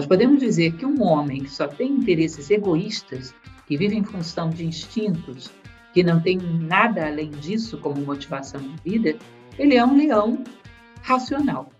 Nós 0.00 0.06
podemos 0.06 0.40
dizer 0.40 0.72
que 0.76 0.86
um 0.86 1.02
homem 1.02 1.42
que 1.42 1.50
só 1.50 1.68
tem 1.68 1.92
interesses 1.92 2.50
egoístas, 2.50 3.34
que 3.66 3.76
vive 3.76 3.94
em 3.94 4.02
função 4.02 4.48
de 4.48 4.64
instintos, 4.64 5.50
que 5.92 6.02
não 6.02 6.18
tem 6.18 6.38
nada 6.38 7.06
além 7.06 7.28
disso 7.28 7.76
como 7.76 8.00
motivação 8.00 8.62
de 8.62 8.74
vida, 8.82 9.18
ele 9.58 9.74
é 9.74 9.84
um 9.84 9.98
leão 9.98 10.42
racional. 11.02 11.70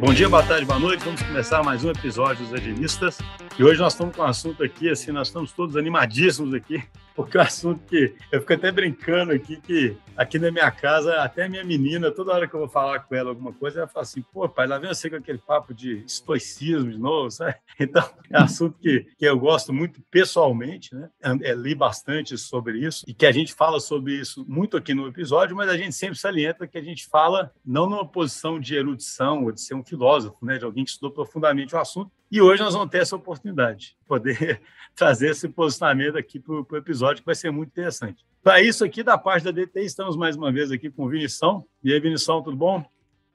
Bom 0.00 0.12
dia, 0.12 0.28
boa 0.28 0.42
tarde, 0.42 0.64
boa 0.64 0.80
noite. 0.80 1.04
Vamos 1.04 1.22
começar 1.22 1.62
mais 1.62 1.84
um 1.84 1.90
episódio 1.90 2.44
dos 2.44 2.52
Agilistas. 2.52 3.18
E 3.56 3.62
hoje 3.62 3.80
nós 3.80 3.92
estamos 3.92 4.16
com 4.16 4.22
um 4.22 4.26
assunto 4.26 4.64
aqui, 4.64 4.90
assim, 4.90 5.12
nós 5.12 5.28
estamos 5.28 5.52
todos 5.52 5.76
animadíssimos 5.76 6.52
aqui, 6.52 6.82
porque 7.22 7.36
é 7.36 7.40
um 7.40 7.44
assunto 7.44 7.80
que 7.86 8.14
eu 8.32 8.40
fico 8.40 8.52
até 8.52 8.72
brincando 8.72 9.32
aqui, 9.32 9.56
que 9.60 9.96
aqui 10.16 10.38
na 10.38 10.50
minha 10.50 10.70
casa, 10.70 11.22
até 11.22 11.48
minha 11.48 11.64
menina, 11.64 12.10
toda 12.10 12.32
hora 12.32 12.46
que 12.46 12.54
eu 12.54 12.60
vou 12.60 12.68
falar 12.68 13.00
com 13.00 13.14
ela 13.14 13.30
alguma 13.30 13.52
coisa, 13.52 13.80
ela 13.80 13.88
fala 13.88 14.02
assim, 14.02 14.22
pô, 14.22 14.48
pai, 14.48 14.66
lá 14.66 14.78
vem 14.78 14.88
você 14.88 15.08
com 15.08 15.16
aquele 15.16 15.38
papo 15.38 15.72
de 15.72 16.04
estoicismo 16.04 16.90
de 16.90 16.98
novo, 16.98 17.30
sabe? 17.32 17.54
Então, 17.78 18.06
é 18.30 18.40
um 18.40 18.44
assunto 18.44 18.78
que, 18.78 19.06
que 19.18 19.24
eu 19.24 19.38
gosto 19.38 19.72
muito 19.72 20.00
pessoalmente, 20.10 20.94
né? 20.94 21.08
É, 21.42 21.54
li 21.54 21.74
bastante 21.74 22.36
sobre 22.36 22.78
isso 22.78 23.04
e 23.08 23.14
que 23.14 23.26
a 23.26 23.32
gente 23.32 23.54
fala 23.54 23.80
sobre 23.80 24.14
isso 24.14 24.44
muito 24.48 24.76
aqui 24.76 24.94
no 24.94 25.06
episódio, 25.06 25.56
mas 25.56 25.68
a 25.68 25.76
gente 25.76 25.94
sempre 25.94 26.18
salienta 26.18 26.66
que 26.66 26.78
a 26.78 26.82
gente 26.82 27.06
fala 27.06 27.52
não 27.64 27.88
numa 27.88 28.06
posição 28.06 28.60
de 28.60 28.74
erudição 28.74 29.44
ou 29.44 29.52
de 29.52 29.60
ser 29.60 29.74
um 29.74 29.84
filósofo, 29.84 30.44
né? 30.44 30.58
De 30.58 30.64
alguém 30.64 30.84
que 30.84 30.90
estudou 30.90 31.10
profundamente 31.10 31.74
o 31.74 31.78
assunto, 31.78 32.10
e 32.30 32.40
hoje 32.40 32.62
nós 32.62 32.74
vamos 32.74 32.90
ter 32.90 32.98
essa 32.98 33.16
oportunidade, 33.16 33.96
poder 34.06 34.60
trazer 34.94 35.30
esse 35.30 35.48
posicionamento 35.48 36.16
aqui 36.16 36.38
para 36.38 36.54
o 36.54 36.76
episódio, 36.76 37.09
que 37.18 37.26
vai 37.26 37.34
ser 37.34 37.50
muito 37.50 37.70
interessante. 37.70 38.24
Para 38.42 38.62
isso 38.62 38.84
aqui, 38.84 39.02
da 39.02 39.18
parte 39.18 39.44
da 39.44 39.50
DT, 39.50 39.82
estamos 39.82 40.16
mais 40.16 40.36
uma 40.36 40.50
vez 40.50 40.70
aqui 40.70 40.90
com 40.90 41.04
o 41.04 41.08
Vinição. 41.08 41.66
E 41.82 41.92
aí, 41.92 42.00
Vinição, 42.00 42.42
tudo 42.42 42.56
bom? 42.56 42.84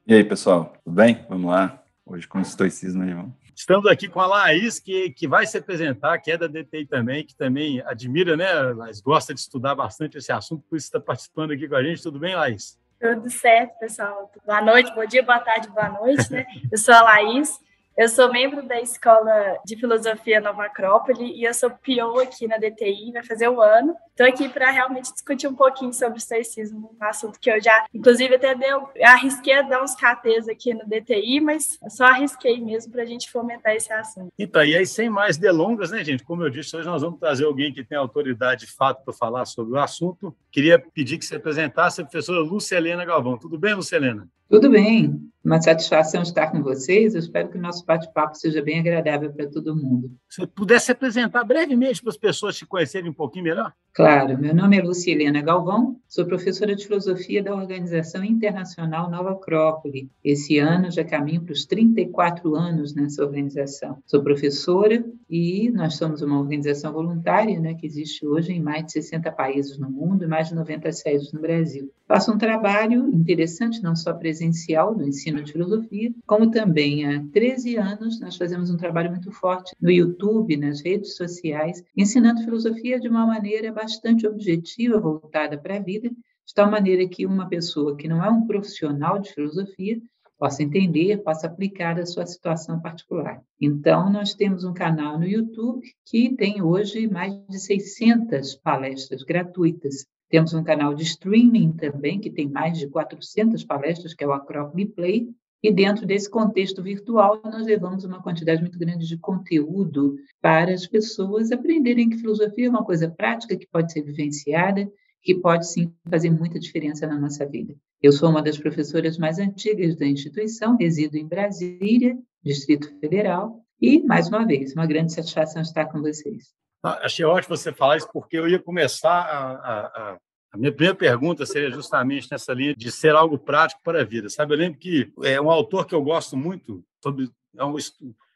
E 0.06 0.14
aí, 0.14 0.24
pessoal, 0.24 0.76
tudo 0.82 0.94
bem? 0.94 1.24
Vamos 1.28 1.50
lá. 1.50 1.82
Hoje 2.04 2.26
com 2.26 2.40
estoicismo, 2.40 3.02
né, 3.02 3.10
irmão? 3.10 3.34
Estamos 3.54 3.86
aqui 3.86 4.06
com 4.06 4.20
a 4.20 4.26
Laís, 4.26 4.78
que, 4.78 5.10
que 5.10 5.26
vai 5.26 5.46
se 5.46 5.58
apresentar, 5.58 6.18
que 6.18 6.30
é 6.30 6.36
da 6.36 6.46
DTI 6.46 6.86
também, 6.86 7.24
que 7.24 7.34
também 7.34 7.80
admira, 7.86 8.36
né, 8.36 8.52
Laís? 8.52 9.00
Gosta 9.00 9.32
de 9.32 9.40
estudar 9.40 9.74
bastante 9.74 10.18
esse 10.18 10.30
assunto, 10.30 10.62
por 10.68 10.76
isso 10.76 10.86
está 10.86 11.00
participando 11.00 11.52
aqui 11.52 11.66
com 11.66 11.74
a 11.74 11.82
gente. 11.82 12.02
Tudo 12.02 12.18
bem, 12.18 12.34
Laís? 12.34 12.78
Tudo 13.00 13.30
certo, 13.30 13.78
pessoal. 13.78 14.30
Boa 14.44 14.62
noite, 14.62 14.94
bom 14.94 15.04
dia, 15.06 15.22
boa 15.22 15.38
tarde, 15.40 15.68
boa 15.68 15.88
noite, 15.88 16.30
né? 16.32 16.46
Eu 16.70 16.78
sou 16.78 16.94
a 16.94 17.02
Laís, 17.02 17.58
eu 17.96 18.08
sou 18.08 18.30
membro 18.30 18.62
da 18.62 18.78
Escola 18.78 19.56
de 19.64 19.74
Filosofia 19.74 20.38
Nova 20.38 20.66
Acrópole 20.66 21.32
e 21.34 21.44
eu 21.44 21.54
sou 21.54 21.70
PO 21.70 22.20
aqui 22.20 22.46
na 22.46 22.58
DTI, 22.58 23.10
vai 23.12 23.24
fazer 23.24 23.48
um 23.48 23.60
ano. 23.60 23.94
Estou 24.10 24.26
aqui 24.26 24.48
para 24.50 24.70
realmente 24.70 25.12
discutir 25.12 25.48
um 25.48 25.54
pouquinho 25.54 25.92
sobre 25.94 26.16
o 26.16 26.18
estoicismo, 26.18 26.94
um 27.00 27.04
assunto 27.04 27.40
que 27.40 27.50
eu 27.50 27.62
já, 27.62 27.86
inclusive, 27.94 28.34
até 28.34 28.54
deu, 28.54 28.88
arrisquei 29.02 29.54
a 29.54 29.62
dar 29.62 29.82
uns 29.82 29.94
KTs 29.94 30.48
aqui 30.48 30.74
no 30.74 30.86
DTI, 30.86 31.40
mas 31.40 31.78
só 31.88 32.04
arrisquei 32.04 32.60
mesmo 32.60 32.92
para 32.92 33.02
a 33.02 33.06
gente 33.06 33.30
fomentar 33.30 33.74
esse 33.74 33.92
assunto. 33.92 34.30
Então, 34.38 34.62
e 34.62 34.76
aí, 34.76 34.86
sem 34.86 35.08
mais 35.08 35.38
delongas, 35.38 35.90
né, 35.90 36.04
gente? 36.04 36.22
Como 36.22 36.42
eu 36.42 36.50
disse, 36.50 36.76
hoje 36.76 36.86
nós 36.86 37.00
vamos 37.00 37.18
trazer 37.18 37.44
alguém 37.44 37.72
que 37.72 37.84
tem 37.84 37.96
autoridade 37.96 38.66
de 38.66 38.72
fato 38.72 39.04
para 39.04 39.14
falar 39.14 39.46
sobre 39.46 39.74
o 39.74 39.80
assunto. 39.80 40.34
Queria 40.50 40.78
pedir 40.78 41.18
que 41.18 41.24
você 41.24 41.36
apresentasse 41.36 42.00
a 42.00 42.04
professora 42.04 42.40
Lúcia 42.40 42.76
Helena 42.76 43.04
Galvão. 43.04 43.38
Tudo 43.38 43.58
bem, 43.58 43.74
Lúcia 43.74 43.96
Helena? 43.96 44.28
Tudo 44.48 44.70
bem, 44.70 45.28
uma 45.46 45.62
satisfação 45.62 46.22
estar 46.22 46.50
com 46.50 46.60
vocês. 46.60 47.14
Eu 47.14 47.20
espero 47.20 47.48
que 47.48 47.56
o 47.56 47.60
nosso 47.60 47.86
bate-papo 47.86 48.36
seja 48.36 48.60
bem 48.60 48.80
agradável 48.80 49.32
para 49.32 49.48
todo 49.48 49.76
mundo. 49.76 50.10
Se 50.28 50.44
pudesse 50.44 50.90
apresentar 50.90 51.44
brevemente 51.44 52.02
para 52.02 52.10
as 52.10 52.16
pessoas 52.16 52.56
te 52.56 52.66
conhecerem 52.66 53.08
um 53.08 53.14
pouquinho 53.14 53.44
melhor? 53.44 53.72
Claro, 53.96 54.36
meu 54.38 54.54
nome 54.54 54.76
é 54.76 54.82
Lúcia 54.82 55.10
Helena 55.10 55.40
Galvão, 55.40 55.98
sou 56.06 56.26
professora 56.26 56.76
de 56.76 56.84
filosofia 56.84 57.42
da 57.42 57.54
Organização 57.54 58.22
Internacional 58.22 59.10
Nova 59.10 59.32
Acrópole. 59.32 60.10
Esse 60.22 60.58
ano 60.58 60.90
já 60.90 61.02
caminho 61.02 61.40
para 61.40 61.54
os 61.54 61.64
34 61.64 62.54
anos 62.54 62.94
nessa 62.94 63.24
organização. 63.24 63.96
Sou 64.04 64.22
professora 64.22 65.02
e 65.30 65.70
nós 65.70 65.96
somos 65.96 66.20
uma 66.20 66.38
organização 66.38 66.92
voluntária 66.92 67.58
né, 67.58 67.72
que 67.72 67.86
existe 67.86 68.26
hoje 68.26 68.52
em 68.52 68.60
mais 68.60 68.84
de 68.84 68.92
60 68.92 69.32
países 69.32 69.78
no 69.78 69.90
mundo 69.90 70.24
e 70.24 70.28
mais 70.28 70.50
de 70.50 70.54
90 70.54 70.92
sedes 70.92 71.32
no 71.32 71.40
Brasil. 71.40 71.90
Faço 72.06 72.30
um 72.30 72.38
trabalho 72.38 73.08
interessante, 73.08 73.82
não 73.82 73.96
só 73.96 74.12
presencial 74.12 74.94
do 74.94 75.08
ensino 75.08 75.42
de 75.42 75.52
filosofia, 75.52 76.12
como 76.26 76.50
também 76.50 77.06
há 77.06 77.24
13 77.32 77.76
anos 77.76 78.20
nós 78.20 78.36
fazemos 78.36 78.70
um 78.70 78.76
trabalho 78.76 79.10
muito 79.10 79.32
forte 79.32 79.74
no 79.80 79.90
YouTube, 79.90 80.56
nas 80.56 80.82
redes 80.82 81.16
sociais, 81.16 81.82
ensinando 81.96 82.44
filosofia 82.44 83.00
de 83.00 83.08
uma 83.08 83.26
maneira 83.26 83.72
bastante 83.72 83.85
objetiva, 84.26 85.00
voltada 85.00 85.58
para 85.58 85.76
a 85.76 85.80
vida, 85.80 86.08
de 86.08 86.54
tal 86.54 86.70
maneira 86.70 87.08
que 87.08 87.26
uma 87.26 87.48
pessoa 87.48 87.96
que 87.96 88.08
não 88.08 88.24
é 88.24 88.30
um 88.30 88.46
profissional 88.46 89.18
de 89.18 89.32
filosofia 89.32 90.00
possa 90.38 90.62
entender, 90.62 91.22
possa 91.22 91.46
aplicar 91.46 91.98
a 91.98 92.06
sua 92.06 92.26
situação 92.26 92.80
particular. 92.80 93.42
Então, 93.60 94.10
nós 94.10 94.34
temos 94.34 94.64
um 94.64 94.74
canal 94.74 95.18
no 95.18 95.26
YouTube 95.26 95.82
que 96.04 96.34
tem 96.36 96.62
hoje 96.62 97.08
mais 97.08 97.34
de 97.48 97.58
600 97.58 98.54
palestras 98.56 99.22
gratuitas. 99.22 100.06
Temos 100.28 100.52
um 100.52 100.62
canal 100.62 100.94
de 100.94 101.04
streaming 101.04 101.72
também, 101.72 102.20
que 102.20 102.30
tem 102.30 102.48
mais 102.48 102.78
de 102.78 102.88
400 102.88 103.64
palestras, 103.64 104.12
que 104.14 104.24
é 104.24 104.26
o 104.26 104.32
Acrópole 104.32 104.86
Play, 104.86 105.28
e 105.62 105.72
dentro 105.72 106.06
desse 106.06 106.30
contexto 106.30 106.82
virtual, 106.82 107.40
nós 107.44 107.66
levamos 107.66 108.04
uma 108.04 108.22
quantidade 108.22 108.60
muito 108.60 108.78
grande 108.78 109.06
de 109.06 109.18
conteúdo 109.18 110.16
para 110.40 110.72
as 110.72 110.86
pessoas 110.86 111.50
aprenderem 111.50 112.08
que 112.08 112.18
filosofia 112.18 112.66
é 112.66 112.70
uma 112.70 112.84
coisa 112.84 113.10
prática 113.10 113.56
que 113.56 113.66
pode 113.66 113.92
ser 113.92 114.02
vivenciada, 114.02 114.88
que 115.22 115.34
pode 115.34 115.66
sim 115.66 115.92
fazer 116.08 116.30
muita 116.30 116.58
diferença 116.60 117.06
na 117.06 117.18
nossa 117.18 117.44
vida. 117.44 117.74
Eu 118.02 118.12
sou 118.12 118.30
uma 118.30 118.42
das 118.42 118.58
professoras 118.58 119.18
mais 119.18 119.38
antigas 119.38 119.96
da 119.96 120.06
instituição, 120.06 120.76
resido 120.76 121.16
em 121.16 121.26
Brasília, 121.26 122.16
Distrito 122.44 122.88
Federal, 123.00 123.60
e, 123.80 124.02
mais 124.02 124.28
uma 124.28 124.46
vez, 124.46 124.72
uma 124.72 124.86
grande 124.86 125.12
satisfação 125.12 125.62
estar 125.62 125.86
com 125.86 126.00
vocês. 126.00 126.54
Achei 126.82 127.24
ótimo 127.24 127.56
você 127.56 127.72
falar 127.72 127.96
isso, 127.96 128.08
porque 128.12 128.38
eu 128.38 128.48
ia 128.48 128.62
começar 128.62 129.22
a, 129.22 129.50
a, 129.52 129.86
a 129.86 130.18
minha 130.54 130.72
primeira 130.72 130.94
pergunta 130.94 131.44
seria 131.44 131.70
justamente 131.70 132.28
nessa 132.30 132.52
linha 132.52 132.74
de 132.74 132.90
ser 132.90 133.14
algo 133.14 133.38
prático 133.38 133.80
para 133.82 134.00
a 134.00 134.04
vida. 134.04 134.28
Sabe, 134.28 134.54
eu 134.54 134.58
lembro 134.58 134.78
que 134.78 135.12
é 135.22 135.40
um 135.40 135.50
autor 135.50 135.86
que 135.86 135.94
eu 135.94 136.02
gosto 136.02 136.36
muito 136.36 136.84
sobre 137.02 137.30
é 137.56 137.64
um 137.64 137.76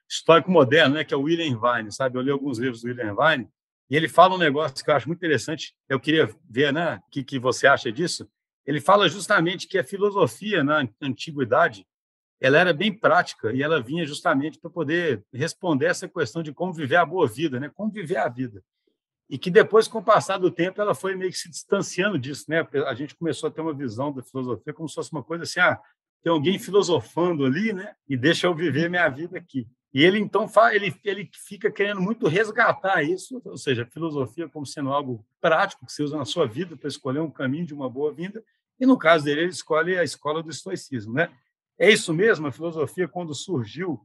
histórico 0.08 0.50
moderno, 0.50 0.94
né, 0.94 1.04
que 1.04 1.14
é 1.14 1.16
o 1.16 1.22
William 1.22 1.58
Vine, 1.60 1.92
sabe? 1.92 2.18
Eu 2.18 2.22
li 2.22 2.30
alguns 2.30 2.58
livros 2.58 2.82
do 2.82 2.88
William 2.88 3.14
Vine 3.14 3.48
e 3.88 3.96
ele 3.96 4.08
fala 4.08 4.34
um 4.34 4.38
negócio 4.38 4.84
que 4.84 4.90
eu 4.90 4.94
acho 4.94 5.06
muito 5.06 5.18
interessante. 5.18 5.74
Eu 5.88 6.00
queria 6.00 6.28
ver, 6.48 6.72
né, 6.72 6.96
o 6.96 7.10
que, 7.10 7.22
que 7.22 7.38
você 7.38 7.66
acha 7.66 7.92
disso. 7.92 8.28
Ele 8.66 8.80
fala 8.80 9.08
justamente 9.08 9.66
que 9.66 9.78
a 9.78 9.84
filosofia 9.84 10.64
na 10.64 10.88
antiguidade 11.00 11.86
ela 12.40 12.58
era 12.58 12.72
bem 12.72 12.92
prática 12.92 13.52
e 13.52 13.62
ela 13.62 13.82
vinha 13.82 14.06
justamente 14.06 14.58
para 14.58 14.70
poder 14.70 15.22
responder 15.32 15.86
essa 15.86 16.08
questão 16.08 16.42
de 16.42 16.52
como 16.52 16.72
viver 16.72 16.96
a 16.96 17.04
boa 17.04 17.26
vida, 17.26 17.60
né? 17.60 17.70
Como 17.74 17.90
viver 17.90 18.16
a 18.16 18.28
vida 18.28 18.62
e 19.30 19.38
que 19.38 19.48
depois, 19.48 19.86
com 19.86 19.98
o 19.98 20.02
passar 20.02 20.38
do 20.38 20.50
tempo, 20.50 20.80
ela 20.80 20.92
foi 20.92 21.14
meio 21.14 21.30
que 21.30 21.38
se 21.38 21.48
distanciando 21.48 22.18
disso, 22.18 22.46
né? 22.48 22.66
A 22.84 22.94
gente 22.94 23.14
começou 23.14 23.48
a 23.48 23.50
ter 23.52 23.60
uma 23.60 23.72
visão 23.72 24.12
da 24.12 24.24
filosofia 24.24 24.74
como 24.74 24.88
se 24.88 24.96
fosse 24.96 25.12
uma 25.12 25.22
coisa 25.22 25.44
assim, 25.44 25.60
ah, 25.60 25.80
tem 26.20 26.32
alguém 26.32 26.58
filosofando 26.58 27.44
ali, 27.44 27.72
né? 27.72 27.94
E 28.08 28.16
deixa 28.16 28.48
eu 28.48 28.54
viver 28.56 28.90
minha 28.90 29.08
vida 29.08 29.38
aqui. 29.38 29.68
E 29.94 30.02
ele 30.02 30.18
então 30.18 30.48
ele 30.72 30.92
ele 31.04 31.30
fica 31.46 31.70
querendo 31.70 32.00
muito 32.00 32.26
resgatar 32.26 33.04
isso, 33.04 33.40
ou 33.44 33.56
seja, 33.56 33.84
a 33.84 33.86
filosofia 33.86 34.48
como 34.48 34.66
sendo 34.66 34.92
algo 34.92 35.24
prático 35.40 35.86
que 35.86 35.92
você 35.92 36.02
usa 36.02 36.16
na 36.16 36.24
sua 36.24 36.46
vida 36.46 36.76
para 36.76 36.88
escolher 36.88 37.20
um 37.20 37.30
caminho 37.30 37.64
de 37.64 37.72
uma 37.72 37.88
boa 37.88 38.12
vinda. 38.12 38.42
E 38.80 38.86
no 38.86 38.98
caso 38.98 39.24
dele, 39.24 39.42
ele 39.42 39.50
escolhe 39.50 39.96
a 39.96 40.02
escola 40.02 40.42
do 40.42 40.50
estoicismo, 40.50 41.12
né? 41.12 41.30
É 41.78 41.88
isso 41.88 42.12
mesmo, 42.12 42.48
a 42.48 42.52
filosofia 42.52 43.06
quando 43.06 43.32
surgiu, 43.32 44.00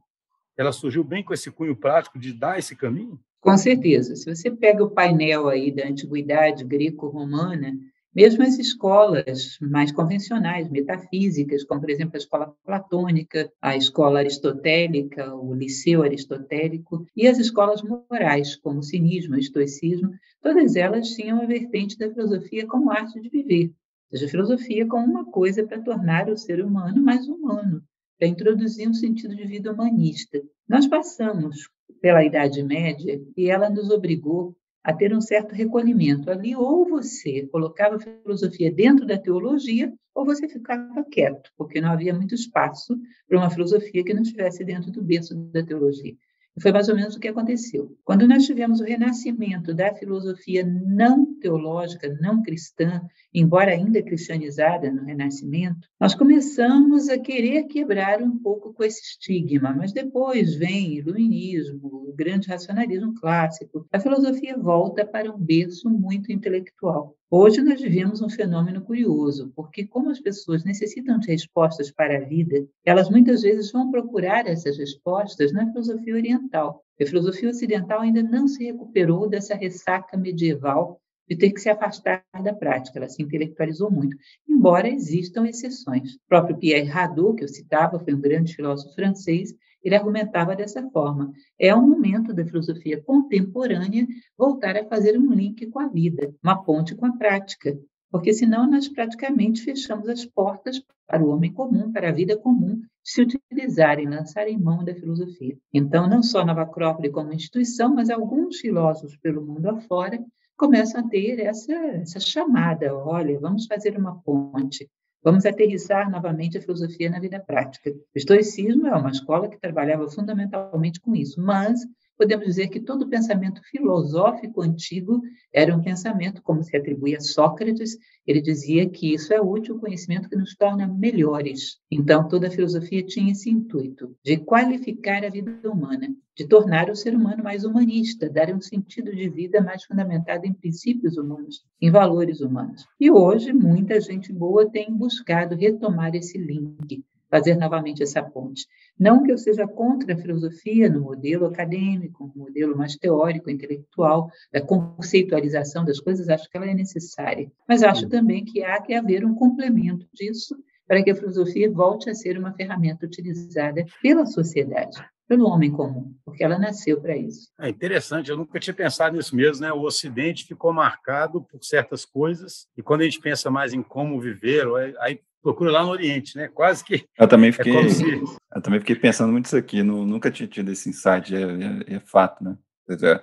ela 0.56 0.70
surgiu 0.70 1.02
bem 1.02 1.24
com 1.24 1.34
esse 1.34 1.50
cunho 1.50 1.74
prático 1.74 2.16
de 2.16 2.32
dar 2.32 2.60
esse 2.60 2.76
caminho? 2.76 3.20
Com 3.46 3.56
certeza. 3.56 4.16
Se 4.16 4.34
você 4.34 4.50
pega 4.50 4.82
o 4.82 4.90
painel 4.90 5.46
aí 5.46 5.70
da 5.70 5.86
antiguidade 5.86 6.64
greco-romana, 6.64 7.78
mesmo 8.12 8.42
as 8.42 8.58
escolas 8.58 9.56
mais 9.60 9.92
convencionais, 9.92 10.68
metafísicas, 10.68 11.62
como, 11.62 11.80
por 11.80 11.88
exemplo, 11.88 12.16
a 12.16 12.18
escola 12.18 12.56
platônica, 12.64 13.48
a 13.62 13.76
escola 13.76 14.18
aristotélica, 14.18 15.32
o 15.32 15.54
liceu 15.54 16.02
aristotélico, 16.02 17.06
e 17.14 17.28
as 17.28 17.38
escolas 17.38 17.82
morais, 17.84 18.56
como 18.56 18.80
o 18.80 18.82
cinismo, 18.82 19.36
o 19.36 19.38
estoicismo, 19.38 20.10
todas 20.42 20.74
elas 20.74 21.10
tinham 21.10 21.40
a 21.40 21.46
vertente 21.46 21.96
da 21.96 22.10
filosofia 22.10 22.66
como 22.66 22.90
arte 22.90 23.20
de 23.20 23.28
viver, 23.28 23.66
ou 24.10 24.18
seja, 24.18 24.26
a 24.26 24.28
filosofia 24.28 24.88
como 24.88 25.06
uma 25.06 25.24
coisa 25.24 25.64
para 25.64 25.80
tornar 25.80 26.28
o 26.28 26.36
ser 26.36 26.60
humano 26.64 27.00
mais 27.00 27.28
humano, 27.28 27.80
para 28.18 28.26
introduzir 28.26 28.88
um 28.88 28.94
sentido 28.94 29.36
de 29.36 29.46
vida 29.46 29.72
humanista. 29.72 30.42
Nós 30.68 30.88
passamos 30.88 31.68
pela 32.00 32.24
Idade 32.24 32.62
Média 32.62 33.20
e 33.36 33.50
ela 33.50 33.70
nos 33.70 33.90
obrigou 33.90 34.56
a 34.82 34.92
ter 34.92 35.12
um 35.12 35.20
certo 35.20 35.52
recolhimento. 35.52 36.30
Ali, 36.30 36.54
ou 36.54 36.88
você 36.88 37.46
colocava 37.48 37.96
a 37.96 37.98
filosofia 37.98 38.72
dentro 38.72 39.04
da 39.04 39.18
teologia, 39.18 39.92
ou 40.14 40.24
você 40.24 40.48
ficava 40.48 41.04
quieto, 41.10 41.50
porque 41.56 41.80
não 41.80 41.90
havia 41.90 42.14
muito 42.14 42.34
espaço 42.34 42.96
para 43.28 43.36
uma 43.36 43.50
filosofia 43.50 44.04
que 44.04 44.14
não 44.14 44.22
estivesse 44.22 44.64
dentro 44.64 44.92
do 44.92 45.02
berço 45.02 45.34
da 45.34 45.62
teologia. 45.64 46.14
Foi 46.60 46.72
mais 46.72 46.88
ou 46.88 46.96
menos 46.96 47.14
o 47.14 47.20
que 47.20 47.28
aconteceu. 47.28 47.94
Quando 48.02 48.26
nós 48.26 48.46
tivemos 48.46 48.80
o 48.80 48.84
renascimento 48.84 49.74
da 49.74 49.94
filosofia 49.94 50.64
não 50.64 51.38
teológica, 51.38 52.16
não 52.20 52.42
cristã, 52.42 53.02
embora 53.32 53.72
ainda 53.72 54.02
cristianizada 54.02 54.90
no 54.90 55.04
renascimento, 55.04 55.86
nós 56.00 56.14
começamos 56.14 57.10
a 57.10 57.18
querer 57.18 57.64
quebrar 57.64 58.22
um 58.22 58.38
pouco 58.38 58.72
com 58.72 58.82
esse 58.82 59.02
estigma, 59.02 59.74
mas 59.74 59.92
depois 59.92 60.54
vem 60.54 60.88
o 60.88 60.94
iluminismo, 61.00 61.80
o 62.08 62.14
grande 62.16 62.48
racionalismo 62.48 63.14
clássico. 63.14 63.86
A 63.92 64.00
filosofia 64.00 64.56
volta 64.56 65.04
para 65.04 65.30
um 65.30 65.38
berço 65.38 65.90
muito 65.90 66.32
intelectual. 66.32 67.14
Hoje 67.28 67.60
nós 67.60 67.80
vivemos 67.80 68.22
um 68.22 68.28
fenômeno 68.28 68.80
curioso, 68.82 69.52
porque 69.56 69.84
como 69.84 70.10
as 70.10 70.20
pessoas 70.20 70.62
necessitam 70.64 71.18
de 71.18 71.26
respostas 71.26 71.90
para 71.90 72.18
a 72.18 72.24
vida, 72.24 72.64
elas 72.84 73.10
muitas 73.10 73.42
vezes 73.42 73.72
vão 73.72 73.90
procurar 73.90 74.46
essas 74.46 74.78
respostas 74.78 75.52
na 75.52 75.66
filosofia 75.66 76.14
oriental. 76.14 76.84
A 77.00 77.04
filosofia 77.04 77.50
ocidental 77.50 78.00
ainda 78.00 78.22
não 78.22 78.46
se 78.46 78.64
recuperou 78.64 79.28
dessa 79.28 79.56
ressaca 79.56 80.16
medieval 80.16 81.00
de 81.28 81.36
ter 81.36 81.50
que 81.50 81.60
se 81.60 81.68
afastar 81.68 82.24
da 82.44 82.54
prática, 82.54 82.96
ela 82.96 83.08
se 83.08 83.20
intelectualizou 83.20 83.90
muito, 83.90 84.16
embora 84.48 84.88
existam 84.88 85.48
exceções. 85.48 86.14
O 86.14 86.20
próprio 86.28 86.56
Pierre 86.56 86.88
Hadot, 86.88 87.34
que 87.34 87.42
eu 87.42 87.48
citava, 87.48 87.98
foi 87.98 88.14
um 88.14 88.20
grande 88.20 88.54
filósofo 88.54 88.94
francês, 88.94 89.52
ele 89.86 89.94
argumentava 89.94 90.56
dessa 90.56 90.82
forma: 90.90 91.32
é 91.58 91.74
o 91.74 91.80
momento 91.80 92.34
da 92.34 92.44
filosofia 92.44 93.00
contemporânea 93.02 94.06
voltar 94.36 94.76
a 94.76 94.84
fazer 94.84 95.16
um 95.16 95.32
link 95.32 95.66
com 95.66 95.78
a 95.78 95.86
vida, 95.86 96.34
uma 96.42 96.62
ponte 96.62 96.94
com 96.94 97.06
a 97.06 97.16
prática, 97.16 97.78
porque 98.10 98.34
senão 98.34 98.68
nós 98.68 98.88
praticamente 98.88 99.62
fechamos 99.62 100.08
as 100.08 100.26
portas 100.26 100.82
para 101.06 101.24
o 101.24 101.28
homem 101.28 101.52
comum, 101.52 101.92
para 101.92 102.08
a 102.08 102.12
vida 102.12 102.36
comum, 102.36 102.82
se 103.02 103.22
utilizarem, 103.22 104.08
lançarem 104.08 104.58
mão 104.58 104.84
da 104.84 104.92
filosofia. 104.92 105.56
Então, 105.72 106.08
não 106.08 106.20
só 106.20 106.44
Nova 106.44 106.62
Acrópole 106.62 107.10
como 107.10 107.32
instituição, 107.32 107.94
mas 107.94 108.10
alguns 108.10 108.56
filósofos 108.58 109.16
pelo 109.18 109.46
mundo 109.46 109.66
afora 109.68 110.18
começam 110.56 111.00
a 111.00 111.08
ter 111.08 111.38
essa, 111.38 111.72
essa 111.72 112.18
chamada: 112.18 112.92
olha, 112.96 113.38
vamos 113.38 113.66
fazer 113.66 113.96
uma 113.96 114.20
ponte, 114.22 114.90
Vamos 115.22 115.44
aterrissar 115.44 116.10
novamente 116.10 116.58
a 116.58 116.60
filosofia 116.60 117.10
na 117.10 117.18
vida 117.18 117.40
prática. 117.40 117.90
O 117.90 117.96
estoicismo 118.14 118.86
é 118.86 118.94
uma 118.94 119.10
escola 119.10 119.48
que 119.48 119.58
trabalhava 119.58 120.08
fundamentalmente 120.08 121.00
com 121.00 121.14
isso, 121.14 121.40
mas 121.40 121.80
podemos 122.16 122.46
dizer 122.46 122.68
que 122.68 122.80
todo 122.80 123.08
pensamento 123.08 123.60
filosófico 123.70 124.62
antigo 124.62 125.20
era 125.52 125.74
um 125.74 125.82
pensamento, 125.82 126.42
como 126.42 126.62
se 126.62 126.76
atribui 126.76 127.14
a 127.14 127.20
Sócrates, 127.20 127.96
ele 128.26 128.40
dizia 128.40 128.88
que 128.88 129.14
isso 129.14 129.32
é 129.32 129.40
útil, 129.40 129.76
o 129.76 129.80
conhecimento 129.80 130.28
que 130.28 130.36
nos 130.36 130.54
torna 130.56 130.86
melhores. 130.86 131.78
Então, 131.90 132.26
toda 132.26 132.48
a 132.48 132.50
filosofia 132.50 133.04
tinha 133.04 133.32
esse 133.32 133.50
intuito 133.50 134.16
de 134.24 134.36
qualificar 134.38 135.24
a 135.24 135.30
vida 135.30 135.70
humana, 135.70 136.08
de 136.36 136.46
tornar 136.46 136.90
o 136.90 136.96
ser 136.96 137.14
humano 137.14 137.42
mais 137.42 137.64
humanista, 137.64 138.28
dar 138.28 138.52
um 138.54 138.60
sentido 138.60 139.14
de 139.14 139.28
vida 139.28 139.60
mais 139.60 139.84
fundamentado 139.84 140.46
em 140.46 140.52
princípios 140.52 141.16
humanos, 141.16 141.64
em 141.80 141.90
valores 141.90 142.40
humanos. 142.40 142.84
E 143.00 143.10
hoje, 143.10 143.52
muita 143.52 144.00
gente 144.00 144.32
boa 144.32 144.68
tem 144.70 144.92
buscado 144.92 145.54
retomar 145.54 146.14
esse 146.14 146.36
link, 146.36 147.04
fazer 147.30 147.56
novamente 147.56 148.02
essa 148.02 148.22
ponte. 148.22 148.66
Não 148.98 149.22
que 149.22 149.32
eu 149.32 149.38
seja 149.38 149.66
contra 149.66 150.14
a 150.14 150.16
filosofia 150.16 150.88
no 150.88 151.00
modelo 151.00 151.46
acadêmico, 151.46 152.32
no 152.34 152.44
modelo 152.44 152.76
mais 152.76 152.96
teórico, 152.96 153.50
intelectual, 153.50 154.30
da 154.52 154.60
conceitualização 154.60 155.84
das 155.84 156.00
coisas, 156.00 156.28
acho 156.28 156.48
que 156.50 156.56
ela 156.56 156.70
é 156.70 156.74
necessária. 156.74 157.50
Mas 157.68 157.82
acho 157.82 158.08
também 158.08 158.44
que 158.44 158.62
há 158.62 158.80
que 158.80 158.94
haver 158.94 159.24
um 159.24 159.34
complemento 159.34 160.06
disso 160.12 160.56
para 160.86 161.02
que 161.02 161.10
a 161.10 161.16
filosofia 161.16 161.70
volte 161.70 162.08
a 162.08 162.14
ser 162.14 162.38
uma 162.38 162.52
ferramenta 162.52 163.04
utilizada 163.04 163.84
pela 164.00 164.24
sociedade 164.24 165.02
pelo 165.28 165.46
homem 165.46 165.70
comum, 165.70 166.14
porque 166.24 166.44
ela 166.44 166.58
nasceu 166.58 167.00
para 167.00 167.16
isso. 167.16 167.50
É 167.58 167.68
interessante, 167.68 168.30
eu 168.30 168.36
nunca 168.36 168.60
tinha 168.60 168.74
pensado 168.74 169.16
nisso 169.16 169.34
mesmo, 169.34 169.62
né? 169.62 169.72
O 169.72 169.82
Ocidente 169.82 170.44
ficou 170.44 170.72
marcado 170.72 171.42
por 171.42 171.62
certas 171.64 172.04
coisas 172.04 172.68
e 172.76 172.82
quando 172.82 173.00
a 173.00 173.04
gente 173.04 173.20
pensa 173.20 173.50
mais 173.50 173.72
em 173.72 173.82
como 173.82 174.20
viver, 174.20 174.66
aí 175.00 175.20
procura 175.46 175.70
lá 175.70 175.84
no 175.84 175.90
Oriente, 175.90 176.36
né? 176.36 176.48
Quase 176.48 176.84
que. 176.84 177.06
Eu 177.16 177.28
também 177.28 177.50
é 177.50 177.52
fiquei, 177.52 177.76
é 177.76 177.88
se... 177.88 178.04
eu 178.04 178.60
também 178.60 178.80
fiquei 178.80 178.96
pensando 178.96 179.30
muito 179.30 179.46
isso 179.46 179.56
aqui. 179.56 179.80
nunca 179.80 180.28
tinha 180.28 180.48
tido 180.48 180.72
esse 180.72 180.88
insight, 180.88 181.32
é, 181.36 181.42
é, 181.42 181.96
é 181.96 182.00
fato, 182.00 182.42
né? 182.42 182.56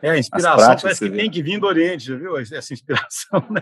É, 0.01 0.09
a 0.11 0.17
inspiração 0.17 0.75
parece 0.75 1.09
que 1.09 1.15
tem 1.15 1.29
que 1.29 1.43
vir 1.43 1.59
do 1.59 1.67
Oriente, 1.67 2.15
viu? 2.15 2.37
Essa 2.37 2.73
inspiração, 2.73 3.45
né? 3.51 3.61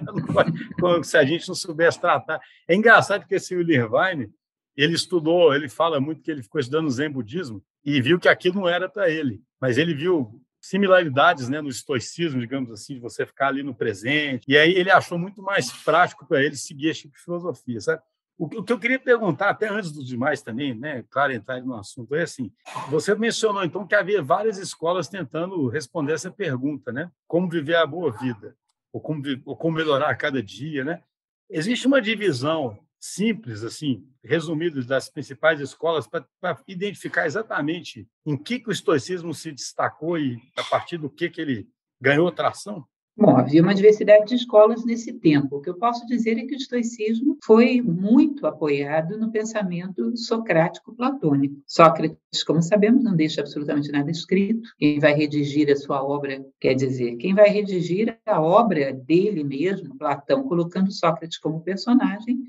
Se 1.03 1.17
a 1.17 1.25
gente 1.25 1.47
não 1.47 1.55
soubesse 1.55 1.99
tratar. 1.99 2.39
É 2.67 2.75
engraçado 2.75 3.25
que 3.25 3.33
esse 3.33 3.55
Will 3.55 3.67
Irvine, 3.67 4.29
ele 4.75 4.93
estudou, 4.93 5.55
ele 5.55 5.67
fala 5.67 5.99
muito 5.99 6.21
que 6.21 6.29
ele 6.29 6.43
ficou 6.43 6.61
estudando 6.61 6.89
Zen 6.89 7.09
budismo 7.09 7.63
e 7.83 7.99
viu 7.99 8.19
que 8.19 8.29
aquilo 8.29 8.61
não 8.61 8.69
era 8.69 8.87
para 8.87 9.09
ele, 9.09 9.41
mas 9.59 9.79
ele 9.79 9.95
viu 9.95 10.39
similaridades 10.59 11.49
né, 11.49 11.61
no 11.61 11.69
estoicismo, 11.69 12.39
digamos 12.39 12.71
assim, 12.71 12.93
de 12.93 12.99
você 12.99 13.25
ficar 13.25 13.47
ali 13.47 13.63
no 13.63 13.73
presente. 13.73 14.45
E 14.47 14.55
aí 14.55 14.71
ele 14.73 14.91
achou 14.91 15.17
muito 15.17 15.41
mais 15.41 15.71
prático 15.71 16.27
para 16.27 16.43
ele 16.43 16.55
seguir 16.55 16.89
esse 16.89 17.01
tipo 17.01 17.15
de 17.15 17.23
filosofia, 17.23 17.81
sabe? 17.81 18.01
O 18.41 18.49
que 18.49 18.73
eu 18.73 18.79
queria 18.79 18.97
perguntar, 18.97 19.51
até 19.51 19.69
antes 19.69 19.91
dos 19.91 20.07
demais 20.07 20.41
também, 20.41 20.73
né, 20.73 21.05
claro, 21.11 21.31
entrar 21.31 21.61
no 21.61 21.75
assunto, 21.75 22.15
é 22.15 22.23
assim: 22.23 22.51
você 22.89 23.13
mencionou 23.13 23.63
então 23.63 23.85
que 23.85 23.93
havia 23.93 24.19
várias 24.19 24.57
escolas 24.57 25.07
tentando 25.07 25.67
responder 25.67 26.13
essa 26.13 26.31
pergunta, 26.31 26.91
né? 26.91 27.11
Como 27.27 27.47
viver 27.47 27.75
a 27.75 27.85
boa 27.85 28.11
vida, 28.11 28.57
ou 28.91 28.99
como, 28.99 29.21
ou 29.45 29.55
como 29.55 29.77
melhorar 29.77 30.09
a 30.09 30.15
cada 30.15 30.41
dia, 30.41 30.83
né? 30.83 31.03
Existe 31.51 31.85
uma 31.85 32.01
divisão 32.01 32.79
simples, 32.99 33.63
assim, 33.63 34.09
resumida 34.23 34.83
das 34.83 35.07
principais 35.07 35.59
escolas 35.59 36.07
para 36.07 36.25
identificar 36.67 37.27
exatamente 37.27 38.07
em 38.25 38.35
que, 38.35 38.59
que 38.59 38.69
o 38.69 38.71
estoicismo 38.71 39.35
se 39.35 39.51
destacou 39.51 40.17
e 40.17 40.41
a 40.57 40.63
partir 40.63 40.97
do 40.97 41.11
que, 41.11 41.29
que 41.29 41.41
ele 41.41 41.69
ganhou 42.01 42.31
tração? 42.31 42.87
Havia 43.29 43.61
uma 43.61 43.75
diversidade 43.75 44.25
de 44.25 44.35
escolas 44.35 44.83
nesse 44.85 45.13
tempo. 45.13 45.57
O 45.57 45.61
que 45.61 45.69
eu 45.69 45.75
posso 45.75 46.05
dizer 46.05 46.37
é 46.37 46.45
que 46.45 46.53
o 46.53 46.57
estoicismo 46.57 47.37
foi 47.43 47.81
muito 47.81 48.47
apoiado 48.47 49.17
no 49.17 49.31
pensamento 49.31 50.15
socrático-platônico. 50.17 51.61
Sócrates, 51.67 52.43
como 52.45 52.61
sabemos, 52.61 53.03
não 53.03 53.15
deixa 53.15 53.41
absolutamente 53.41 53.91
nada 53.91 54.09
escrito. 54.09 54.69
Quem 54.77 54.99
vai 54.99 55.13
redigir 55.13 55.71
a 55.71 55.75
sua 55.75 56.03
obra, 56.03 56.45
quer 56.59 56.73
dizer, 56.73 57.15
quem 57.17 57.33
vai 57.33 57.49
redigir 57.49 58.17
a 58.25 58.41
obra 58.41 58.93
dele 58.93 59.43
mesmo, 59.43 59.97
Platão, 59.97 60.43
colocando 60.43 60.91
Sócrates 60.91 61.37
como 61.37 61.61
personagem, 61.61 62.39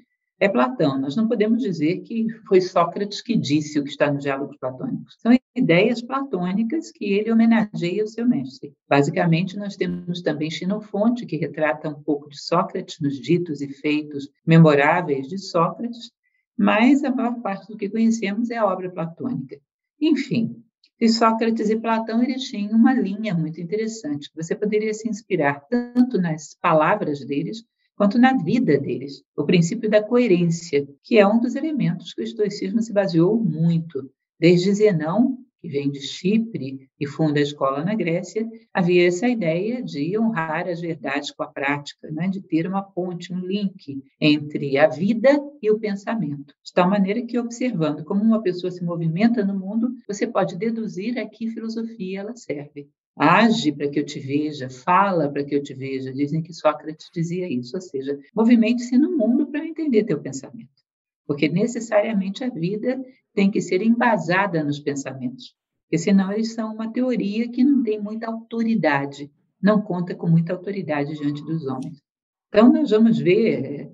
é 0.41 0.49
Platão. 0.49 0.99
Nós 0.99 1.15
não 1.15 1.29
podemos 1.29 1.63
dizer 1.63 2.01
que 2.01 2.27
foi 2.49 2.61
Sócrates 2.61 3.21
que 3.21 3.37
disse 3.37 3.79
o 3.79 3.85
que 3.85 3.91
está 3.91 4.11
nos 4.11 4.23
diálogos 4.23 4.57
platônicos. 4.57 5.17
São 5.21 5.33
ideias 5.55 6.01
platônicas 6.01 6.91
que 6.91 7.13
ele 7.13 7.31
homenageia 7.31 8.05
o 8.05 8.09
seu 8.09 8.27
mestre. 8.27 8.73
Basicamente, 8.89 9.57
nós 9.57 9.77
temos 9.77 10.23
também 10.23 10.51
Xenofonte, 10.51 11.27
que 11.27 11.37
retrata 11.37 11.89
um 11.89 12.03
pouco 12.03 12.29
de 12.29 12.41
Sócrates 12.41 12.99
nos 13.01 13.21
ditos 13.21 13.61
e 13.61 13.69
feitos 13.69 14.29
memoráveis 14.47 15.29
de 15.29 15.39
Sócrates, 15.39 16.11
mas 16.57 17.05
a 17.05 17.11
maior 17.11 17.41
parte 17.41 17.69
do 17.69 17.77
que 17.77 17.91
conhecemos 17.91 18.51
é 18.51 18.57
a 18.57 18.67
obra 18.67 18.91
platônica. 18.91 19.59
Enfim, 20.01 20.63
e 21.03 21.09
Sócrates 21.09 21.69
e 21.69 21.75
Platão 21.75 22.23
eles 22.23 22.45
tinham 22.45 22.71
uma 22.73 22.95
linha 22.95 23.35
muito 23.35 23.61
interessante. 23.61 24.31
Você 24.37 24.55
poderia 24.55 24.95
se 24.95 25.09
inspirar 25.09 25.67
tanto 25.69 26.17
nas 26.17 26.55
palavras 26.55 27.25
deles 27.27 27.65
quanto 27.97 28.21
na 28.21 28.37
vida 28.37 28.79
deles. 28.79 29.23
O 29.37 29.45
princípio 29.45 29.91
da 29.91 30.01
coerência, 30.01 30.87
que 31.03 31.19
é 31.19 31.27
um 31.27 31.41
dos 31.41 31.57
elementos 31.57 32.15
que 32.15 32.21
o 32.21 32.25
estoicismo 32.25 32.81
se 32.81 32.93
baseou 32.93 33.37
muito. 33.43 34.09
Desde 34.39 34.73
Zenão, 34.75 35.39
que 35.63 35.69
vem 35.69 35.93
de 35.93 36.01
Chipre 36.01 36.91
e 36.99 37.07
funda 37.07 37.39
a 37.39 37.43
escola 37.43 37.85
na 37.85 37.95
Grécia, 37.95 38.45
havia 38.75 39.07
essa 39.07 39.29
ideia 39.29 39.81
de 39.81 40.19
honrar 40.19 40.69
as 40.69 40.81
verdades 40.81 41.31
com 41.31 41.45
a 41.45 41.47
prática, 41.47 42.11
né? 42.11 42.27
de 42.27 42.43
ter 42.43 42.67
uma 42.67 42.83
ponte, 42.83 43.33
um 43.33 43.39
link 43.39 44.03
entre 44.21 44.77
a 44.77 44.89
vida 44.89 45.31
e 45.63 45.71
o 45.71 45.79
pensamento. 45.79 46.53
De 46.65 46.73
tal 46.75 46.91
maneira 46.91 47.25
que, 47.25 47.39
observando 47.39 48.05
como 48.05 48.25
uma 48.25 48.43
pessoa 48.43 48.73
se 48.73 48.85
movimenta 48.85 49.45
no 49.45 49.57
mundo, 49.57 49.95
você 50.09 50.27
pode 50.27 50.57
deduzir 50.57 51.17
a 51.17 51.29
que 51.29 51.49
filosofia 51.49 52.21
ela 52.21 52.35
serve. 52.35 52.91
Age 53.17 53.71
para 53.71 53.89
que 53.89 54.01
eu 54.01 54.05
te 54.05 54.19
veja, 54.19 54.69
fala 54.69 55.31
para 55.31 55.45
que 55.45 55.55
eu 55.55 55.63
te 55.63 55.75
veja. 55.75 56.13
Dizem 56.13 56.43
que 56.43 56.53
Sócrates 56.53 57.09
dizia 57.15 57.47
isso, 57.49 57.77
ou 57.77 57.81
seja, 57.81 58.19
movimente-se 58.35 58.99
no 58.99 59.17
mundo 59.17 59.47
para 59.47 59.65
entender 59.65 60.03
teu 60.03 60.21
pensamento. 60.21 60.83
Porque 61.25 61.49
necessariamente 61.49 62.43
a 62.43 62.49
vida 62.49 63.01
tem 63.35 63.51
que 63.51 63.61
ser 63.61 63.83
embasada 63.83 64.63
nos 64.63 64.79
pensamentos. 64.79 65.55
Porque 65.85 65.99
senão 65.99 66.33
eles 66.33 66.55
são 66.55 66.75
uma 66.75 66.93
teoria 66.93 67.49
que 67.51 67.63
não 67.63 67.83
tem 67.83 68.01
muita 68.01 68.27
autoridade, 68.27 69.31
não 69.63 69.81
conta 69.83 70.15
com 70.15 70.27
muita 70.27 70.53
autoridade 70.53 71.15
diante 71.15 71.45
dos 71.45 71.67
homens. 71.67 72.01
Então, 72.49 72.73
nós 72.73 72.91
vamos 72.91 73.19
ver 73.19 73.65
eh, 73.65 73.91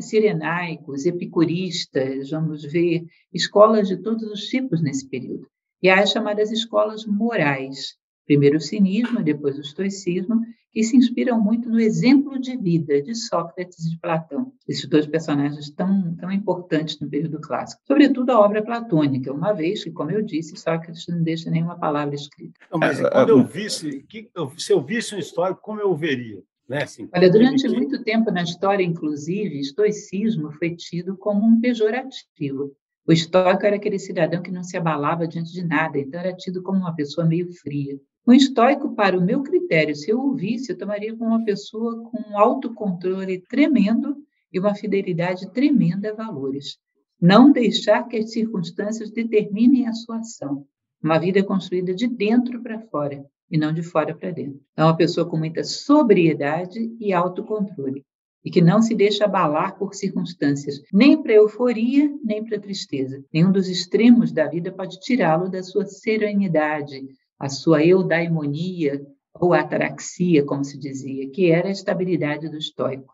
serenaicos, 0.00 1.06
epicuristas, 1.06 2.30
vamos 2.30 2.62
ver 2.64 3.04
escolas 3.32 3.88
de 3.88 3.96
todos 3.96 4.24
os 4.24 4.46
tipos 4.46 4.82
nesse 4.82 5.08
período. 5.08 5.48
E 5.82 5.88
as 5.88 6.10
chamadas 6.10 6.50
escolas 6.50 7.04
morais, 7.06 7.96
Primeiro 8.26 8.56
o 8.56 8.60
cinismo 8.60 9.20
e 9.20 9.24
depois 9.24 9.58
o 9.58 9.60
estoicismo, 9.60 10.40
que 10.74 10.82
se 10.82 10.96
inspiram 10.96 11.40
muito 11.40 11.68
no 11.68 11.78
exemplo 11.78 12.38
de 12.38 12.56
vida 12.56 13.00
de 13.00 13.14
Sócrates 13.14 13.86
e 13.86 13.90
de 13.90 13.98
Platão, 13.98 14.52
esses 14.66 14.88
dois 14.88 15.06
personagens 15.06 15.70
tão, 15.70 16.16
tão 16.16 16.32
importantes 16.32 16.98
no 16.98 17.08
período 17.08 17.40
clássico. 17.40 17.80
Sobretudo 17.86 18.30
a 18.30 18.40
obra 18.40 18.60
platônica, 18.60 19.32
uma 19.32 19.52
vez 19.52 19.84
que, 19.84 19.92
como 19.92 20.10
eu 20.10 20.20
disse, 20.20 20.56
Sócrates 20.56 21.06
não 21.06 21.22
deixa 21.22 21.48
nenhuma 21.48 21.78
palavra 21.78 22.16
escrita. 22.16 22.58
Não, 22.72 22.78
mas 22.80 22.98
é, 22.98 23.08
quando 23.08 23.28
eu 23.28 23.44
visse, 23.44 24.04
que, 24.08 24.28
se 24.58 24.72
eu 24.72 24.80
visse 24.80 25.14
um 25.14 25.18
histórico, 25.18 25.60
como 25.62 25.80
eu 25.80 25.94
veria? 25.94 26.42
Né? 26.68 26.82
Assim, 26.82 27.08
Olha, 27.14 27.30
durante 27.30 27.68
muito 27.68 28.02
tempo 28.02 28.32
na 28.32 28.42
história, 28.42 28.82
inclusive, 28.82 29.60
estoicismo 29.60 30.50
foi 30.52 30.74
tido 30.74 31.16
como 31.16 31.46
um 31.46 31.60
pejorativo. 31.60 32.74
O 33.06 33.12
estoico 33.12 33.66
era 33.66 33.76
aquele 33.76 33.98
cidadão 33.98 34.42
que 34.42 34.50
não 34.50 34.64
se 34.64 34.76
abalava 34.76 35.28
diante 35.28 35.52
de 35.52 35.62
nada, 35.62 35.98
então 35.98 36.18
era 36.18 36.34
tido 36.34 36.62
como 36.62 36.78
uma 36.78 36.96
pessoa 36.96 37.26
meio 37.26 37.52
fria. 37.52 37.96
Um 38.26 38.32
estoico, 38.32 38.94
para 38.94 39.18
o 39.18 39.22
meu 39.22 39.42
critério, 39.42 39.94
se 39.94 40.10
eu 40.10 40.18
ouvisse, 40.18 40.72
eu 40.72 40.78
tomaria 40.78 41.14
como 41.14 41.30
uma 41.30 41.44
pessoa 41.44 42.02
com 42.04 42.30
um 42.30 42.38
autocontrole 42.38 43.42
tremendo 43.42 44.16
e 44.50 44.58
uma 44.58 44.74
fidelidade 44.74 45.50
tremenda 45.52 46.10
a 46.10 46.14
valores. 46.14 46.78
Não 47.20 47.52
deixar 47.52 48.08
que 48.08 48.16
as 48.16 48.32
circunstâncias 48.32 49.10
determinem 49.10 49.86
a 49.86 49.92
sua 49.92 50.18
ação. 50.18 50.66
Uma 51.02 51.18
vida 51.18 51.42
construída 51.42 51.94
de 51.94 52.06
dentro 52.06 52.62
para 52.62 52.80
fora 52.80 53.24
e 53.50 53.58
não 53.58 53.74
de 53.74 53.82
fora 53.82 54.14
para 54.14 54.30
dentro. 54.30 54.60
É 54.74 54.82
uma 54.82 54.96
pessoa 54.96 55.28
com 55.28 55.36
muita 55.36 55.62
sobriedade 55.62 56.96
e 56.98 57.12
autocontrole 57.12 58.02
e 58.44 58.50
que 58.50 58.60
não 58.60 58.82
se 58.82 58.94
deixa 58.94 59.24
abalar 59.24 59.78
por 59.78 59.94
circunstâncias, 59.94 60.82
nem 60.92 61.22
para 61.22 61.32
euforia, 61.32 62.10
nem 62.22 62.44
para 62.44 62.60
tristeza. 62.60 63.24
Nenhum 63.32 63.50
dos 63.50 63.68
extremos 63.68 64.32
da 64.32 64.46
vida 64.46 64.70
pode 64.70 65.00
tirá-lo 65.00 65.48
da 65.48 65.62
sua 65.62 65.86
serenidade, 65.86 67.06
a 67.44 67.48
sua 67.50 67.84
eudaimonia 67.84 69.06
ou 69.34 69.52
ataraxia, 69.52 70.42
como 70.46 70.64
se 70.64 70.78
dizia, 70.78 71.28
que 71.28 71.50
era 71.50 71.68
a 71.68 71.72
estabilidade 71.72 72.48
do 72.48 72.56
estoico. 72.56 73.12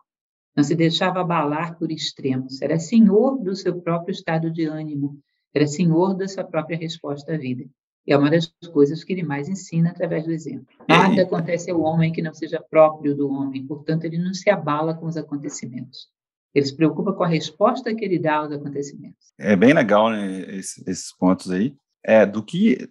Não 0.55 0.63
se 0.63 0.73
deixava 0.73 1.19
abalar 1.19 1.77
por 1.77 1.91
extremos, 1.91 2.61
era 2.61 2.79
senhor 2.79 3.37
do 3.43 3.53
seu 3.53 3.81
próprio 3.81 4.13
estado 4.13 4.49
de 4.49 4.65
ânimo, 4.65 5.19
era 5.53 5.67
senhor 5.67 6.13
da 6.13 6.29
sua 6.29 6.45
própria 6.45 6.77
resposta 6.77 7.33
à 7.33 7.37
vida. 7.37 7.65
E 8.07 8.13
é 8.13 8.17
uma 8.17 8.29
das 8.29 8.47
coisas 8.71 9.03
que 9.03 9.11
ele 9.11 9.21
mais 9.23 9.49
ensina 9.49 9.89
através 9.89 10.23
do 10.23 10.31
exemplo. 10.31 10.67
Nada 10.87 11.23
acontece 11.23 11.69
ao 11.69 11.81
homem 11.81 12.13
que 12.13 12.21
não 12.21 12.33
seja 12.33 12.63
próprio 12.69 13.13
do 13.13 13.29
homem, 13.29 13.67
portanto, 13.67 14.05
ele 14.05 14.17
não 14.17 14.33
se 14.33 14.49
abala 14.49 14.93
com 14.93 15.07
os 15.07 15.17
acontecimentos. 15.17 16.07
Ele 16.55 16.65
se 16.65 16.75
preocupa 16.75 17.11
com 17.11 17.23
a 17.23 17.27
resposta 17.27 17.93
que 17.93 18.05
ele 18.05 18.17
dá 18.17 18.37
aos 18.37 18.51
acontecimentos. 18.53 19.33
É 19.37 19.57
bem 19.57 19.73
legal, 19.73 20.09
né, 20.09 20.55
esses, 20.55 20.87
esses 20.87 21.15
pontos 21.17 21.51
aí. 21.51 21.75
É, 22.03 22.25
do 22.25 22.41
que 22.41 22.89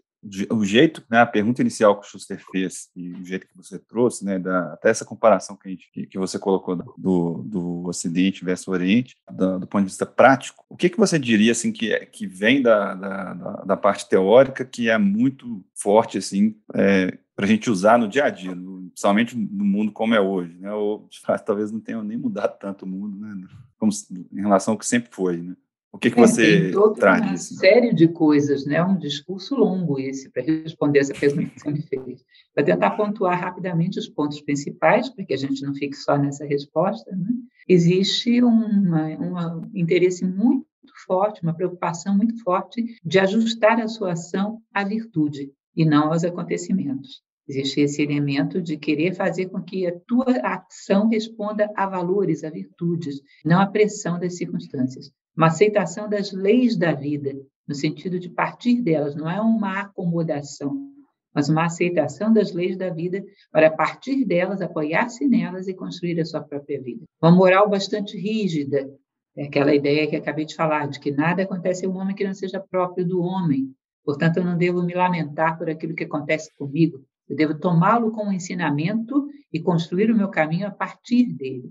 o 0.51 0.65
jeito, 0.65 1.03
né, 1.11 1.19
a 1.19 1.27
pergunta 1.27 1.63
inicial 1.63 1.99
que 1.99 2.07
o 2.07 2.11
Schuster 2.11 2.43
fez 2.53 2.91
e 2.95 3.11
o 3.13 3.25
jeito 3.25 3.47
que 3.47 3.57
você 3.57 3.79
trouxe, 3.79 4.25
né, 4.25 4.39
da, 4.39 4.75
até 4.75 4.91
essa 4.91 5.05
comparação 5.05 5.57
que, 5.57 5.69
a 5.69 5.71
gente, 5.71 5.91
que, 5.91 6.19
você 6.19 6.39
colocou 6.39 6.77
do, 6.77 7.43
do 7.43 7.87
Ocidente 7.87 8.45
versus 8.45 8.69
o 8.69 8.73
Oriente, 8.73 9.17
do, 9.31 9.61
do, 9.61 9.67
ponto 9.67 9.83
de 9.83 9.89
vista 9.89 10.05
prático, 10.05 10.65
o 10.69 10.77
que, 10.77 10.91
que 10.91 10.99
você 10.99 11.19
diria 11.19 11.53
assim 11.53 11.73
que, 11.73 11.93
é, 11.93 12.05
que 12.05 12.27
vem 12.27 12.61
da, 12.61 12.95
da, 12.95 13.35
da, 13.65 13.77
parte 13.77 14.09
teórica 14.09 14.65
que 14.65 14.91
é 14.91 14.99
muito 14.99 15.65
forte 15.75 16.19
assim 16.19 16.55
é, 16.75 17.17
para 17.35 17.47
a 17.47 17.49
gente 17.49 17.71
usar 17.71 17.99
no 17.99 18.07
dia 18.07 18.25
a 18.25 18.31
dia, 18.31 18.55
no, 18.55 18.91
principalmente 18.91 19.35
no 19.35 19.65
mundo 19.65 19.91
como 19.91 20.15
é 20.15 20.21
hoje, 20.21 20.59
né? 20.59 20.71
Ou 20.73 21.07
de 21.09 21.21
fato, 21.21 21.47
talvez 21.47 21.73
não 21.73 21.81
tenha 21.81 22.03
nem 22.03 22.19
mudado 22.19 22.59
tanto 22.59 22.85
o 22.85 22.89
mundo, 22.89 23.19
né? 23.19 23.49
Como, 23.79 23.91
em 24.31 24.43
relação 24.43 24.75
ao 24.75 24.79
que 24.79 24.87
sempre 24.87 25.09
foi, 25.11 25.39
né? 25.39 25.57
O 25.93 25.99
que, 25.99 26.11
que 26.11 26.21
é, 26.21 26.27
você 26.27 26.73
traz 26.97 27.21
uma 27.21 27.33
disso? 27.33 27.55
série 27.57 27.93
de 27.93 28.09
coisas, 28.09 28.65
né? 28.65 28.83
Um 28.83 28.97
discurso 28.97 29.57
longo 29.57 29.99
esse 29.99 30.31
para 30.31 30.43
responder 30.43 31.01
essa 31.01 31.13
pergunta 31.15 31.51
que 31.51 31.61
você 31.61 31.71
me 31.71 31.83
fez. 31.83 32.25
Para 32.55 32.65
tentar 32.65 32.91
pontuar 32.93 33.41
rapidamente 33.41 33.99
os 33.99 34.09
pontos 34.09 34.41
principais, 34.41 35.09
para 35.09 35.25
que 35.25 35.35
a 35.35 35.37
gente 35.37 35.63
não 35.63 35.75
fique 35.75 35.97
só 35.97 36.17
nessa 36.17 36.45
resposta, 36.45 37.11
né? 37.11 37.29
existe 37.69 38.43
um 38.43 39.69
interesse 39.75 40.25
muito 40.25 40.67
forte, 41.07 41.43
uma 41.43 41.55
preocupação 41.55 42.17
muito 42.17 42.43
forte 42.43 42.85
de 43.05 43.19
ajustar 43.19 43.81
a 43.81 43.89
sua 43.89 44.13
ação 44.13 44.61
à 44.73 44.85
virtude 44.85 45.53
e 45.77 45.85
não 45.85 46.13
aos 46.13 46.25
acontecimentos. 46.25 47.23
Existe 47.51 47.81
esse 47.81 48.03
elemento 48.03 48.63
de 48.63 48.77
querer 48.77 49.15
fazer 49.15 49.49
com 49.49 49.61
que 49.61 49.87
a 49.87 49.99
tua 50.07 50.25
ação 50.43 51.09
responda 51.09 51.71
a 51.77 51.87
valores, 51.87 52.45
a 52.45 52.51
virtudes, 52.51 53.21
não 53.45 53.61
à 53.61 53.67
pressão 53.67 54.19
das 54.19 54.37
circunstâncias 54.37 55.13
uma 55.37 55.47
aceitação 55.47 56.09
das 56.09 56.33
leis 56.33 56.77
da 56.77 56.93
vida, 56.93 57.33
no 57.67 57.75
sentido 57.75 58.19
de 58.19 58.29
partir 58.29 58.83
delas, 58.83 59.15
não 59.15 59.31
é 59.31 59.41
uma 59.41 59.81
acomodação, 59.81 60.77
mas 61.35 61.49
uma 61.49 61.65
aceitação 61.65 62.33
das 62.33 62.53
leis 62.53 62.77
da 62.77 62.91
vida 62.91 63.25
para 63.51 63.71
partir 63.71 64.25
delas, 64.25 64.61
apoiar-se 64.61 65.27
nelas 65.27 65.69
e 65.69 65.75
construir 65.75 66.21
a 66.21 66.25
sua 66.25 66.43
própria 66.43 66.83
vida. 66.83 67.05
Uma 67.23 67.31
moral 67.31 67.71
bastante 67.71 68.19
rígida, 68.19 68.91
é 69.37 69.45
aquela 69.45 69.75
ideia 69.75 70.09
que 70.09 70.17
acabei 70.17 70.45
de 70.45 70.55
falar, 70.55 70.89
de 70.89 70.99
que 70.99 71.11
nada 71.11 71.43
acontece 71.43 71.87
ao 71.87 71.95
homem 71.95 72.15
que 72.15 72.25
não 72.25 72.35
seja 72.35 72.61
próprio 72.61 73.07
do 73.07 73.23
homem. 73.23 73.73
Portanto, 74.05 74.39
eu 74.39 74.45
não 74.45 74.59
devo 74.59 74.83
me 74.83 74.93
lamentar 74.93 75.57
por 75.57 75.71
aquilo 75.71 75.95
que 75.95 76.05
acontece 76.05 76.53
comigo. 76.57 77.03
Eu 77.31 77.37
devo 77.37 77.55
tomá-lo 77.55 78.11
como 78.11 78.33
ensinamento 78.33 79.29
e 79.53 79.61
construir 79.61 80.11
o 80.11 80.17
meu 80.17 80.29
caminho 80.29 80.67
a 80.67 80.71
partir 80.73 81.33
dele. 81.33 81.71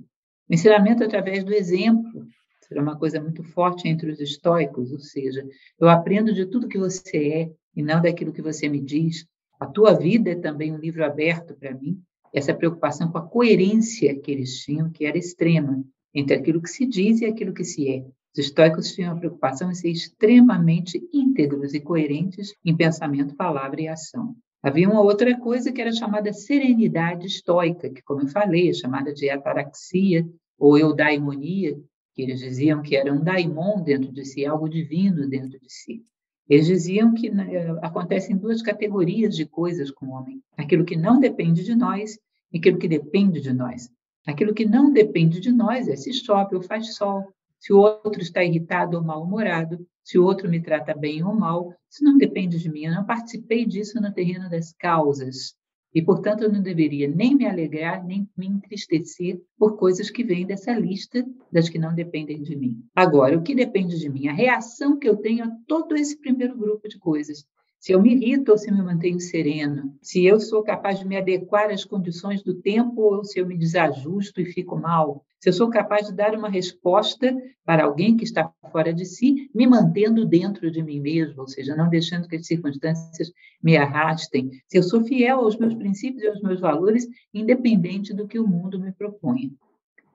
O 0.50 0.54
ensinamento 0.54 1.04
através 1.04 1.44
do 1.44 1.54
exemplo, 1.54 2.26
era 2.72 2.82
uma 2.82 2.98
coisa 2.98 3.20
muito 3.20 3.44
forte 3.44 3.88
entre 3.88 4.10
os 4.10 4.22
estoicos, 4.22 4.92
ou 4.92 5.00
seja, 5.00 5.46
eu 5.80 5.90
aprendo 5.90 6.34
de 6.34 6.46
tudo 6.46 6.68
que 6.68 6.78
você 6.78 7.18
é 7.18 7.52
e 7.76 7.84
não 7.84 8.02
daquilo 8.02 8.32
que 8.32 8.42
você 8.42 8.70
me 8.70 8.80
diz. 8.80 9.26
A 9.60 9.66
tua 9.66 9.94
vida 9.94 10.30
é 10.30 10.36
também 10.36 10.72
um 10.72 10.78
livro 10.78 11.04
aberto 11.04 11.56
para 11.56 11.74
mim. 11.74 12.00
Essa 12.34 12.54
preocupação 12.54 13.12
com 13.12 13.18
a 13.18 13.28
coerência 13.28 14.18
que 14.18 14.32
eles 14.32 14.60
tinham, 14.64 14.90
que 14.90 15.06
era 15.06 15.18
extrema, 15.18 15.84
entre 16.14 16.36
aquilo 16.36 16.62
que 16.62 16.70
se 16.70 16.86
diz 16.86 17.20
e 17.20 17.26
aquilo 17.26 17.54
que 17.54 17.66
se 17.66 17.90
é. 17.90 18.06
Os 18.32 18.46
estoicos 18.46 18.94
tinham 18.94 19.14
a 19.14 19.20
preocupação 19.20 19.72
em 19.72 19.76
ser 19.76 19.90
extremamente 19.90 21.02
íntegros 21.12 21.74
e 21.74 21.82
coerentes 21.82 22.54
em 22.64 22.78
pensamento, 22.78 23.36
palavra 23.36 23.82
e 23.82 23.88
ação. 23.88 24.36
Havia 24.62 24.90
uma 24.90 25.02
outra 25.02 25.38
coisa 25.40 25.72
que 25.72 25.82
era 25.82 25.92
chamada 25.92 26.34
serenidade 26.34 27.28
estoica, 27.28 27.90
que, 27.90 28.02
como 28.02 28.22
eu 28.22 28.28
falei, 28.28 28.70
é 28.70 28.74
chamada 28.74 29.14
de 29.14 29.30
ataraxia 29.30 30.28
ou 30.58 30.78
eudaimonia, 30.78 31.80
que 32.14 32.22
eles 32.22 32.40
diziam 32.40 32.82
que 32.82 32.98
era 32.98 33.14
um 33.14 33.24
daimon 33.24 33.82
dentro 33.82 34.12
de 34.12 34.26
si, 34.26 34.46
algo 34.46 34.68
divino 34.68 35.30
dentro 35.30 35.58
de 35.60 35.72
si. 35.72 36.04
Eles 36.50 36.66
diziam 36.66 37.14
que 37.14 37.30
né, 37.30 37.48
acontecem 37.82 38.36
duas 38.36 38.62
categorias 38.62 39.36
de 39.36 39.46
coisas 39.46 39.92
com 39.92 40.08
o 40.08 40.12
homem: 40.12 40.42
aquilo 40.58 40.84
que 40.84 40.98
não 40.98 41.20
depende 41.20 41.64
de 41.64 41.76
nós 41.76 42.20
e 42.52 42.58
aquilo 42.58 42.78
que 42.78 42.88
depende 42.88 43.40
de 43.40 43.54
nós. 43.54 43.90
Aquilo 44.28 44.54
que 44.54 44.66
não 44.66 44.92
depende 44.92 45.40
de 45.40 45.52
nós 45.52 45.88
é 45.88 45.96
se 45.96 46.12
chove 46.12 46.56
ou 46.56 46.62
faz 46.62 46.96
sol, 46.96 47.32
se 47.60 47.74
o 47.74 47.80
outro 47.80 48.22
está 48.22 48.44
irritado 48.44 48.98
ou 48.98 49.04
mal-humorado, 49.04 49.86
se 50.04 50.18
o 50.18 50.24
outro 50.24 50.50
me 50.50 50.62
trata 50.62 50.96
bem 50.96 51.24
ou 51.24 51.36
mal. 51.36 51.74
Isso 51.90 52.04
não 52.04 52.18
depende 52.18 52.58
de 52.58 52.72
mim. 52.72 52.86
Eu 52.86 52.94
não 52.94 53.06
participei 53.06 53.66
disso 53.66 54.02
no 54.02 54.14
terreno 54.14 54.50
das 54.50 54.74
causas. 54.74 55.54
E, 55.94 56.02
portanto, 56.02 56.44
eu 56.44 56.52
não 56.52 56.62
deveria 56.62 57.08
nem 57.08 57.36
me 57.36 57.48
alegrar, 57.48 58.06
nem 58.06 58.30
me 58.38 58.48
entristecer 58.48 59.42
por 59.58 59.76
coisas 59.76 60.10
que 60.10 60.24
vêm 60.24 60.46
dessa 60.46 60.72
lista 60.72 61.26
das 61.52 61.68
que 61.68 61.80
não 61.80 61.94
dependem 61.94 62.42
de 62.44 62.56
mim. 62.56 62.84
Agora, 62.96 63.38
o 63.38 63.42
que 63.42 63.56
depende 63.56 64.00
de 64.00 64.08
mim? 64.08 64.28
A 64.28 64.34
reação 64.34 64.98
que 64.98 65.10
eu 65.10 65.18
tenho 65.18 65.46
a 65.46 65.52
todo 65.68 65.96
esse 65.96 66.20
primeiro 66.20 66.56
grupo 66.56 66.88
de 66.88 67.00
coisas. 67.00 67.44
Se 67.80 67.92
eu 67.92 68.02
me 68.02 68.14
irrito 68.14 68.52
ou 68.52 68.58
se 68.58 68.70
eu 68.70 68.76
me 68.76 68.84
mantenho 68.84 69.20
sereno, 69.20 69.96
se 70.02 70.26
eu 70.26 70.40
sou 70.40 70.62
capaz 70.62 71.00
de 71.00 71.08
me 71.08 71.18
adequar 71.18 71.72
às 71.72 71.86
condições 71.86 72.44
do 72.44 72.54
tempo 72.54 73.02
ou 73.02 73.24
se 73.24 73.40
eu 73.40 73.48
me 73.48 73.58
desajusto 73.58 74.42
e 74.42 74.46
fico 74.46 74.76
mal, 74.76 75.26
se 75.40 75.50
eu 75.50 75.54
sou 75.54 75.70
capaz 75.70 76.08
de 76.08 76.14
dar 76.14 76.36
uma 76.36 76.50
resposta 76.50 77.36
para 77.66 77.86
alguém 77.86 78.18
que 78.18 78.24
está 78.24 78.52
fora 78.72 78.94
de 78.94 79.06
si, 79.06 79.50
me 79.56 79.66
mantendo 79.66 80.26
dentro 80.26 80.70
de 80.70 80.84
mim 80.84 81.00
mesmo, 81.00 81.42
ou 81.42 81.48
seja, 81.48 81.76
não 81.76 81.90
deixando 81.90 82.28
que 82.28 82.36
as 82.36 82.46
circunstâncias 82.46 83.32
me 83.64 83.78
arrastem, 83.78 84.52
se 84.68 84.78
eu 84.78 84.84
sou 84.84 85.04
fiel 85.04 85.40
aos 85.40 85.58
meus 85.58 85.74
princípios 85.74 86.24
e 86.24 86.28
aos 86.28 86.42
meus 86.42 86.60
valores, 86.60 87.08
independente 87.34 88.14
do 88.14 88.28
que 88.28 88.38
o 88.38 88.48
mundo 88.48 88.80
me 88.80 88.92
proponha. 88.92 89.50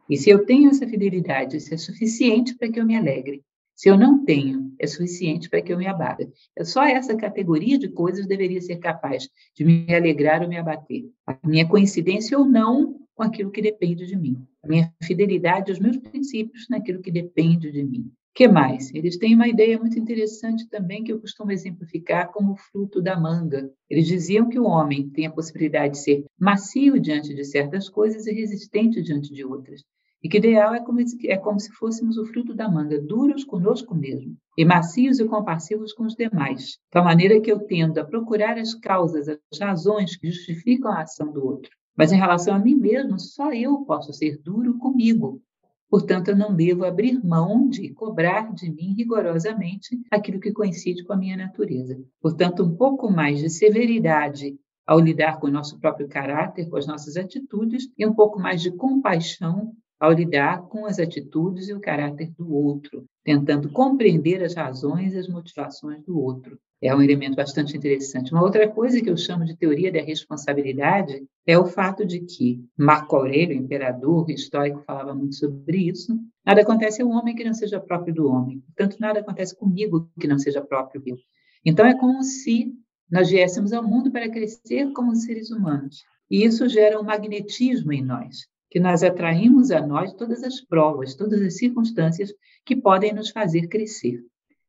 E 0.09 0.19
se 0.19 0.29
eu 0.29 0.45
tenho 0.45 0.69
essa 0.69 0.87
fidelidade, 0.87 1.57
isso 1.57 1.73
é 1.73 1.79
suficiente 1.79 2.55
para 2.55 2.71
que 2.71 2.79
eu 2.79 2.85
me 2.85 2.97
alegre. 2.97 3.43
Se 3.75 3.89
eu 3.89 3.97
não 3.97 4.25
tenho, 4.25 4.73
é 4.79 4.87
suficiente 4.87 5.49
para 5.49 5.61
que 5.61 5.73
eu 5.73 5.79
me 5.79 5.87
abata. 5.87 6.31
É 6.55 6.65
só 6.65 6.85
essa 6.85 7.17
categoria 7.17 7.79
de 7.79 7.89
coisas 7.89 8.27
deveria 8.27 8.61
ser 8.61 8.77
capaz 8.77 9.29
de 9.55 9.65
me 9.65 9.93
alegrar 9.93 10.43
ou 10.43 10.49
me 10.49 10.57
abater. 10.57 11.11
A 11.27 11.37
minha 11.45 11.67
coincidência 11.67 12.39
ou 12.39 12.45
não 12.45 13.01
com 13.15 13.23
aquilo 13.23 13.51
que 13.51 13.63
depende 13.63 14.07
de 14.07 14.17
mim. 14.17 14.47
A 14.65 14.67
minha 14.67 14.91
fidelidade 15.03 15.71
aos 15.71 15.79
meus 15.79 15.99
princípios 15.99 16.67
naquilo 16.71 17.03
que 17.03 17.13
depende 17.13 17.71
de 17.71 17.85
mim. 17.85 18.11
que 18.35 18.49
mais? 18.49 18.91
Eles 18.95 19.19
têm 19.19 19.35
uma 19.35 19.47
ideia 19.47 19.79
muito 19.79 19.99
interessante 19.99 20.67
também 20.71 21.05
que 21.05 21.13
eu 21.13 21.21
costumo 21.21 21.53
exemplificar 21.53 22.33
como 22.33 22.53
o 22.53 22.57
fruto 22.57 23.03
da 23.03 23.21
manga. 23.21 23.71
Eles 23.91 24.07
diziam 24.07 24.49
que 24.49 24.59
o 24.59 24.65
homem 24.65 25.11
tem 25.11 25.27
a 25.27 25.31
possibilidade 25.31 25.93
de 25.95 25.99
ser 26.01 26.25
macio 26.41 26.99
diante 26.99 27.35
de 27.35 27.45
certas 27.45 27.91
coisas 27.91 28.27
e 28.27 28.33
resistente 28.33 29.03
diante 29.03 29.35
de 29.35 29.45
outras. 29.45 29.83
e 30.23 30.29
que 30.29 30.39
ideal 30.39 30.75
é 30.75 30.81
como, 30.81 31.01
é 31.27 31.37
como 31.37 31.61
se 31.61 31.71
fôssemos 31.73 32.17
o 32.17 32.25
fruto 32.25 32.55
da 32.55 32.67
manga, 32.67 32.99
duros 32.99 33.45
conosco 33.45 33.95
mesmo, 33.95 34.35
e 34.57 34.65
macios 34.65 35.21
e 35.21 35.27
compassivos 35.27 35.93
com 35.93 36.05
os 36.05 36.15
demais, 36.15 36.63
de 36.63 36.79
tal 36.91 37.05
maneira 37.05 37.39
que 37.43 37.53
eu 37.53 37.59
tendo 37.67 37.99
a 37.99 38.05
procurar 38.05 38.57
as 38.57 38.73
causas, 38.75 39.29
as 39.29 39.61
razões 39.61 40.17
que 40.17 40.31
justificam 40.31 40.91
a 40.91 41.03
ação 41.03 41.31
do 41.31 41.45
outro. 41.45 41.71
Mas 41.97 42.13
em 42.13 42.17
relação 42.17 42.55
a 42.55 42.59
mim 42.59 42.75
mesmo, 42.75 43.19
só 43.19 43.53
eu 43.53 43.79
posso 43.85 44.13
ser 44.13 44.41
duro 44.43 44.79
comigo. 44.79 45.41
Portanto, 45.89 46.29
eu 46.29 46.37
não 46.37 46.55
devo 46.55 46.85
abrir 46.85 47.25
mão 47.25 47.69
de 47.69 47.91
cobrar 47.91 48.53
de 48.53 48.69
mim 48.69 48.95
rigorosamente 48.97 49.97
aquilo 50.11 50.41
que 50.41 50.53
coincide 50.53 51.05
com 51.05 51.13
a 51.13 51.17
minha 51.17 51.37
natureza. 51.37 51.97
Portanto, 52.21 52.65
um 52.65 52.75
pouco 52.75 53.11
mais 53.11 53.39
de 53.39 53.49
severidade 53.49 54.59
ao 54.87 54.99
lidar 54.99 55.39
com 55.39 55.47
o 55.47 55.51
nosso 55.51 55.79
próprio 55.79 56.09
caráter, 56.09 56.69
com 56.69 56.77
as 56.77 56.87
nossas 56.87 57.17
atitudes, 57.17 57.89
e 57.97 58.05
um 58.05 58.13
pouco 58.13 58.41
mais 58.41 58.61
de 58.61 58.73
compaixão 58.73 59.73
ao 60.01 60.13
lidar 60.13 60.63
com 60.63 60.85
as 60.85 60.99
atitudes 60.99 61.69
e 61.69 61.73
o 61.73 61.81
caráter 61.81 62.31
do 62.37 62.53
outro, 62.53 63.05
tentando 63.23 63.71
compreender 63.71 64.43
as 64.43 64.55
razões 64.55 65.15
e 65.15 65.19
as 65.19 65.29
motivações 65.29 66.03
do 66.05 66.21
outro. 66.21 66.59
É 66.85 66.95
um 66.95 67.01
elemento 67.01 67.35
bastante 67.35 67.75
interessante. 67.75 68.31
Uma 68.31 68.43
outra 68.43 68.69
coisa 68.69 69.01
que 69.01 69.09
eu 69.09 69.17
chamo 69.17 69.47
de 69.47 69.57
teoria 69.57 69.91
da 69.91 70.03
responsabilidade 70.03 71.27
é 71.47 71.59
o 71.59 71.65
fato 71.65 72.05
de 72.05 72.21
que 72.21 72.63
Marco 72.77 73.17
Aurélio, 73.17 73.57
imperador 73.57 74.31
estoico, 74.31 74.83
falava 74.83 75.15
muito 75.15 75.35
sobre 75.35 75.89
isso. 75.89 76.15
Nada 76.45 76.61
acontece 76.61 77.01
ao 77.01 77.09
homem 77.09 77.35
que 77.35 77.43
não 77.43 77.55
seja 77.55 77.81
próprio 77.81 78.15
do 78.15 78.29
homem. 78.29 78.61
Portanto, 78.61 78.99
nada 79.01 79.21
acontece 79.21 79.57
comigo 79.57 80.11
que 80.21 80.27
não 80.27 80.39
seja 80.39 80.61
próprio 80.61 81.03
meu. 81.03 81.17
Então, 81.65 81.87
é 81.87 81.97
como 81.99 82.23
se 82.23 82.75
nós 83.11 83.31
viéssemos 83.31 83.73
ao 83.73 83.83
mundo 83.83 84.13
para 84.13 84.31
crescer 84.31 84.93
como 84.93 85.17
seres 85.17 85.51
humanos. 85.51 86.05
E 86.31 86.45
isso 86.45 86.69
gera 86.69 87.01
um 87.01 87.03
magnetismo 87.03 87.95
em 87.95 88.05
nós 88.05 88.47
que 88.71 88.79
nós 88.79 89.03
atraímos 89.03 89.71
a 89.71 89.81
nós 89.81 90.13
todas 90.13 90.43
as 90.43 90.61
provas, 90.61 91.15
todas 91.15 91.41
as 91.41 91.57
circunstâncias 91.57 92.31
que 92.67 92.77
podem 92.77 93.15
nos 93.15 93.31
fazer 93.31 93.69
crescer. 93.69 94.21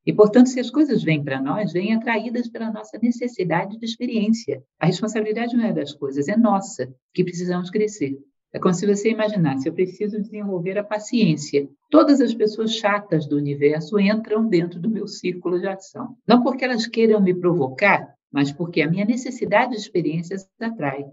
E, 0.05 0.13
portanto, 0.13 0.47
se 0.47 0.59
as 0.59 0.69
coisas 0.69 1.03
vêm 1.03 1.23
para 1.23 1.41
nós, 1.41 1.73
vêm 1.73 1.93
atraídas 1.93 2.47
pela 2.47 2.71
nossa 2.71 2.99
necessidade 3.01 3.77
de 3.77 3.85
experiência. 3.85 4.63
A 4.79 4.85
responsabilidade 4.85 5.55
não 5.57 5.65
é 5.65 5.73
das 5.73 5.93
coisas, 5.93 6.27
é 6.27 6.37
nossa, 6.37 6.93
que 7.13 7.23
precisamos 7.23 7.69
crescer. 7.69 8.17
É 8.53 8.59
como 8.59 8.73
se 8.73 8.85
você 8.85 9.09
imaginasse, 9.09 9.67
eu 9.67 9.73
preciso 9.73 10.21
desenvolver 10.21 10.77
a 10.77 10.83
paciência. 10.83 11.67
Todas 11.89 12.21
as 12.21 12.33
pessoas 12.33 12.75
chatas 12.75 13.27
do 13.27 13.35
universo 13.35 13.99
entram 13.99 14.47
dentro 14.47 14.79
do 14.79 14.89
meu 14.89 15.07
círculo 15.07 15.59
de 15.59 15.67
ação. 15.67 16.15
Não 16.27 16.41
porque 16.41 16.63
elas 16.63 16.87
queiram 16.87 17.19
me 17.19 17.33
provocar, 17.33 18.13
mas 18.31 18.51
porque 18.51 18.81
a 18.81 18.89
minha 18.89 19.05
necessidade 19.05 19.71
de 19.71 19.77
experiências 19.77 20.47
atrai. 20.59 21.03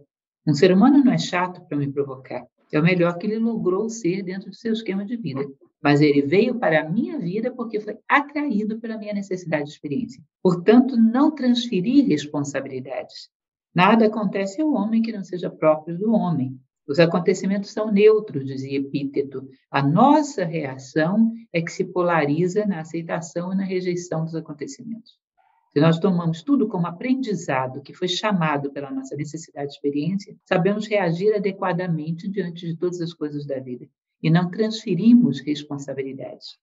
Um 0.46 0.54
ser 0.54 0.72
humano 0.72 1.02
não 1.02 1.12
é 1.12 1.18
chato 1.18 1.60
para 1.66 1.78
me 1.78 1.90
provocar 1.90 2.46
é 2.72 2.80
o 2.80 2.82
melhor 2.82 3.18
que 3.18 3.26
ele 3.26 3.38
logrou 3.38 3.88
ser 3.90 4.22
dentro 4.22 4.48
do 4.48 4.56
seu 4.56 4.72
esquema 4.72 5.04
de 5.04 5.16
vida. 5.16 5.44
Mas 5.82 6.00
ele 6.00 6.22
veio 6.22 6.54
para 6.54 6.80
a 6.80 6.88
minha 6.88 7.18
vida 7.18 7.50
porque 7.50 7.80
foi 7.80 7.98
atraído 8.08 8.78
pela 8.78 8.96
minha 8.96 9.12
necessidade 9.12 9.64
de 9.64 9.70
experiência. 9.70 10.22
Portanto, 10.40 10.96
não 10.96 11.34
transferir 11.34 12.06
responsabilidades. 12.06 13.28
Nada 13.74 14.06
acontece 14.06 14.60
ao 14.60 14.72
homem 14.72 15.02
que 15.02 15.10
não 15.10 15.24
seja 15.24 15.50
próprio 15.50 15.98
do 15.98 16.12
homem. 16.12 16.56
Os 16.86 17.00
acontecimentos 17.00 17.70
são 17.70 17.90
neutros, 17.90 18.46
dizia 18.46 18.78
Epíteto. 18.78 19.48
A 19.70 19.82
nossa 19.82 20.44
reação 20.44 21.32
é 21.52 21.60
que 21.60 21.72
se 21.72 21.84
polariza 21.84 22.64
na 22.64 22.80
aceitação 22.80 23.52
e 23.52 23.56
na 23.56 23.64
rejeição 23.64 24.24
dos 24.24 24.34
acontecimentos. 24.36 25.18
Se 25.72 25.80
nós 25.80 25.98
tomamos 25.98 26.42
tudo 26.42 26.68
como 26.68 26.86
aprendizado 26.86 27.80
que 27.80 27.94
foi 27.94 28.06
chamado 28.06 28.70
pela 28.70 28.90
nossa 28.90 29.16
necessidade 29.16 29.68
de 29.68 29.74
experiência, 29.74 30.36
sabemos 30.44 30.86
reagir 30.86 31.34
adequadamente 31.34 32.28
diante 32.28 32.66
de 32.66 32.76
todas 32.76 33.00
as 33.00 33.14
coisas 33.14 33.46
da 33.46 33.58
vida 33.58 33.88
e 34.22 34.30
não 34.30 34.50
transferimos 34.50 35.40
responsabilidades. 35.40 36.58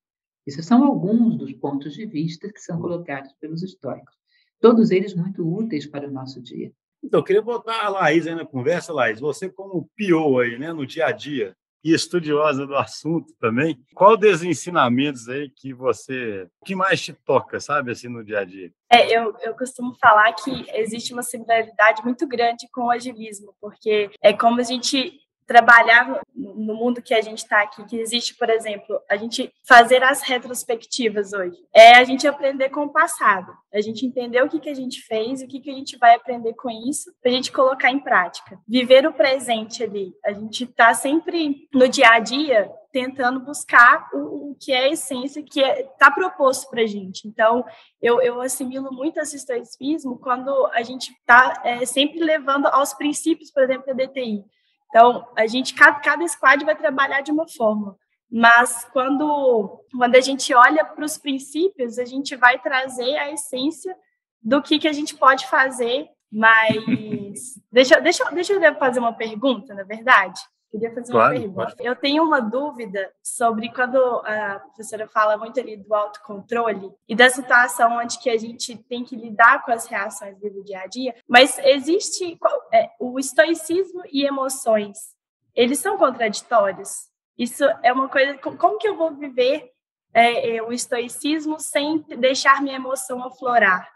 Esses 0.47 0.65
são 0.65 0.83
alguns 0.83 1.37
dos 1.37 1.53
pontos 1.53 1.93
de 1.93 2.05
vista 2.05 2.51
que 2.51 2.59
são 2.59 2.79
colocados 2.79 3.33
pelos 3.33 3.61
históricos, 3.61 4.15
todos 4.59 4.91
eles 4.91 5.13
muito 5.13 5.47
úteis 5.47 5.85
para 5.85 6.07
o 6.07 6.11
nosso 6.11 6.41
dia. 6.41 6.71
Então, 7.03 7.19
eu 7.19 7.23
queria 7.23 7.41
botar 7.41 7.85
a 7.85 7.89
Laís 7.89 8.27
aí 8.27 8.35
na 8.35 8.45
conversa, 8.45 8.91
Laís. 8.91 9.19
Você, 9.19 9.49
como 9.49 9.89
PO 9.97 10.39
aí, 10.39 10.59
né, 10.59 10.73
no 10.73 10.85
dia 10.85 11.05
a 11.05 11.11
dia, 11.11 11.55
e 11.83 11.93
estudiosa 11.93 12.67
do 12.67 12.75
assunto 12.75 13.33
também. 13.39 13.79
Qual 13.93 14.17
dos 14.17 14.43
ensinamentos 14.43 15.27
aí 15.29 15.49
que 15.49 15.73
você, 15.73 16.47
que 16.65 16.75
mais 16.75 17.01
te 17.01 17.13
toca, 17.13 17.59
sabe, 17.59 17.91
assim, 17.91 18.07
no 18.07 18.23
dia 18.23 18.39
a 18.39 18.45
dia? 18.45 18.71
É, 18.91 19.15
eu, 19.15 19.35
eu 19.41 19.55
costumo 19.55 19.95
falar 19.95 20.33
que 20.33 20.65
existe 20.73 21.13
uma 21.13 21.23
similaridade 21.23 22.03
muito 22.03 22.27
grande 22.27 22.67
com 22.73 22.85
o 22.85 22.91
agilismo, 22.91 23.55
porque 23.61 24.09
é 24.21 24.33
como 24.33 24.59
a 24.59 24.63
gente 24.63 25.19
trabalhar 25.49 26.21
no 26.35 26.75
mundo 26.75 27.01
que 27.01 27.11
a 27.11 27.21
gente 27.21 27.39
está 27.39 27.63
aqui, 27.63 27.83
que 27.85 27.97
existe, 27.97 28.35
por 28.35 28.51
exemplo, 28.51 29.01
a 29.09 29.17
gente 29.17 29.51
fazer 29.67 30.03
as 30.03 30.21
retrospectivas 30.21 31.33
hoje, 31.33 31.57
é 31.73 31.95
a 31.95 32.03
gente 32.03 32.27
aprender 32.27 32.69
com 32.69 32.81
o 32.81 32.93
passado, 32.93 33.51
a 33.73 33.81
gente 33.81 34.05
entender 34.05 34.43
o 34.43 34.47
que, 34.47 34.59
que 34.59 34.69
a 34.69 34.75
gente 34.75 35.01
fez 35.01 35.41
e 35.41 35.45
o 35.45 35.47
que, 35.47 35.59
que 35.59 35.71
a 35.71 35.73
gente 35.73 35.97
vai 35.97 36.13
aprender 36.13 36.53
com 36.53 36.69
isso, 36.69 37.11
para 37.19 37.31
a 37.31 37.33
gente 37.33 37.51
colocar 37.51 37.89
em 37.89 37.99
prática. 37.99 38.59
Viver 38.67 39.07
o 39.07 39.13
presente 39.13 39.83
ali, 39.83 40.13
a 40.23 40.31
gente 40.33 40.65
está 40.65 40.93
sempre 40.93 41.67
no 41.73 41.87
dia 41.87 42.09
a 42.09 42.19
dia 42.19 42.71
tentando 42.91 43.39
buscar 43.39 44.07
o, 44.13 44.51
o, 44.51 44.55
que 44.59 44.71
é 44.71 44.85
a 44.85 44.89
essência 44.89 45.41
que 45.41 45.61
está 45.61 45.79
é, 45.79 45.83
tá 45.97 46.11
proposto 46.11 46.69
para 46.69 46.81
a 46.81 46.87
gente. 46.87 47.27
Então, 47.27 47.65
eu, 47.99 48.21
eu 48.21 48.39
assimilo 48.39 48.91
muito 48.91 49.19
esse 49.19 49.35
estoicismo 49.35 50.19
quando 50.19 50.67
a 50.73 50.83
gente 50.83 51.11
está 51.11 51.59
é, 51.63 51.85
sempre 51.87 52.19
levando 52.19 52.67
aos 52.67 52.93
princípios, 52.93 53.51
por 53.51 53.63
exemplo, 53.63 53.87
da 53.87 53.93
DTI. 53.93 54.43
Então, 54.89 55.27
a 55.35 55.45
gente, 55.47 55.73
cada, 55.73 55.99
cada 55.99 56.27
squad 56.27 56.63
vai 56.65 56.75
trabalhar 56.75 57.21
de 57.21 57.31
uma 57.31 57.47
forma. 57.47 57.95
Mas 58.31 58.85
quando, 58.91 59.83
quando 59.95 60.15
a 60.15 60.21
gente 60.21 60.53
olha 60.53 60.85
para 60.85 61.05
os 61.05 61.17
princípios, 61.17 61.97
a 61.97 62.05
gente 62.05 62.35
vai 62.35 62.59
trazer 62.59 63.17
a 63.17 63.31
essência 63.31 63.95
do 64.41 64.61
que, 64.61 64.79
que 64.79 64.87
a 64.87 64.93
gente 64.93 65.15
pode 65.15 65.47
fazer. 65.47 66.07
Mas 66.31 66.75
deixa, 67.71 67.99
deixa, 67.99 68.29
deixa 68.31 68.53
eu 68.53 68.75
fazer 68.75 68.99
uma 68.99 69.13
pergunta, 69.13 69.73
na 69.73 69.83
verdade. 69.83 70.39
Queria 70.71 70.93
fazer 70.93 71.11
claro, 71.11 71.33
uma 71.33 71.41
pergunta. 71.41 71.75
Pode. 71.75 71.87
Eu 71.87 71.95
tenho 71.95 72.23
uma 72.23 72.39
dúvida 72.39 73.11
sobre 73.23 73.69
quando 73.73 73.97
a 74.23 74.59
professora 74.59 75.07
fala 75.07 75.35
muito 75.35 75.59
ali 75.59 75.75
do 75.75 75.93
autocontrole 75.93 76.91
e 77.07 77.15
da 77.15 77.29
situação 77.29 77.97
onde 77.97 78.19
que 78.19 78.29
a 78.29 78.37
gente 78.37 78.77
tem 78.83 79.03
que 79.03 79.15
lidar 79.15 79.65
com 79.65 79.71
as 79.71 79.87
reações 79.87 80.37
do 80.37 80.63
dia 80.63 80.81
a 80.81 80.87
dia, 80.87 81.15
mas 81.27 81.57
existe 81.59 82.37
é, 82.71 82.91
o 82.99 83.17
estoicismo 83.17 84.03
e 84.11 84.25
emoções, 84.25 84.97
eles 85.55 85.79
são 85.79 85.97
contraditórios? 85.97 87.09
Isso 87.37 87.63
é 87.81 87.91
uma 87.91 88.07
coisa, 88.07 88.37
como 88.37 88.77
que 88.77 88.87
eu 88.87 88.95
vou 88.95 89.15
viver 89.15 89.71
é, 90.13 90.57
é, 90.57 90.61
o 90.61 90.71
estoicismo 90.71 91.59
sem 91.59 91.99
deixar 92.17 92.61
minha 92.61 92.75
emoção 92.75 93.23
aflorar? 93.23 93.89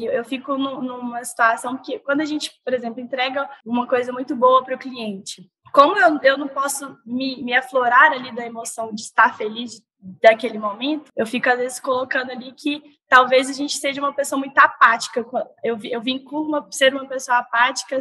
Eu 0.00 0.24
fico 0.24 0.56
numa 0.56 1.24
situação 1.24 1.76
que, 1.76 1.98
quando 1.98 2.20
a 2.20 2.24
gente, 2.24 2.52
por 2.64 2.72
exemplo, 2.72 3.00
entrega 3.00 3.50
uma 3.66 3.88
coisa 3.88 4.12
muito 4.12 4.36
boa 4.36 4.62
para 4.62 4.76
o 4.76 4.78
cliente, 4.78 5.50
como 5.74 5.98
eu, 5.98 6.20
eu 6.22 6.38
não 6.38 6.46
posso 6.46 6.96
me, 7.04 7.42
me 7.42 7.52
aflorar 7.52 8.12
ali 8.12 8.32
da 8.32 8.46
emoção 8.46 8.94
de 8.94 9.00
estar 9.00 9.36
feliz 9.36 9.82
daquele 10.22 10.56
momento, 10.56 11.10
eu 11.16 11.26
fico 11.26 11.48
às 11.48 11.58
vezes 11.58 11.80
colocando 11.80 12.30
ali 12.30 12.52
que 12.52 12.80
talvez 13.08 13.50
a 13.50 13.52
gente 13.52 13.76
seja 13.76 14.00
uma 14.00 14.12
pessoa 14.12 14.38
muito 14.38 14.56
apática. 14.56 15.26
Eu, 15.64 15.76
eu 15.82 16.00
vinculo 16.00 16.46
uma, 16.46 16.68
ser 16.70 16.94
uma 16.94 17.06
pessoa 17.06 17.38
apática 17.38 17.98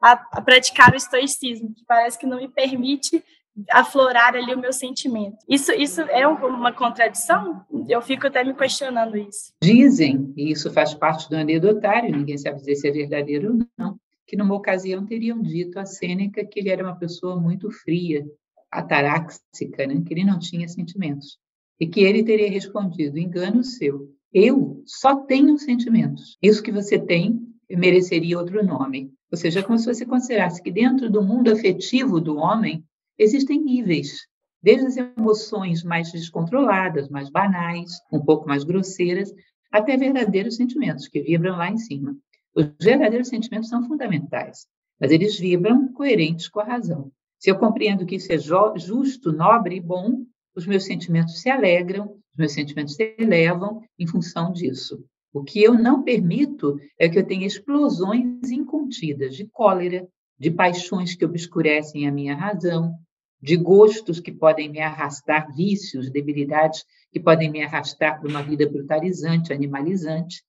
a, 0.00 0.12
a 0.12 0.40
praticar 0.40 0.92
o 0.92 0.96
estoicismo, 0.96 1.74
que 1.74 1.84
parece 1.84 2.16
que 2.16 2.26
não 2.26 2.36
me 2.36 2.48
permite 2.48 3.24
aflorar 3.70 4.36
ali 4.36 4.54
o 4.54 4.58
meu 4.58 4.72
sentimento. 4.72 5.38
Isso, 5.48 5.72
isso 5.72 6.02
é 6.02 6.28
uma 6.28 6.72
contradição? 6.72 7.64
Eu 7.88 8.02
fico 8.02 8.28
até 8.28 8.44
me 8.44 8.54
questionando 8.54 9.16
isso. 9.16 9.52
Dizem, 9.60 10.32
e 10.36 10.52
isso 10.52 10.70
faz 10.70 10.94
parte 10.94 11.28
do 11.28 11.36
anedotário, 11.36 12.16
ninguém 12.16 12.38
sabe 12.38 12.58
dizer 12.58 12.76
se 12.76 12.88
é 12.88 12.92
verdadeiro 12.92 13.52
ou 13.52 13.66
não, 13.76 13.98
que 14.26 14.36
numa 14.36 14.54
ocasião 14.54 15.06
teriam 15.06 15.40
dito 15.40 15.78
a 15.78 15.86
Sêneca 15.86 16.44
que 16.44 16.60
ele 16.60 16.70
era 16.70 16.82
uma 16.82 16.96
pessoa 16.96 17.40
muito 17.40 17.70
fria, 17.70 18.26
ataráxica, 18.70 19.86
né? 19.86 20.02
que 20.04 20.12
ele 20.12 20.24
não 20.24 20.38
tinha 20.38 20.68
sentimentos. 20.68 21.38
E 21.78 21.86
que 21.86 22.00
ele 22.00 22.24
teria 22.24 22.50
respondido: 22.50 23.18
engano 23.18 23.62
seu, 23.62 24.10
eu 24.32 24.82
só 24.84 25.16
tenho 25.16 25.58
sentimentos. 25.58 26.36
Isso 26.42 26.62
que 26.62 26.72
você 26.72 26.98
tem 26.98 27.40
mereceria 27.70 28.38
outro 28.38 28.64
nome. 28.64 29.12
Ou 29.30 29.36
seja, 29.36 29.62
como 29.62 29.78
se 29.78 29.86
você 29.86 30.06
considerasse 30.06 30.62
que 30.62 30.70
dentro 30.70 31.10
do 31.10 31.22
mundo 31.22 31.50
afetivo 31.50 32.20
do 32.20 32.36
homem 32.36 32.84
existem 33.18 33.60
níveis, 33.60 34.26
desde 34.62 34.86
as 34.86 34.96
emoções 34.96 35.82
mais 35.82 36.12
descontroladas, 36.12 37.08
mais 37.08 37.30
banais, 37.30 37.90
um 38.12 38.20
pouco 38.20 38.46
mais 38.46 38.62
grosseiras, 38.62 39.32
até 39.70 39.96
verdadeiros 39.96 40.56
sentimentos 40.56 41.08
que 41.08 41.20
vibram 41.20 41.56
lá 41.56 41.70
em 41.70 41.78
cima. 41.78 42.16
Os 42.56 42.66
verdadeiros 42.80 43.28
sentimentos 43.28 43.68
são 43.68 43.86
fundamentais, 43.86 44.66
mas 44.98 45.10
eles 45.10 45.38
vibram 45.38 45.92
coerentes 45.92 46.48
com 46.48 46.60
a 46.60 46.64
razão. 46.64 47.12
Se 47.38 47.50
eu 47.50 47.58
compreendo 47.58 48.06
que 48.06 48.14
isso 48.14 48.32
é 48.32 48.38
justo, 48.38 49.30
nobre 49.30 49.76
e 49.76 49.80
bom, 49.80 50.24
os 50.54 50.66
meus 50.66 50.86
sentimentos 50.86 51.42
se 51.42 51.50
alegram, 51.50 52.06
os 52.06 52.38
meus 52.38 52.52
sentimentos 52.52 52.94
se 52.94 53.14
elevam 53.18 53.82
em 53.98 54.06
função 54.06 54.50
disso. 54.50 55.04
O 55.34 55.44
que 55.44 55.62
eu 55.62 55.74
não 55.74 56.02
permito 56.02 56.80
é 56.98 57.10
que 57.10 57.18
eu 57.18 57.26
tenha 57.26 57.46
explosões 57.46 58.50
incontidas 58.50 59.36
de 59.36 59.46
cólera, 59.46 60.08
de 60.38 60.50
paixões 60.50 61.14
que 61.14 61.26
obscurecem 61.26 62.08
a 62.08 62.12
minha 62.12 62.34
razão, 62.34 62.94
de 63.38 63.54
gostos 63.54 64.18
que 64.18 64.32
podem 64.32 64.70
me 64.70 64.80
arrastar, 64.80 65.54
vícios, 65.54 66.10
debilidades 66.10 66.86
que 67.12 67.20
podem 67.20 67.50
me 67.50 67.62
arrastar 67.62 68.18
para 68.18 68.30
uma 68.30 68.42
vida 68.42 68.66
brutalizante, 68.66 69.52
animalizante. 69.52 70.42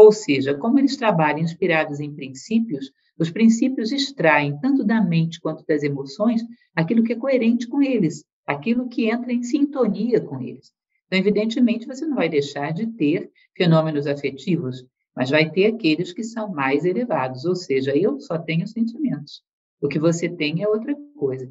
Ou 0.00 0.10
seja, 0.12 0.54
como 0.54 0.78
eles 0.78 0.96
trabalham 0.96 1.40
inspirados 1.40 2.00
em 2.00 2.10
princípios, 2.10 2.90
os 3.18 3.30
princípios 3.30 3.92
extraem 3.92 4.58
tanto 4.58 4.82
da 4.82 4.98
mente 5.04 5.38
quanto 5.38 5.62
das 5.68 5.82
emoções 5.82 6.40
aquilo 6.74 7.02
que 7.04 7.12
é 7.12 7.16
coerente 7.16 7.68
com 7.68 7.82
eles, 7.82 8.24
aquilo 8.46 8.88
que 8.88 9.10
entra 9.10 9.30
em 9.30 9.42
sintonia 9.42 10.18
com 10.18 10.40
eles. 10.40 10.72
Então, 11.06 11.18
evidentemente, 11.18 11.86
você 11.86 12.06
não 12.06 12.16
vai 12.16 12.30
deixar 12.30 12.72
de 12.72 12.86
ter 12.86 13.30
fenômenos 13.54 14.06
afetivos, 14.06 14.86
mas 15.14 15.28
vai 15.28 15.50
ter 15.50 15.66
aqueles 15.66 16.14
que 16.14 16.24
são 16.24 16.50
mais 16.50 16.86
elevados, 16.86 17.44
ou 17.44 17.54
seja, 17.54 17.94
eu 17.94 18.18
só 18.20 18.38
tenho 18.38 18.66
sentimentos. 18.66 19.42
O 19.82 19.86
que 19.86 19.98
você 19.98 20.30
tem 20.30 20.62
é 20.62 20.66
outra 20.66 20.96
coisa 21.14 21.46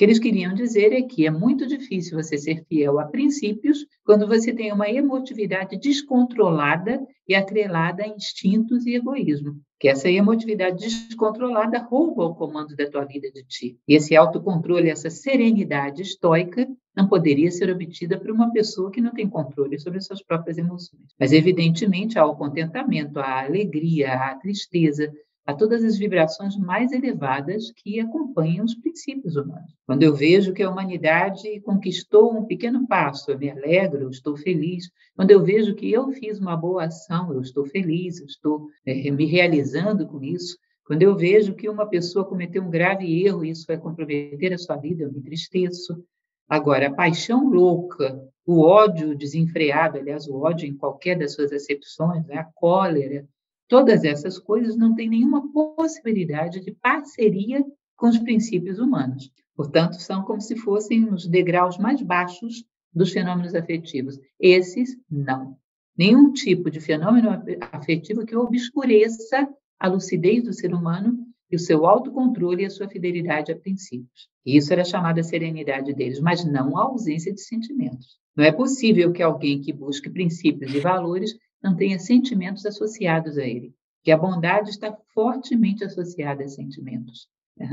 que 0.00 0.04
eles 0.06 0.18
queriam 0.18 0.54
dizer 0.54 0.94
é 0.94 1.02
que 1.02 1.26
é 1.26 1.30
muito 1.30 1.66
difícil 1.66 2.16
você 2.16 2.38
ser 2.38 2.64
fiel 2.64 2.98
a 2.98 3.04
princípios 3.04 3.84
quando 4.02 4.26
você 4.26 4.50
tem 4.50 4.72
uma 4.72 4.88
emotividade 4.88 5.78
descontrolada 5.78 7.06
e 7.28 7.34
atrelada 7.34 8.04
a 8.04 8.08
instintos 8.08 8.86
e 8.86 8.94
egoísmo. 8.94 9.60
Que 9.78 9.88
essa 9.88 10.08
emotividade 10.08 10.78
descontrolada 10.78 11.80
rouba 11.80 12.24
o 12.24 12.34
comando 12.34 12.74
da 12.74 12.88
tua 12.88 13.04
vida 13.04 13.30
de 13.30 13.44
ti. 13.44 13.78
E 13.86 13.94
esse 13.94 14.16
autocontrole, 14.16 14.88
essa 14.88 15.10
serenidade 15.10 16.00
estoica, 16.00 16.66
não 16.96 17.06
poderia 17.06 17.50
ser 17.50 17.70
obtida 17.70 18.18
por 18.18 18.30
uma 18.30 18.50
pessoa 18.52 18.90
que 18.90 19.02
não 19.02 19.12
tem 19.12 19.28
controle 19.28 19.78
sobre 19.78 20.00
suas 20.00 20.22
próprias 20.22 20.56
emoções. 20.56 21.12
Mas, 21.18 21.30
evidentemente, 21.30 22.18
há 22.18 22.24
o 22.24 22.36
contentamento, 22.36 23.20
a 23.20 23.44
alegria, 23.44 24.14
a 24.14 24.34
tristeza, 24.36 25.12
a 25.46 25.54
todas 25.54 25.82
as 25.82 25.98
vibrações 25.98 26.56
mais 26.56 26.92
elevadas 26.92 27.72
que 27.76 27.98
acompanham 28.00 28.64
os 28.64 28.74
princípios 28.74 29.36
humanos. 29.36 29.74
Quando 29.86 30.02
eu 30.02 30.14
vejo 30.14 30.52
que 30.52 30.62
a 30.62 30.70
humanidade 30.70 31.60
conquistou 31.62 32.36
um 32.36 32.44
pequeno 32.44 32.86
passo, 32.86 33.30
eu 33.30 33.38
me 33.38 33.50
alegro, 33.50 34.02
eu 34.02 34.10
estou 34.10 34.36
feliz. 34.36 34.90
Quando 35.16 35.30
eu 35.30 35.42
vejo 35.42 35.74
que 35.74 35.90
eu 35.90 36.10
fiz 36.12 36.38
uma 36.38 36.56
boa 36.56 36.84
ação, 36.84 37.32
eu 37.32 37.40
estou 37.40 37.66
feliz, 37.66 38.20
eu 38.20 38.26
estou 38.26 38.68
é, 38.86 39.10
me 39.10 39.26
realizando 39.26 40.06
com 40.06 40.22
isso. 40.22 40.56
Quando 40.84 41.02
eu 41.02 41.16
vejo 41.16 41.54
que 41.54 41.68
uma 41.68 41.86
pessoa 41.86 42.24
cometeu 42.24 42.62
um 42.62 42.70
grave 42.70 43.24
erro 43.24 43.44
e 43.44 43.50
isso 43.50 43.64
vai 43.66 43.78
comprometer 43.78 44.52
a 44.52 44.58
sua 44.58 44.76
vida, 44.76 45.04
eu 45.04 45.12
me 45.12 45.18
entristeço. 45.18 46.04
Agora, 46.48 46.88
a 46.88 46.92
paixão 46.92 47.48
louca, 47.48 48.20
o 48.44 48.60
ódio 48.60 49.16
desenfreado, 49.16 49.98
aliás, 49.98 50.26
o 50.26 50.36
ódio 50.40 50.68
em 50.68 50.76
qualquer 50.76 51.16
das 51.16 51.32
suas 51.32 51.52
acepções, 51.52 52.26
né? 52.26 52.38
a 52.38 52.44
cólera, 52.44 53.24
Todas 53.70 54.02
essas 54.02 54.36
coisas 54.36 54.76
não 54.76 54.96
têm 54.96 55.08
nenhuma 55.08 55.48
possibilidade 55.52 56.58
de 56.60 56.72
parceria 56.72 57.64
com 57.96 58.08
os 58.08 58.18
princípios 58.18 58.80
humanos. 58.80 59.30
Portanto, 59.54 59.94
são 59.94 60.24
como 60.24 60.40
se 60.40 60.56
fossem 60.56 61.08
os 61.08 61.24
degraus 61.24 61.78
mais 61.78 62.02
baixos 62.02 62.64
dos 62.92 63.12
fenômenos 63.12 63.54
afetivos. 63.54 64.18
Esses, 64.40 64.96
não. 65.08 65.56
Nenhum 65.96 66.32
tipo 66.32 66.68
de 66.68 66.80
fenômeno 66.80 67.30
afetivo 67.70 68.26
que 68.26 68.34
obscureça 68.34 69.48
a 69.78 69.86
lucidez 69.86 70.42
do 70.42 70.52
ser 70.52 70.74
humano 70.74 71.16
e 71.48 71.54
o 71.54 71.60
seu 71.60 71.86
autocontrole 71.86 72.64
e 72.64 72.66
a 72.66 72.70
sua 72.70 72.88
fidelidade 72.88 73.52
a 73.52 73.56
princípios. 73.56 74.28
Isso 74.44 74.72
era 74.72 74.82
chamada 74.82 75.22
serenidade 75.22 75.94
deles, 75.94 76.18
mas 76.18 76.44
não 76.44 76.76
a 76.76 76.86
ausência 76.86 77.32
de 77.32 77.40
sentimentos. 77.40 78.18
Não 78.36 78.44
é 78.44 78.50
possível 78.50 79.12
que 79.12 79.22
alguém 79.22 79.60
que 79.60 79.72
busque 79.72 80.10
princípios 80.10 80.74
e 80.74 80.80
valores 80.80 81.36
não 81.62 81.76
tenha 81.76 81.98
sentimentos 81.98 82.64
associados 82.64 83.38
a 83.38 83.44
ele, 83.44 83.74
que 84.02 84.10
a 84.10 84.16
bondade 84.16 84.70
está 84.70 84.96
fortemente 85.14 85.84
associada 85.84 86.44
a 86.44 86.48
sentimentos. 86.48 87.28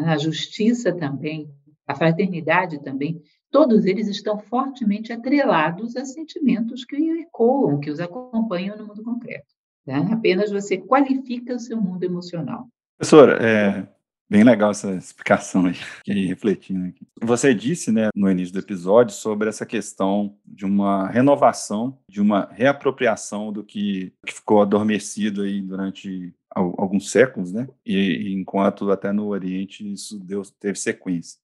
A 0.06 0.18
justiça 0.18 0.94
também, 0.94 1.50
a 1.88 1.96
fraternidade 1.96 2.84
também, 2.84 3.22
todos 3.50 3.86
eles 3.86 4.08
estão 4.08 4.38
fortemente 4.38 5.14
atrelados 5.14 5.96
a 5.96 6.04
sentimentos 6.04 6.84
que 6.84 6.96
ecoam, 7.22 7.80
que 7.80 7.90
os 7.90 8.00
acompanham 8.00 8.78
no 8.78 8.88
mundo 8.88 9.04
concreto. 9.04 9.48
Tá? 9.86 10.00
Apenas 10.12 10.52
você 10.52 10.78
qualifica 10.78 11.56
o 11.56 11.60
seu 11.60 11.80
mundo 11.80 12.04
emocional. 12.04 12.68
Professora, 12.98 13.38
é, 13.42 13.88
Bem 14.30 14.44
legal 14.44 14.72
essa 14.72 14.94
explicação 14.94 15.68
aí, 15.68 15.74
fiquei 15.74 16.26
refletindo 16.26 16.88
aqui. 16.88 17.08
Você 17.22 17.56
disse, 17.56 17.94
né, 17.94 18.10
no 18.14 18.30
início 18.30 18.54
do 18.54 18.60
episódio, 18.60 19.16
sobre 19.16 19.48
essa 19.48 19.66
questão 19.66 20.38
de 20.46 20.66
uma 20.66 21.08
renovação, 21.08 21.98
de 22.10 22.20
uma 22.20 22.46
reapropriação 22.52 23.54
do 23.54 23.64
que, 23.64 24.14
que 24.26 24.34
ficou 24.34 24.62
adormecido 24.62 25.44
aí 25.44 25.62
durante 25.62 26.34
alguns 26.54 27.10
séculos, 27.10 27.54
né? 27.54 27.70
E, 27.86 28.34
enquanto 28.34 28.92
até 28.92 29.14
no 29.14 29.28
Oriente 29.28 29.90
isso 29.94 30.20
deu, 30.20 30.42
teve 30.60 30.78
sequência. 30.78 31.40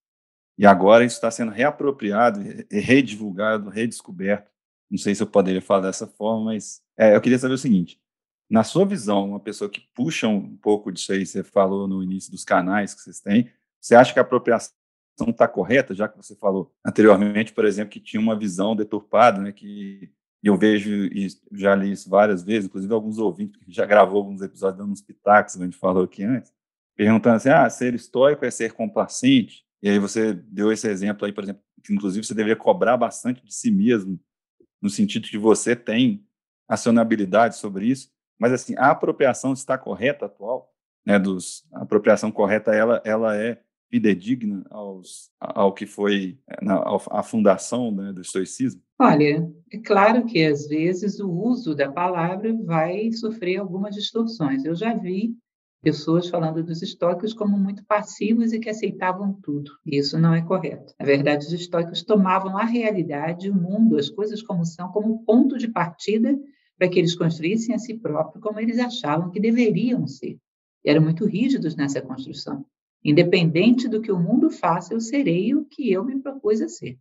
E 0.57 0.65
agora 0.65 1.05
isso 1.05 1.15
está 1.15 1.31
sendo 1.31 1.51
reapropriado, 1.51 2.41
redivulgado, 2.69 3.69
redescoberto. 3.69 4.51
Não 4.91 4.97
sei 4.97 5.15
se 5.15 5.23
eu 5.23 5.27
poderia 5.27 5.61
falar 5.61 5.87
dessa 5.87 6.05
forma, 6.05 6.45
mas 6.45 6.81
é, 6.97 7.15
eu 7.15 7.21
queria 7.21 7.39
saber 7.39 7.53
o 7.53 7.57
seguinte: 7.57 7.99
na 8.49 8.63
sua 8.63 8.85
visão, 8.85 9.29
uma 9.29 9.39
pessoa 9.39 9.69
que 9.69 9.81
puxa 9.93 10.27
um 10.27 10.55
pouco 10.57 10.91
disso 10.91 11.11
aí, 11.11 11.25
você 11.25 11.43
falou 11.43 11.87
no 11.87 12.03
início 12.03 12.31
dos 12.31 12.43
canais 12.43 12.93
que 12.93 13.01
vocês 13.01 13.19
têm, 13.19 13.49
você 13.79 13.95
acha 13.95 14.13
que 14.13 14.19
a 14.19 14.21
apropriação 14.21 14.73
está 15.27 15.47
correta, 15.47 15.93
já 15.93 16.07
que 16.07 16.17
você 16.17 16.35
falou 16.35 16.73
anteriormente, 16.85 17.53
por 17.53 17.65
exemplo, 17.65 17.91
que 17.91 17.99
tinha 17.99 18.21
uma 18.21 18.37
visão 18.37 18.75
deturpada, 18.75 19.41
né, 19.41 19.51
que 19.51 20.11
eu 20.43 20.57
vejo 20.57 20.91
e 20.91 21.27
já 21.53 21.73
li 21.73 21.91
isso 21.91 22.09
várias 22.09 22.43
vezes, 22.43 22.65
inclusive 22.65 22.93
alguns 22.93 23.17
ouvintes 23.17 23.61
que 23.63 23.71
já 23.71 23.85
gravou 23.85 24.17
alguns 24.17 24.41
episódios 24.41 24.77
dando 24.77 24.91
uns 24.91 25.01
pitacos, 25.01 25.55
a 25.55 25.63
gente 25.63 25.77
falou 25.77 26.03
aqui 26.03 26.23
antes, 26.23 26.51
perguntando 26.95 27.37
assim, 27.37 27.49
ah, 27.49 27.69
ser 27.69 27.93
estoico 27.93 28.43
é 28.43 28.51
ser 28.51 28.73
complacente? 28.73 29.63
E 29.81 29.89
aí 29.89 29.99
você 29.99 30.33
deu 30.33 30.71
esse 30.71 30.87
exemplo 30.87 31.25
aí, 31.25 31.31
por 31.31 31.43
exemplo, 31.43 31.61
que 31.83 31.93
inclusive 31.93 32.25
você 32.25 32.33
deveria 32.33 32.55
cobrar 32.55 32.97
bastante 32.97 33.43
de 33.43 33.53
si 33.53 33.71
mesmo, 33.71 34.19
no 34.81 34.89
sentido 34.89 35.27
que 35.27 35.37
você 35.37 35.75
tem 35.75 36.25
acionabilidade 36.67 37.57
sobre 37.57 37.87
isso. 37.87 38.12
Mas 38.39 38.51
assim, 38.51 38.75
a 38.77 38.91
apropriação 38.91 39.53
está 39.53 39.77
correta 39.77 40.25
atual, 40.25 40.71
né, 41.05 41.19
dos 41.19 41.65
a 41.73 41.83
apropriação 41.83 42.31
correta 42.31 42.73
ela 42.73 43.01
ela 43.05 43.35
é 43.35 43.59
fidedigna 43.93 44.65
aos, 44.71 45.29
ao 45.39 45.71
que 45.71 45.85
foi 45.85 46.39
na, 46.63 46.83
a 47.11 47.21
fundação 47.21 47.91
né, 47.91 48.11
do 48.11 48.21
estoicismo? 48.21 48.81
Olha, 48.99 49.47
é 49.71 49.77
claro 49.77 50.25
que 50.25 50.43
às 50.43 50.67
vezes 50.67 51.19
o 51.19 51.29
uso 51.29 51.75
da 51.75 51.91
palavra 51.91 52.51
vai 52.63 53.11
sofrer 53.11 53.57
algumas 53.57 53.93
distorções. 53.93 54.65
Eu 54.65 54.73
já 54.73 54.95
vi 54.95 55.35
pessoas 55.83 56.27
falando 56.27 56.63
dos 56.63 56.81
estoicos 56.81 57.33
como 57.33 57.55
muito 57.55 57.85
passivos 57.85 58.51
e 58.51 58.59
que 58.59 58.69
aceitavam 58.69 59.37
tudo. 59.43 59.69
Isso 59.85 60.17
não 60.17 60.33
é 60.33 60.41
correto. 60.41 60.95
Na 60.99 61.05
verdade, 61.05 61.45
os 61.45 61.53
estoicos 61.53 62.01
tomavam 62.01 62.57
a 62.57 62.63
realidade, 62.63 63.51
o 63.51 63.55
mundo, 63.55 63.97
as 63.97 64.09
coisas 64.09 64.41
como 64.41 64.65
são, 64.65 64.89
como 64.91 65.23
ponto 65.23 65.55
de 65.55 65.67
partida 65.67 66.35
para 66.83 66.89
que 66.89 66.99
eles 66.99 67.15
construíssem 67.15 67.73
a 67.73 67.79
si 67.79 67.93
próprios 67.93 68.43
como 68.43 68.59
eles 68.59 68.77
achavam 68.77 69.31
que 69.31 69.39
deveriam 69.39 70.05
ser. 70.05 70.37
E 70.83 70.89
eram 70.89 71.01
muito 71.01 71.25
rígidos 71.25 71.77
nessa 71.77 72.01
construção. 72.01 72.65
Independente 73.01 73.87
do 73.87 74.01
que 74.01 74.11
o 74.11 74.19
mundo 74.19 74.51
faça, 74.51 74.93
eu 74.93 74.99
serei 74.99 75.55
o 75.55 75.63
que 75.63 75.89
eu 75.89 76.03
me 76.03 76.19
propus 76.19 76.61
a 76.61 76.67
ser. 76.67 76.97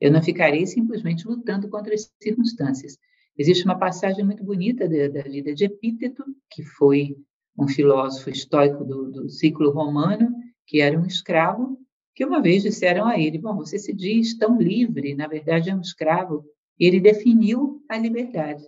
Eu 0.00 0.12
não 0.12 0.22
ficarei 0.22 0.64
simplesmente 0.64 1.26
lutando 1.26 1.68
contra 1.68 1.92
as 1.92 2.08
circunstâncias. 2.22 2.96
Existe 3.36 3.64
uma 3.64 3.76
passagem 3.76 4.24
muito 4.24 4.44
bonita 4.44 4.88
da, 4.88 5.08
da 5.08 5.28
vida 5.28 5.52
de 5.52 5.64
Epíteto, 5.64 6.24
que 6.48 6.62
foi 6.62 7.16
um 7.58 7.66
filósofo 7.66 8.30
estoico 8.30 8.84
do, 8.84 9.10
do 9.10 9.28
ciclo 9.28 9.72
romano, 9.72 10.32
que 10.64 10.80
era 10.80 10.96
um 10.96 11.04
escravo, 11.04 11.76
que 12.14 12.24
uma 12.24 12.40
vez 12.40 12.62
disseram 12.62 13.06
a 13.08 13.18
ele: 13.18 13.38
Bom, 13.38 13.56
você 13.56 13.76
se 13.76 13.92
diz 13.92 14.38
tão 14.38 14.56
livre, 14.56 15.16
na 15.16 15.26
verdade 15.26 15.68
é 15.68 15.74
um 15.74 15.80
escravo. 15.80 16.44
E 16.78 16.86
ele 16.86 17.00
definiu 17.00 17.82
a 17.88 17.98
liberdade. 17.98 18.62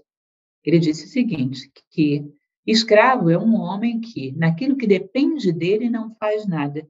Ele 0.65 0.79
disse 0.79 1.05
o 1.05 1.09
seguinte, 1.09 1.71
que 1.91 2.25
escravo 2.67 3.31
é 3.31 3.39
um 3.39 3.55
homem 3.55 4.01
que, 4.01 4.33
naquilo 4.33 4.77
que 4.77 4.87
depende 4.87 5.53
dele, 5.53 5.89
não 5.89 6.15
faz 6.17 6.47
nada, 6.47 6.87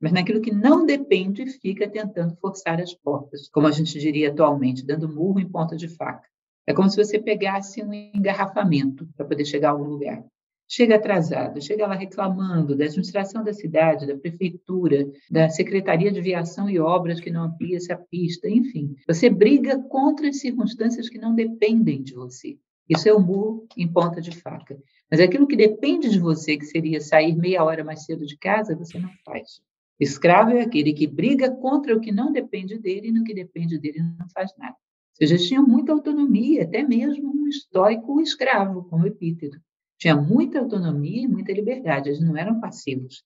mas 0.00 0.12
naquilo 0.12 0.40
que 0.40 0.52
não 0.52 0.86
depende, 0.86 1.44
fica 1.46 1.88
tentando 1.88 2.34
forçar 2.36 2.80
as 2.80 2.94
portas, 2.94 3.48
como 3.50 3.66
a 3.66 3.70
gente 3.70 3.98
diria 3.98 4.30
atualmente, 4.30 4.84
dando 4.84 5.08
murro 5.08 5.38
em 5.38 5.48
ponta 5.48 5.76
de 5.76 5.88
faca. 5.88 6.26
É 6.66 6.72
como 6.72 6.88
se 6.88 6.96
você 6.96 7.18
pegasse 7.18 7.82
um 7.82 7.92
engarrafamento 7.92 9.06
para 9.16 9.26
poder 9.26 9.44
chegar 9.44 9.68
a 9.68 9.72
algum 9.72 9.84
lugar. 9.84 10.24
Chega 10.68 10.94
atrasado, 10.94 11.60
chega 11.60 11.86
lá 11.86 11.96
reclamando 11.96 12.76
da 12.76 12.84
administração 12.84 13.42
da 13.42 13.52
cidade, 13.52 14.06
da 14.06 14.16
prefeitura, 14.16 15.10
da 15.28 15.48
Secretaria 15.48 16.12
de 16.12 16.20
Viação 16.20 16.70
e 16.70 16.78
Obras 16.78 17.20
que 17.20 17.28
não 17.28 17.42
amplia 17.42 17.76
essa 17.76 17.96
pista, 17.96 18.48
enfim. 18.48 18.94
Você 19.08 19.28
briga 19.28 19.82
contra 19.82 20.28
as 20.28 20.38
circunstâncias 20.38 21.08
que 21.08 21.18
não 21.18 21.34
dependem 21.34 22.02
de 22.02 22.14
você. 22.14 22.56
Isso 22.90 23.08
é 23.08 23.14
o 23.14 23.20
murro 23.20 23.68
em 23.76 23.86
ponta 23.86 24.20
de 24.20 24.32
faca. 24.32 24.76
Mas 25.08 25.20
aquilo 25.20 25.46
que 25.46 25.54
depende 25.54 26.10
de 26.10 26.18
você, 26.18 26.56
que 26.56 26.66
seria 26.66 27.00
sair 27.00 27.36
meia 27.36 27.62
hora 27.62 27.84
mais 27.84 28.04
cedo 28.04 28.26
de 28.26 28.36
casa, 28.36 28.74
você 28.74 28.98
não 28.98 29.10
faz. 29.24 29.62
Escravo 30.00 30.50
é 30.50 30.62
aquele 30.62 30.92
que 30.92 31.06
briga 31.06 31.50
contra 31.52 31.96
o 31.96 32.00
que 32.00 32.10
não 32.10 32.32
depende 32.32 32.76
dele 32.78 33.08
e 33.08 33.12
no 33.12 33.22
que 33.22 33.32
depende 33.32 33.78
dele 33.78 34.02
não 34.18 34.28
faz 34.30 34.52
nada. 34.58 34.74
Ou 34.74 35.28
seja, 35.28 35.36
tinha 35.36 35.62
muita 35.62 35.92
autonomia, 35.92 36.64
até 36.64 36.82
mesmo 36.82 37.30
um 37.30 37.46
estoico 37.46 38.20
escravo, 38.20 38.82
como 38.84 39.06
Epíteto. 39.06 39.60
Tinha 39.96 40.16
muita 40.16 40.58
autonomia 40.58 41.22
e 41.22 41.28
muita 41.28 41.52
liberdade, 41.52 42.08
eles 42.08 42.20
não 42.20 42.36
eram 42.36 42.58
passivos. 42.58 43.22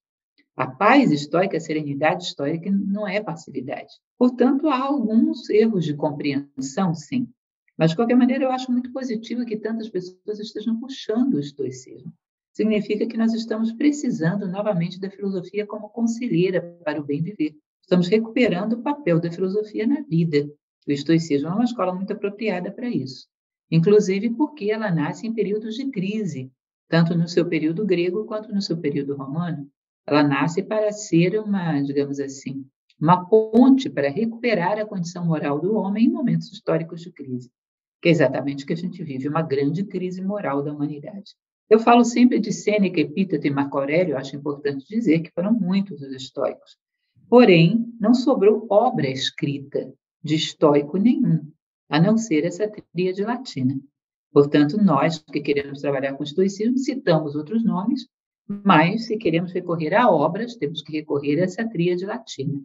A 0.56 0.66
paz 0.66 1.10
estoica, 1.10 1.56
a 1.56 1.60
serenidade 1.60 2.24
estoica 2.24 2.70
não 2.70 3.08
é 3.08 3.22
passividade. 3.22 3.94
Portanto, 4.18 4.68
há 4.68 4.78
alguns 4.78 5.48
erros 5.48 5.84
de 5.84 5.94
compreensão, 5.94 6.94
sim. 6.94 7.28
Mas, 7.76 7.90
de 7.90 7.96
qualquer 7.96 8.16
maneira, 8.16 8.44
eu 8.44 8.52
acho 8.52 8.70
muito 8.70 8.92
positivo 8.92 9.44
que 9.44 9.56
tantas 9.56 9.88
pessoas 9.88 10.38
estejam 10.38 10.78
puxando 10.78 11.34
o 11.34 11.40
estoicismo. 11.40 12.12
Significa 12.52 13.06
que 13.06 13.16
nós 13.16 13.32
estamos 13.34 13.72
precisando 13.72 14.46
novamente 14.46 15.00
da 15.00 15.10
filosofia 15.10 15.66
como 15.66 15.88
conselheira 15.88 16.62
para 16.84 17.00
o 17.00 17.04
bem 17.04 17.20
viver. 17.20 17.56
Estamos 17.82 18.06
recuperando 18.06 18.74
o 18.74 18.82
papel 18.82 19.18
da 19.18 19.30
filosofia 19.30 19.86
na 19.86 20.02
vida. 20.02 20.48
O 20.86 20.92
estoicismo 20.92 21.48
é 21.48 21.52
uma 21.52 21.64
escola 21.64 21.92
muito 21.92 22.12
apropriada 22.12 22.70
para 22.70 22.88
isso. 22.88 23.26
Inclusive 23.70 24.30
porque 24.30 24.70
ela 24.70 24.90
nasce 24.90 25.26
em 25.26 25.34
períodos 25.34 25.74
de 25.74 25.90
crise, 25.90 26.52
tanto 26.88 27.16
no 27.16 27.26
seu 27.26 27.44
período 27.48 27.84
grego 27.84 28.24
quanto 28.24 28.54
no 28.54 28.62
seu 28.62 28.76
período 28.76 29.16
romano. 29.16 29.68
Ela 30.06 30.22
nasce 30.22 30.62
para 30.62 30.92
ser 30.92 31.40
uma, 31.40 31.80
digamos 31.80 32.20
assim, 32.20 32.64
uma 33.00 33.26
ponte 33.26 33.90
para 33.90 34.08
recuperar 34.08 34.78
a 34.78 34.86
condição 34.86 35.26
moral 35.26 35.58
do 35.58 35.74
homem 35.74 36.06
em 36.06 36.10
momentos 36.10 36.52
históricos 36.52 37.00
de 37.00 37.10
crise, 37.10 37.50
que 38.04 38.10
é 38.10 38.12
exatamente 38.12 38.64
o 38.64 38.66
que 38.66 38.74
a 38.74 38.76
gente 38.76 39.02
vive, 39.02 39.30
uma 39.30 39.40
grande 39.40 39.82
crise 39.82 40.20
moral 40.20 40.62
da 40.62 40.70
humanidade. 40.70 41.34
Eu 41.70 41.78
falo 41.78 42.04
sempre 42.04 42.38
de 42.38 42.52
Sêneca, 42.52 43.00
Epíteto 43.00 43.46
e 43.46 43.50
Marco 43.50 43.78
Aurélio, 43.78 44.18
acho 44.18 44.36
importante 44.36 44.86
dizer 44.86 45.20
que 45.20 45.30
foram 45.30 45.54
muitos 45.54 46.02
os 46.02 46.12
estoicos. 46.12 46.76
Porém, 47.30 47.90
não 47.98 48.12
sobrou 48.12 48.66
obra 48.68 49.08
escrita 49.08 49.90
de 50.22 50.34
estoico 50.34 50.98
nenhum, 50.98 51.50
a 51.88 51.98
não 51.98 52.18
ser 52.18 52.44
essa 52.44 52.70
tríade 52.92 53.24
latina. 53.24 53.74
Portanto, 54.30 54.76
nós 54.76 55.20
que 55.20 55.40
queremos 55.40 55.80
trabalhar 55.80 56.12
com 56.12 56.24
estoicismo, 56.24 56.76
citamos 56.76 57.34
outros 57.34 57.64
nomes, 57.64 58.06
mas, 58.46 59.06
se 59.06 59.16
queremos 59.16 59.50
recorrer 59.50 59.94
a 59.94 60.10
obras, 60.10 60.56
temos 60.56 60.82
que 60.82 60.92
recorrer 60.92 61.40
a 61.40 61.44
essa 61.44 61.66
tríade 61.66 62.04
latina, 62.04 62.60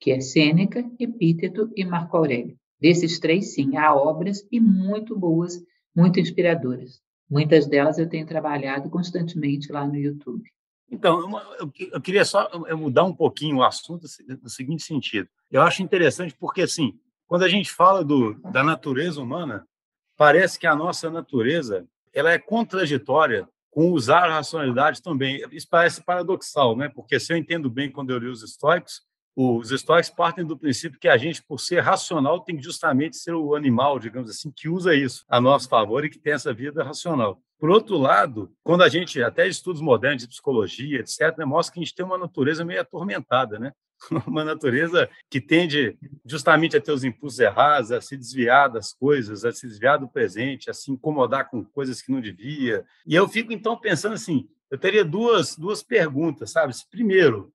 que 0.00 0.10
é 0.10 0.18
Sêneca, 0.18 0.84
Epíteto 0.98 1.70
e 1.76 1.84
Marco 1.84 2.16
Aurélio. 2.16 2.58
Desses 2.84 3.18
três, 3.18 3.54
sim, 3.54 3.78
há 3.78 3.94
obras 3.94 4.46
e 4.52 4.60
muito 4.60 5.18
boas, 5.18 5.58
muito 5.96 6.20
inspiradoras. 6.20 7.00
Muitas 7.30 7.66
delas 7.66 7.96
eu 7.96 8.06
tenho 8.06 8.26
trabalhado 8.26 8.90
constantemente 8.90 9.72
lá 9.72 9.86
no 9.86 9.96
YouTube. 9.96 10.44
Então, 10.90 11.30
eu 11.90 11.98
queria 11.98 12.26
só 12.26 12.46
mudar 12.76 13.04
um 13.04 13.14
pouquinho 13.14 13.56
o 13.56 13.62
assunto 13.62 14.06
no 14.42 14.50
seguinte 14.50 14.82
sentido. 14.82 15.26
Eu 15.50 15.62
acho 15.62 15.82
interessante 15.82 16.36
porque, 16.38 16.60
assim, 16.60 16.92
quando 17.26 17.44
a 17.44 17.48
gente 17.48 17.72
fala 17.72 18.04
do, 18.04 18.34
da 18.52 18.62
natureza 18.62 19.18
humana, 19.18 19.66
parece 20.14 20.58
que 20.58 20.66
a 20.66 20.76
nossa 20.76 21.08
natureza 21.08 21.88
ela 22.12 22.32
é 22.32 22.38
contraditória 22.38 23.48
com 23.70 23.92
usar 23.92 24.24
a 24.24 24.34
racionalidade 24.34 25.00
também. 25.00 25.42
Isso 25.50 25.68
parece 25.70 26.04
paradoxal, 26.04 26.76
né? 26.76 26.90
Porque 26.90 27.18
se 27.18 27.32
eu 27.32 27.38
entendo 27.38 27.70
bem 27.70 27.90
quando 27.90 28.10
eu 28.10 28.18
li 28.18 28.28
os 28.28 28.42
estoicos, 28.42 29.00
os 29.36 29.70
estoicos 29.70 30.10
partem 30.10 30.44
do 30.44 30.56
princípio 30.56 30.98
que 30.98 31.08
a 31.08 31.16
gente, 31.16 31.42
por 31.42 31.58
ser 31.58 31.80
racional, 31.80 32.40
tem 32.40 32.56
que 32.56 32.62
justamente 32.62 33.16
ser 33.16 33.34
o 33.34 33.54
animal, 33.54 33.98
digamos 33.98 34.30
assim, 34.30 34.52
que 34.54 34.68
usa 34.68 34.94
isso 34.94 35.24
a 35.28 35.40
nosso 35.40 35.68
favor 35.68 36.04
e 36.04 36.10
que 36.10 36.18
tem 36.18 36.32
essa 36.32 36.52
vida 36.52 36.84
racional. 36.84 37.40
Por 37.58 37.70
outro 37.70 37.96
lado, 37.96 38.52
quando 38.62 38.82
a 38.82 38.88
gente, 38.88 39.22
até 39.22 39.48
estudos 39.48 39.80
modernos 39.80 40.22
de 40.22 40.28
psicologia, 40.28 41.00
etc., 41.00 41.36
né, 41.38 41.44
mostra 41.44 41.72
que 41.72 41.80
a 41.80 41.82
gente 41.82 41.94
tem 41.94 42.04
uma 42.04 42.18
natureza 42.18 42.64
meio 42.64 42.80
atormentada, 42.80 43.58
né? 43.58 43.72
uma 44.26 44.44
natureza 44.44 45.08
que 45.30 45.40
tende 45.40 45.96
justamente 46.26 46.76
a 46.76 46.80
ter 46.80 46.92
os 46.92 47.04
impulsos 47.04 47.38
errados, 47.38 47.90
a 47.90 48.00
se 48.00 48.16
desviar 48.16 48.68
das 48.68 48.92
coisas, 48.92 49.44
a 49.44 49.52
se 49.52 49.66
desviar 49.66 49.98
do 49.98 50.08
presente, 50.08 50.68
a 50.68 50.74
se 50.74 50.90
incomodar 50.90 51.48
com 51.48 51.64
coisas 51.64 52.02
que 52.02 52.12
não 52.12 52.20
devia. 52.20 52.84
E 53.06 53.14
eu 53.14 53.28
fico 53.28 53.52
então 53.52 53.78
pensando 53.78 54.14
assim, 54.14 54.48
eu 54.70 54.76
teria 54.76 55.04
duas 55.04 55.56
duas 55.56 55.82
perguntas, 55.82 56.50
sabe? 56.50 56.74
Primeiro, 56.90 57.52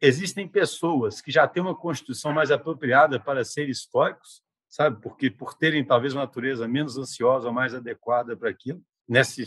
existem 0.00 0.46
pessoas 0.46 1.20
que 1.20 1.30
já 1.30 1.46
têm 1.46 1.62
uma 1.62 1.74
constituição 1.74 2.32
mais 2.32 2.50
apropriada 2.50 3.18
para 3.18 3.44
serem 3.44 3.70
estoicos, 3.70 4.42
sabe? 4.68 5.00
Porque 5.00 5.30
por 5.30 5.54
terem 5.54 5.84
talvez 5.84 6.12
uma 6.12 6.22
natureza 6.22 6.68
menos 6.68 6.98
ansiosa 6.98 7.50
mais 7.50 7.74
adequada 7.74 8.36
para 8.36 8.50
aquilo. 8.50 8.82
Nesse, 9.08 9.44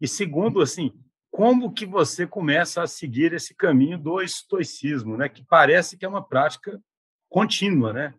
e 0.00 0.08
segundo, 0.08 0.60
assim, 0.60 0.92
como 1.30 1.72
que 1.72 1.84
você 1.84 2.26
começa 2.26 2.82
a 2.82 2.86
seguir 2.86 3.32
esse 3.32 3.54
caminho 3.54 3.98
do 3.98 4.22
estoicismo, 4.22 5.16
né? 5.16 5.28
Que 5.28 5.44
parece 5.44 5.96
que 5.96 6.04
é 6.04 6.08
uma 6.08 6.26
prática 6.26 6.80
contínua, 7.28 7.92
né? 7.92 8.14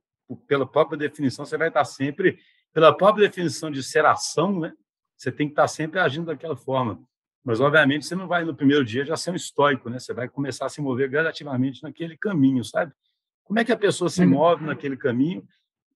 Pela 0.47 0.67
própria 0.67 0.97
definição, 0.97 1.45
você 1.45 1.57
vai 1.57 1.69
estar 1.69 1.85
sempre, 1.85 2.39
pela 2.73 2.95
própria 2.95 3.27
definição 3.27 3.71
de 3.71 3.81
ser 3.81 4.05
ação, 4.05 4.59
né? 4.59 4.73
Você 5.17 5.31
tem 5.31 5.47
que 5.47 5.53
estar 5.53 5.67
sempre 5.67 5.99
agindo 5.99 6.27
daquela 6.27 6.55
forma. 6.55 7.01
Mas, 7.47 7.61
obviamente, 7.61 8.05
você 8.05 8.13
não 8.13 8.27
vai 8.27 8.43
no 8.43 8.53
primeiro 8.53 8.83
dia 8.83 9.05
já 9.05 9.15
ser 9.15 9.31
um 9.31 9.35
estoico, 9.35 9.89
né? 9.89 9.99
Você 9.99 10.13
vai 10.13 10.27
começar 10.27 10.65
a 10.65 10.69
se 10.69 10.81
mover 10.81 11.09
gradativamente 11.09 11.81
naquele 11.81 12.17
caminho, 12.17 12.61
sabe? 12.61 12.91
Como 13.45 13.57
é 13.57 13.63
que 13.63 13.71
a 13.71 13.77
pessoa 13.77 14.09
se 14.09 14.21
uhum. 14.21 14.31
move 14.31 14.65
naquele 14.65 14.97
caminho? 14.97 15.41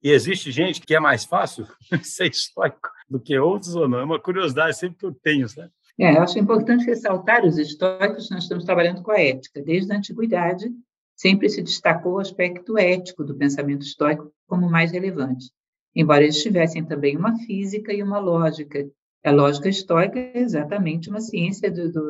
E 0.01 0.11
existe 0.11 0.49
gente 0.49 0.79
que 0.79 0.95
é 0.95 0.99
mais 1.01 1.25
fácil 1.25 1.67
ser 2.03 2.29
estoico 2.29 2.89
do 3.09 3.19
que 3.19 3.37
outros 3.37 3.75
ou 3.75 3.85
não? 3.85 3.99
É 3.99 4.03
uma 4.05 4.17
curiosidade 4.17 4.77
sempre 4.77 4.99
que 4.99 5.05
eu 5.05 5.13
tenho, 5.13 5.49
sabe? 5.49 5.69
É, 5.99 6.15
eu 6.15 6.21
acho 6.21 6.39
importante 6.39 6.85
ressaltar 6.85 7.45
os 7.45 7.57
estoicos, 7.57 8.29
nós 8.29 8.43
estamos 8.43 8.63
trabalhando 8.63 9.03
com 9.03 9.11
a 9.11 9.19
ética. 9.19 9.61
Desde 9.61 9.91
a 9.91 9.97
antiguidade, 9.97 10.71
sempre 11.17 11.49
se 11.49 11.61
destacou 11.61 12.13
o 12.13 12.19
aspecto 12.19 12.77
ético 12.77 13.25
do 13.25 13.35
pensamento 13.35 13.81
estoico 13.81 14.31
como 14.47 14.69
mais 14.69 14.93
relevante, 14.93 15.51
embora 15.93 16.23
eles 16.23 16.41
tivessem 16.41 16.85
também 16.85 17.17
uma 17.17 17.37
física 17.39 17.91
e 17.91 18.01
uma 18.01 18.19
lógica. 18.19 18.89
A 19.23 19.31
lógica 19.31 19.69
estoica 19.69 20.17
é 20.17 20.39
exatamente 20.39 21.09
uma 21.09 21.21
ciência 21.21 21.71
da 21.71 22.01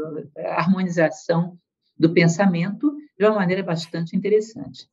harmonização 0.57 1.57
do 1.97 2.13
pensamento 2.13 2.95
de 3.17 3.25
uma 3.25 3.35
maneira 3.35 3.61
bastante 3.61 4.15
interessante. 4.15 4.87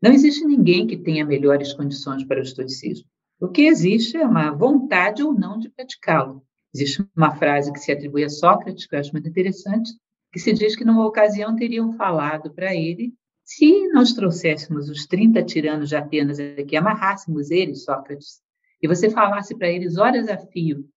Não 0.00 0.12
existe 0.12 0.44
ninguém 0.44 0.86
que 0.86 0.96
tenha 0.96 1.24
melhores 1.24 1.72
condições 1.72 2.22
para 2.24 2.38
o 2.40 2.42
estoicismo. 2.42 3.06
O 3.40 3.48
que 3.48 3.62
existe 3.62 4.16
é 4.16 4.26
uma 4.26 4.50
vontade 4.50 5.22
ou 5.22 5.32
não 5.32 5.58
de 5.58 5.70
praticá-lo. 5.70 6.44
Existe 6.74 7.04
uma 7.16 7.34
frase 7.36 7.72
que 7.72 7.78
se 7.78 7.90
atribui 7.90 8.24
a 8.24 8.28
Sócrates, 8.28 8.86
que 8.86 8.94
eu 8.94 9.00
acho 9.00 9.12
muito 9.12 9.28
interessante, 9.28 9.92
que 10.32 10.38
se 10.38 10.52
diz 10.52 10.76
que 10.76 10.84
numa 10.84 11.06
ocasião 11.06 11.56
teriam 11.56 11.92
falado 11.92 12.52
para 12.52 12.74
ele 12.74 13.14
se 13.44 13.88
nós 13.88 14.12
trouxéssemos 14.12 14.88
os 14.88 15.06
30 15.06 15.42
tiranos 15.42 15.90
de 15.90 15.96
Atenas 15.96 16.38
aqui, 16.40 16.76
amarrássemos 16.76 17.50
eles, 17.50 17.84
Sócrates, 17.84 18.40
e 18.82 18.88
você 18.88 19.10
falasse 19.10 19.54
para 19.56 19.68
eles 19.68 19.98
horas 19.98 20.28
a 20.28 20.38
fio, 20.38 20.88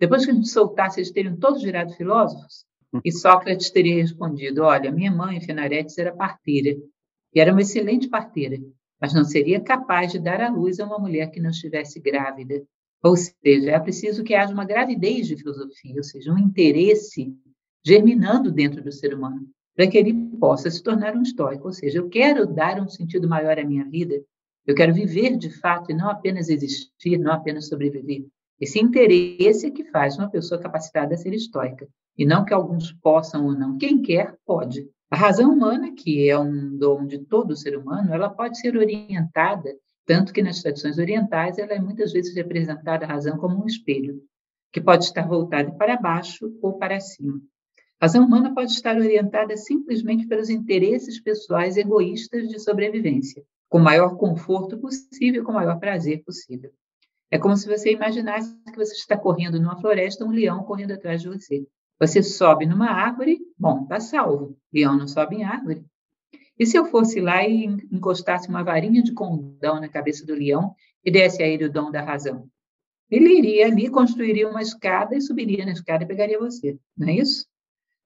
depois 0.00 0.24
que 0.24 0.30
a 0.30 0.34
gente 0.34 0.48
soltasse, 0.48 0.98
eles 0.98 1.10
teriam 1.10 1.36
todos 1.36 1.62
virado 1.62 1.92
filósofos? 1.92 2.64
E 3.04 3.12
Sócrates 3.12 3.70
teria 3.70 3.96
respondido: 3.96 4.62
Olha, 4.62 4.90
minha 4.90 5.12
mãe, 5.12 5.40
Finaretes, 5.40 5.98
era 5.98 6.10
parteira, 6.10 6.76
e 7.34 7.38
era 7.38 7.52
uma 7.52 7.60
excelente 7.60 8.08
parteira, 8.08 8.58
mas 8.98 9.12
não 9.12 9.24
seria 9.24 9.60
capaz 9.60 10.10
de 10.10 10.18
dar 10.18 10.40
à 10.40 10.48
luz 10.48 10.80
a 10.80 10.86
uma 10.86 10.98
mulher 10.98 11.30
que 11.30 11.38
não 11.38 11.50
estivesse 11.50 12.00
grávida. 12.00 12.62
Ou 13.02 13.14
seja, 13.16 13.70
é 13.70 13.78
preciso 13.78 14.24
que 14.24 14.34
haja 14.34 14.52
uma 14.52 14.64
gravidez 14.64 15.26
de 15.26 15.36
filosofia, 15.36 15.96
ou 15.96 16.02
seja, 16.02 16.32
um 16.32 16.38
interesse 16.38 17.34
germinando 17.84 18.50
dentro 18.50 18.82
do 18.82 18.92
ser 18.92 19.14
humano, 19.14 19.48
para 19.74 19.86
que 19.86 19.96
ele 19.96 20.12
possa 20.38 20.70
se 20.70 20.82
tornar 20.82 21.14
um 21.14 21.22
estoico. 21.22 21.66
Ou 21.66 21.72
seja, 21.72 21.98
eu 21.98 22.08
quero 22.08 22.46
dar 22.46 22.80
um 22.80 22.88
sentido 22.88 23.28
maior 23.28 23.58
à 23.58 23.64
minha 23.64 23.84
vida, 23.84 24.22
eu 24.66 24.74
quero 24.74 24.94
viver 24.94 25.36
de 25.36 25.50
fato 25.50 25.90
e 25.90 25.94
não 25.94 26.10
apenas 26.10 26.48
existir, 26.48 27.18
não 27.18 27.32
apenas 27.32 27.68
sobreviver. 27.68 28.26
Esse 28.60 28.78
interesse 28.78 29.66
é 29.66 29.70
que 29.70 29.84
faz 29.84 30.18
uma 30.18 30.30
pessoa 30.30 30.60
capacitada 30.60 31.14
a 31.14 31.16
ser 31.16 31.32
estoica, 31.32 31.88
e 32.16 32.26
não 32.26 32.44
que 32.44 32.52
alguns 32.52 32.92
possam 32.92 33.46
ou 33.46 33.52
não. 33.52 33.78
Quem 33.78 34.02
quer, 34.02 34.36
pode. 34.44 34.88
A 35.10 35.16
razão 35.16 35.52
humana, 35.52 35.92
que 35.94 36.28
é 36.28 36.38
um 36.38 36.76
dom 36.76 37.06
de 37.06 37.18
todo 37.18 37.56
ser 37.56 37.76
humano, 37.76 38.12
ela 38.12 38.28
pode 38.28 38.60
ser 38.60 38.76
orientada 38.76 39.74
tanto 40.10 40.32
que 40.32 40.42
nas 40.42 40.60
tradições 40.60 40.98
orientais 40.98 41.56
ela 41.56 41.72
é 41.72 41.78
muitas 41.78 42.12
vezes 42.12 42.34
representada 42.34 43.04
a 43.04 43.08
razão 43.08 43.38
como 43.38 43.62
um 43.62 43.66
espelho, 43.66 44.20
que 44.72 44.80
pode 44.80 45.04
estar 45.04 45.24
voltado 45.24 45.76
para 45.76 45.96
baixo 45.96 46.52
ou 46.60 46.72
para 46.72 46.98
cima. 46.98 47.40
A 48.00 48.06
razão 48.06 48.26
humana 48.26 48.52
pode 48.52 48.72
estar 48.72 48.96
orientada 48.96 49.56
simplesmente 49.56 50.26
pelos 50.26 50.50
interesses 50.50 51.20
pessoais 51.20 51.76
egoístas 51.76 52.48
de 52.48 52.58
sobrevivência, 52.58 53.44
com 53.68 53.78
o 53.78 53.84
maior 53.84 54.16
conforto 54.16 54.76
possível, 54.78 55.44
com 55.44 55.52
o 55.52 55.54
maior 55.54 55.78
prazer 55.78 56.24
possível. 56.24 56.72
É 57.30 57.38
como 57.38 57.56
se 57.56 57.68
você 57.68 57.92
imaginasse 57.92 58.54
que 58.64 58.76
você 58.76 58.92
está 58.94 59.16
correndo 59.16 59.60
numa 59.60 59.80
floresta, 59.80 60.24
um 60.24 60.30
leão 60.30 60.64
correndo 60.64 60.92
atrás 60.92 61.22
de 61.22 61.28
você. 61.28 61.64
Você 61.98 62.22
sobe 62.22 62.66
numa 62.66 62.90
árvore, 62.90 63.38
bom, 63.58 63.82
está 63.82 64.00
salvo. 64.00 64.56
Leão 64.72 64.96
não 64.96 65.06
sobe 65.06 65.36
em 65.36 65.44
árvore. 65.44 65.84
E 66.58 66.66
se 66.66 66.76
eu 66.76 66.84
fosse 66.84 67.20
lá 67.20 67.46
e 67.46 67.64
encostasse 67.92 68.48
uma 68.48 68.64
varinha 68.64 69.02
de 69.02 69.12
condão 69.12 69.80
na 69.80 69.88
cabeça 69.88 70.26
do 70.26 70.34
leão 70.34 70.74
e 71.04 71.10
desse 71.10 71.42
a 71.42 71.46
ele 71.46 71.64
o 71.64 71.72
dom 71.72 71.90
da 71.90 72.02
razão? 72.02 72.48
Ele 73.10 73.38
iria 73.38 73.66
ali, 73.66 73.88
construiria 73.88 74.48
uma 74.48 74.62
escada 74.62 75.16
e 75.16 75.20
subiria 75.20 75.64
na 75.64 75.72
escada 75.72 76.04
e 76.04 76.06
pegaria 76.06 76.38
você, 76.38 76.78
não 76.96 77.08
é 77.08 77.14
isso? 77.14 77.46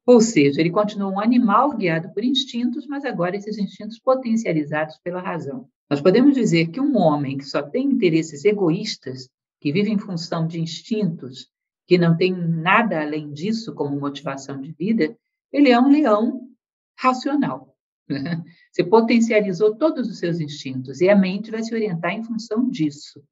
Ou 0.07 0.21
seja, 0.21 0.61
ele 0.61 0.71
continua 0.71 1.11
um 1.11 1.21
animal 1.21 1.77
guiado 1.77 2.13
por 2.13 2.23
instintos, 2.23 2.87
mas 2.87 3.05
agora 3.05 3.37
esses 3.37 3.59
instintos 3.59 3.99
potencializados 3.99 4.99
pela 5.03 5.21
razão. 5.21 5.69
Nós 5.89 6.01
podemos 6.01 6.35
dizer 6.35 6.69
que 6.69 6.81
um 6.81 6.97
homem 6.97 7.37
que 7.37 7.45
só 7.45 7.63
tem 7.63 7.87
interesses 7.87 8.45
egoístas, 8.45 9.29
que 9.61 9.73
vive 9.73 9.91
em 9.91 9.99
função 9.99 10.47
de 10.47 10.61
instintos, 10.61 11.51
que 11.87 11.99
não 11.99 12.17
tem 12.17 12.33
nada 12.33 13.01
além 13.01 13.33
disso 13.33 13.75
como 13.75 13.99
motivação 13.99 14.61
de 14.61 14.73
vida, 14.73 15.17
ele 15.53 15.71
é 15.71 15.79
um 15.79 15.91
leão 15.91 16.49
racional. 16.97 17.77
Você 18.73 18.85
potencializou 18.85 19.77
todos 19.77 20.09
os 20.09 20.19
seus 20.19 20.41
instintos 20.41 21.01
e 21.01 21.09
a 21.09 21.17
mente 21.17 21.51
vai 21.51 21.63
se 21.63 21.75
orientar 21.75 22.13
em 22.13 22.25
função 22.25 22.69
disso. 22.69 23.23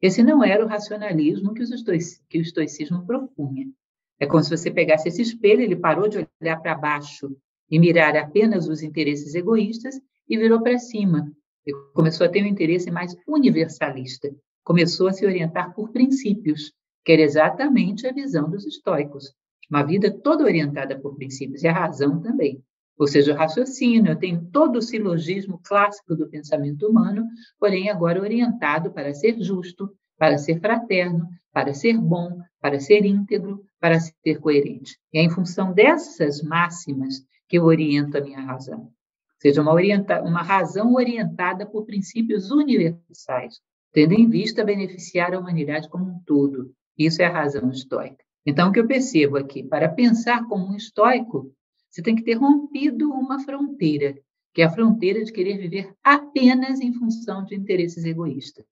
Esse 0.00 0.22
não 0.22 0.42
era 0.42 0.64
o 0.64 0.68
racionalismo 0.68 1.52
que, 1.52 1.62
que 2.28 2.38
o 2.38 2.42
estoicismo 2.42 3.04
propunha. 3.04 3.68
É 4.18 4.26
como 4.26 4.42
se 4.42 4.56
você 4.56 4.70
pegasse 4.70 5.08
esse 5.08 5.22
espelho, 5.22 5.62
ele 5.62 5.76
parou 5.76 6.08
de 6.08 6.26
olhar 6.40 6.56
para 6.60 6.74
baixo 6.74 7.36
e 7.70 7.78
mirar 7.78 8.16
apenas 8.16 8.68
os 8.68 8.82
interesses 8.82 9.34
egoístas 9.34 10.00
e 10.28 10.36
virou 10.36 10.62
para 10.62 10.78
cima. 10.78 11.30
E 11.66 11.72
começou 11.94 12.26
a 12.26 12.30
ter 12.30 12.42
um 12.42 12.46
interesse 12.46 12.90
mais 12.90 13.14
universalista. 13.26 14.30
Começou 14.64 15.08
a 15.08 15.12
se 15.12 15.26
orientar 15.26 15.74
por 15.74 15.90
princípios, 15.90 16.72
que 17.04 17.12
era 17.12 17.22
exatamente 17.22 18.06
a 18.06 18.12
visão 18.12 18.48
dos 18.50 18.66
estoicos. 18.66 19.32
Uma 19.70 19.82
vida 19.82 20.10
toda 20.10 20.44
orientada 20.44 20.98
por 20.98 21.16
princípios, 21.16 21.62
e 21.62 21.68
a 21.68 21.72
razão 21.72 22.20
também. 22.20 22.62
Ou 22.98 23.06
seja, 23.06 23.32
o 23.32 23.36
raciocínio, 23.36 24.12
eu 24.12 24.18
tenho 24.18 24.44
todo 24.52 24.76
o 24.76 24.82
silogismo 24.82 25.58
clássico 25.64 26.14
do 26.14 26.28
pensamento 26.28 26.86
humano, 26.86 27.24
porém 27.58 27.88
agora 27.88 28.20
orientado 28.20 28.92
para 28.92 29.14
ser 29.14 29.40
justo, 29.40 29.90
para 30.18 30.36
ser 30.36 30.60
fraterno, 30.60 31.26
para 31.52 31.72
ser 31.72 31.96
bom, 31.96 32.38
para 32.60 32.78
ser 32.78 33.06
íntegro, 33.06 33.64
para 33.80 33.98
ser 33.98 34.38
coerente. 34.40 34.98
E 35.12 35.18
é 35.18 35.22
em 35.22 35.30
função 35.30 35.72
dessas 35.72 36.42
máximas 36.42 37.24
que 37.48 37.58
eu 37.58 37.64
oriento 37.64 38.18
a 38.18 38.20
minha 38.20 38.40
razão. 38.40 38.92
Seja, 39.40 39.62
uma, 39.62 39.72
orienta 39.72 40.22
uma 40.22 40.42
razão 40.42 40.94
orientada 40.94 41.64
por 41.64 41.86
princípios 41.86 42.50
universais, 42.50 43.58
tendo 43.90 44.12
em 44.12 44.28
vista 44.28 44.62
beneficiar 44.62 45.32
a 45.32 45.38
humanidade 45.38 45.88
como 45.88 46.04
um 46.04 46.20
todo. 46.26 46.72
Isso 46.98 47.22
é 47.22 47.24
a 47.24 47.32
razão 47.32 47.70
estoica. 47.70 48.22
Então, 48.44 48.68
o 48.68 48.72
que 48.72 48.80
eu 48.80 48.86
percebo 48.86 49.38
aqui, 49.38 49.62
para 49.62 49.88
pensar 49.88 50.46
como 50.46 50.66
um 50.66 50.76
estoico, 50.76 51.52
você 51.88 52.02
tem 52.02 52.14
que 52.14 52.22
ter 52.22 52.34
rompido 52.34 53.10
uma 53.10 53.40
fronteira, 53.40 54.14
que 54.52 54.60
é 54.60 54.64
a 54.66 54.70
fronteira 54.70 55.24
de 55.24 55.32
querer 55.32 55.56
viver 55.56 55.94
apenas 56.04 56.80
em 56.80 56.92
função 56.92 57.42
de 57.44 57.54
interesses 57.54 58.04
egoístas. 58.04 58.66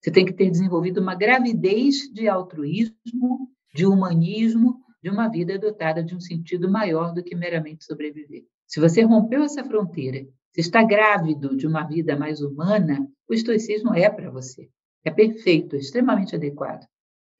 Você 0.00 0.10
tem 0.10 0.24
que 0.24 0.32
ter 0.32 0.50
desenvolvido 0.50 1.00
uma 1.00 1.14
gravidez 1.14 2.10
de 2.12 2.28
altruísmo, 2.28 3.50
de 3.74 3.86
humanismo, 3.86 4.80
de 5.02 5.10
uma 5.10 5.28
vida 5.28 5.58
dotada 5.58 6.02
de 6.02 6.14
um 6.14 6.20
sentido 6.20 6.70
maior 6.70 7.12
do 7.12 7.22
que 7.22 7.34
meramente 7.34 7.84
sobreviver. 7.84 8.44
Se 8.66 8.80
você 8.80 9.02
rompeu 9.02 9.42
essa 9.42 9.64
fronteira, 9.64 10.26
se 10.52 10.60
está 10.60 10.82
grávido 10.82 11.56
de 11.56 11.66
uma 11.66 11.82
vida 11.84 12.16
mais 12.16 12.40
humana, 12.40 13.06
o 13.28 13.34
estoicismo 13.34 13.94
é 13.94 14.08
para 14.08 14.30
você. 14.30 14.68
É 15.04 15.10
perfeito, 15.10 15.76
é 15.76 15.78
extremamente 15.78 16.34
adequado. 16.34 16.86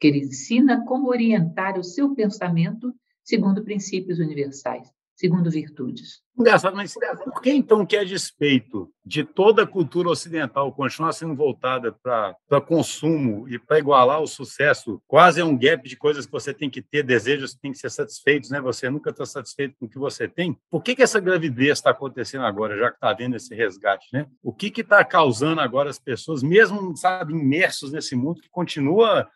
Que 0.00 0.08
ele 0.08 0.18
ensina 0.20 0.84
como 0.84 1.08
orientar 1.08 1.78
o 1.78 1.84
seu 1.84 2.14
pensamento 2.14 2.94
segundo 3.22 3.64
princípios 3.64 4.18
universais 4.18 4.88
segundo 5.14 5.50
virtudes. 5.50 6.22
Engraçado, 6.36 6.74
mas 6.76 6.94
por 7.24 7.40
que 7.40 7.50
então 7.50 7.86
que 7.86 7.96
é 7.96 8.04
despeito 8.04 8.90
de 9.06 9.22
toda 9.22 9.62
a 9.62 9.66
cultura 9.66 10.08
ocidental 10.08 10.72
continuar 10.72 11.12
sendo 11.12 11.34
voltada 11.34 11.92
para 11.92 12.60
consumo 12.66 13.48
e 13.48 13.56
para 13.56 13.78
igualar 13.78 14.20
o 14.20 14.26
sucesso, 14.26 15.00
quase 15.06 15.40
é 15.40 15.44
um 15.44 15.56
gap 15.56 15.88
de 15.88 15.96
coisas 15.96 16.26
que 16.26 16.32
você 16.32 16.52
tem 16.52 16.68
que 16.68 16.82
ter, 16.82 17.04
desejos 17.04 17.54
que 17.54 17.60
têm 17.60 17.70
que 17.70 17.78
ser 17.78 17.90
satisfeitos, 17.90 18.50
né? 18.50 18.60
Você 18.60 18.90
nunca 18.90 19.10
está 19.10 19.24
satisfeito 19.24 19.76
com 19.78 19.86
o 19.86 19.88
que 19.88 19.98
você 19.98 20.26
tem. 20.26 20.58
Por 20.68 20.82
que, 20.82 20.96
que 20.96 21.02
essa 21.02 21.20
gravidez 21.20 21.78
está 21.78 21.90
acontecendo 21.90 22.44
agora, 22.44 22.76
já 22.76 22.90
que 22.90 22.96
está 22.96 23.10
havendo 23.10 23.36
esse 23.36 23.54
resgate, 23.54 24.08
né? 24.12 24.26
O 24.42 24.52
que 24.52 24.72
está 24.80 25.04
causando 25.04 25.60
agora 25.60 25.88
as 25.88 26.00
pessoas, 26.00 26.42
mesmo, 26.42 26.96
sabe, 26.96 27.32
imersos 27.32 27.92
nesse 27.92 28.16
mundo 28.16 28.40
que 28.40 28.50
continua 28.50 29.28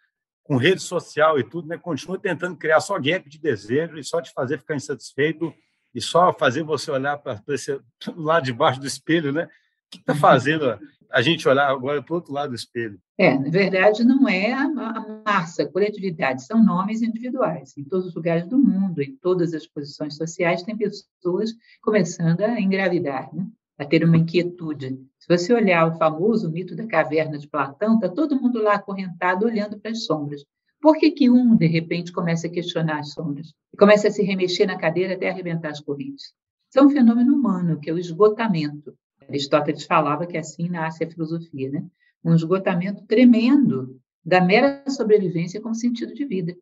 com 0.42 0.56
rede 0.56 0.80
social 0.80 1.38
e 1.38 1.44
tudo, 1.44 1.68
né? 1.68 1.78
Continua 1.78 2.18
tentando 2.18 2.56
criar 2.56 2.80
só 2.80 2.98
gap 2.98 3.28
de 3.28 3.38
desejo 3.38 3.98
e 3.98 4.02
só 4.02 4.20
te 4.20 4.32
fazer 4.32 4.58
ficar 4.58 4.74
insatisfeito 4.74 5.54
e 5.94 6.00
só 6.00 6.32
fazer 6.32 6.62
você 6.62 6.90
olhar 6.90 7.18
para 7.18 7.42
esse 7.48 7.78
lado 8.16 8.44
de 8.44 8.52
baixo 8.52 8.80
do 8.80 8.86
espelho, 8.86 9.32
né? 9.32 9.44
O 9.44 9.48
que 9.90 9.98
está 9.98 10.14
fazendo 10.14 10.78
a 11.10 11.22
gente 11.22 11.48
olhar 11.48 11.68
agora 11.68 12.02
para 12.02 12.12
o 12.12 12.16
outro 12.16 12.32
lado 12.32 12.50
do 12.50 12.54
espelho? 12.54 13.00
É, 13.16 13.36
na 13.38 13.50
verdade, 13.50 14.04
não 14.04 14.28
é 14.28 14.52
a, 14.52 14.62
a 14.62 15.22
massa, 15.24 15.62
a 15.62 15.68
coletividade, 15.70 16.44
são 16.44 16.62
nomes 16.62 17.02
individuais. 17.02 17.76
Em 17.76 17.84
todos 17.84 18.08
os 18.08 18.14
lugares 18.14 18.46
do 18.46 18.58
mundo, 18.58 19.00
em 19.00 19.16
todas 19.16 19.54
as 19.54 19.66
posições 19.66 20.16
sociais, 20.16 20.62
tem 20.62 20.76
pessoas 20.76 21.52
começando 21.80 22.42
a 22.42 22.60
engravidar, 22.60 23.34
né? 23.34 23.46
a 23.78 23.84
ter 23.84 24.04
uma 24.04 24.16
inquietude. 24.16 24.98
Se 25.18 25.28
você 25.28 25.52
olhar 25.54 25.86
o 25.86 25.96
famoso 25.96 26.50
mito 26.50 26.74
da 26.74 26.86
caverna 26.86 27.38
de 27.38 27.48
Platão, 27.48 27.94
está 27.94 28.08
todo 28.08 28.40
mundo 28.40 28.60
lá 28.60 28.74
acorrentado 28.74 29.46
olhando 29.46 29.78
para 29.78 29.92
as 29.92 30.04
sombras. 30.04 30.44
Por 30.80 30.96
que, 30.96 31.10
que 31.10 31.28
um, 31.28 31.56
de 31.56 31.66
repente, 31.66 32.12
começa 32.12 32.46
a 32.46 32.50
questionar 32.50 33.00
as 33.00 33.12
sombras? 33.12 33.52
E 33.72 33.76
começa 33.76 34.08
a 34.08 34.10
se 34.10 34.22
remexer 34.22 34.66
na 34.66 34.78
cadeira 34.78 35.14
até 35.14 35.28
arrebentar 35.28 35.70
as 35.70 35.80
correntes? 35.80 36.32
Isso 36.68 36.78
é 36.78 36.82
um 36.82 36.90
fenômeno 36.90 37.34
humano, 37.34 37.80
que 37.80 37.90
é 37.90 37.92
o 37.92 37.98
esgotamento. 37.98 38.94
Aristóteles 39.28 39.84
falava 39.84 40.26
que 40.26 40.38
assim 40.38 40.68
nasce 40.68 41.04
a 41.04 41.10
filosofia, 41.10 41.70
né? 41.70 41.84
Um 42.24 42.34
esgotamento 42.34 43.04
tremendo 43.06 44.00
da 44.24 44.40
mera 44.40 44.84
sobrevivência 44.88 45.60
como 45.60 45.74
sentido 45.74 46.14
de 46.14 46.24
vida. 46.24 46.56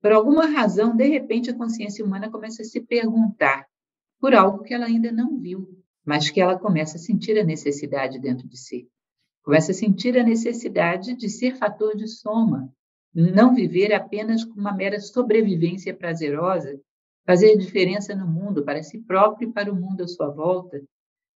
Por 0.00 0.12
alguma 0.12 0.46
razão, 0.46 0.96
de 0.96 1.06
repente, 1.06 1.50
a 1.50 1.54
consciência 1.54 2.04
humana 2.04 2.30
começa 2.30 2.62
a 2.62 2.64
se 2.64 2.80
perguntar 2.80 3.66
por 4.20 4.34
algo 4.34 4.62
que 4.62 4.74
ela 4.74 4.86
ainda 4.86 5.10
não 5.12 5.38
viu, 5.38 5.68
mas 6.04 6.28
que 6.28 6.40
ela 6.40 6.58
começa 6.58 6.96
a 6.96 7.00
sentir 7.00 7.38
a 7.38 7.44
necessidade 7.44 8.18
dentro 8.18 8.48
de 8.48 8.58
si. 8.58 8.88
Começa 9.42 9.72
a 9.72 9.74
sentir 9.74 10.18
a 10.18 10.22
necessidade 10.22 11.14
de 11.16 11.28
ser 11.28 11.56
fator 11.56 11.96
de 11.96 12.06
soma, 12.06 12.72
não 13.14 13.54
viver 13.54 13.92
apenas 13.92 14.44
com 14.44 14.58
uma 14.58 14.72
mera 14.72 14.98
sobrevivência 14.98 15.94
prazerosa, 15.94 16.80
fazer 17.26 17.56
diferença 17.56 18.14
no 18.14 18.26
mundo, 18.26 18.64
para 18.64 18.82
si 18.82 18.98
próprio 18.98 19.48
e 19.48 19.52
para 19.52 19.72
o 19.72 19.76
mundo 19.76 20.02
à 20.02 20.08
sua 20.08 20.28
volta. 20.28 20.82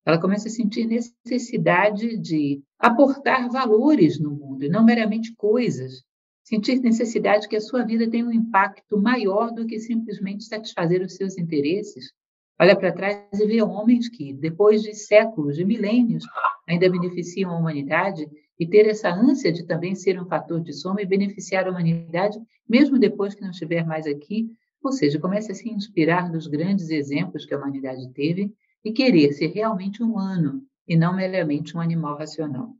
Ela 0.05 0.21
começa 0.21 0.49
a 0.49 0.51
sentir 0.51 0.87
necessidade 0.87 2.17
de 2.17 2.63
aportar 2.79 3.51
valores 3.51 4.21
no 4.21 4.31
mundo, 4.31 4.65
e 4.65 4.69
não 4.69 4.85
meramente 4.85 5.35
coisas. 5.35 6.03
Sentir 6.45 6.81
necessidade 6.81 7.49
que 7.49 7.57
a 7.57 7.61
sua 7.61 7.83
vida 7.83 8.09
tenha 8.09 8.25
um 8.25 8.33
impacto 8.33 8.97
maior 8.97 9.51
do 9.53 9.67
que 9.67 9.81
simplesmente 9.81 10.45
satisfazer 10.45 11.03
os 11.03 11.15
seus 11.15 11.37
interesses. 11.37 12.13
Olha 12.59 12.77
para 12.77 12.93
trás 12.93 13.19
e 13.33 13.47
vê 13.47 13.61
homens 13.61 14.09
que, 14.09 14.33
depois 14.33 14.81
de 14.83 14.95
séculos, 14.95 15.57
de 15.57 15.65
milênios, 15.65 16.25
ainda 16.69 16.89
beneficiam 16.89 17.51
a 17.51 17.59
humanidade 17.59 18.27
e 18.59 18.67
ter 18.67 18.87
essa 18.87 19.11
ânsia 19.11 19.53
de 19.53 19.65
também 19.65 19.95
ser 19.95 20.21
um 20.21 20.27
fator 20.27 20.61
de 20.61 20.73
soma 20.73 21.03
e 21.03 21.07
beneficiar 21.07 21.67
a 21.67 21.71
humanidade, 21.71 22.39
mesmo 22.69 22.99
depois 22.99 23.35
que 23.35 23.43
não 23.43 23.51
estiver 23.51 23.85
mais 23.87 24.07
aqui, 24.07 24.51
ou 24.83 24.93
seja, 24.93 25.19
comece 25.19 25.53
a 25.53 25.55
se 25.55 25.69
inspirar 25.69 26.31
nos 26.31 26.47
grandes 26.47 26.91
exemplos 26.91 27.45
que 27.45 27.55
a 27.55 27.59
humanidade 27.59 28.09
teve 28.13 28.55
e 28.85 28.93
querer 28.93 29.33
ser 29.33 29.49
realmente 29.49 30.03
humano 30.03 30.63
e 30.87 30.97
não 30.97 31.15
meramente 31.15 31.77
um 31.77 31.81
animal 31.81 32.17
racional. 32.17 32.75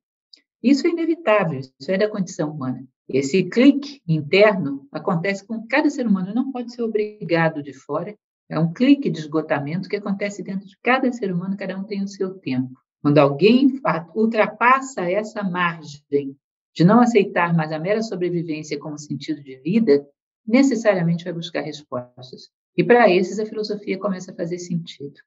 Isso 0.63 0.87
é 0.87 0.91
inevitável, 0.91 1.61
isso 1.61 1.91
é 1.91 1.99
da 1.99 2.09
condição 2.09 2.51
humana. 2.51 2.87
Esse 3.09 3.45
clique 3.45 4.01
interno 4.07 4.87
acontece 4.91 5.47
com 5.47 5.67
cada 5.67 5.89
ser 5.91 6.07
humano, 6.07 6.35
não 6.35 6.51
pode 6.51 6.73
ser 6.73 6.83
obrigado 6.83 7.63
de 7.63 7.73
fora, 7.73 8.17
é 8.49 8.59
um 8.59 8.73
clique 8.73 9.11
de 9.11 9.19
esgotamento 9.19 9.89
que 9.89 9.97
acontece 9.97 10.43
dentro 10.43 10.67
de 10.67 10.77
cada 10.83 11.11
ser 11.13 11.33
humano, 11.33 11.57
cada 11.57 11.77
um 11.77 11.85
tem 11.85 12.03
o 12.03 12.09
seu 12.09 12.35
tempo. 12.35 12.81
Quando 13.07 13.19
alguém 13.19 13.81
ultrapassa 14.17 15.09
essa 15.09 15.41
margem 15.41 16.37
de 16.75 16.83
não 16.83 16.99
aceitar 16.99 17.55
mais 17.55 17.71
a 17.71 17.79
mera 17.79 18.03
sobrevivência 18.03 18.81
como 18.81 18.99
sentido 18.99 19.41
de 19.45 19.59
vida, 19.59 20.05
necessariamente 20.45 21.23
vai 21.23 21.33
buscar 21.33 21.61
respostas. 21.61 22.51
E 22.77 22.83
para 22.83 23.09
esses 23.09 23.39
a 23.39 23.47
filosofia 23.47 23.97
começa 23.97 24.33
a 24.33 24.35
fazer 24.35 24.59
sentido. 24.59 25.21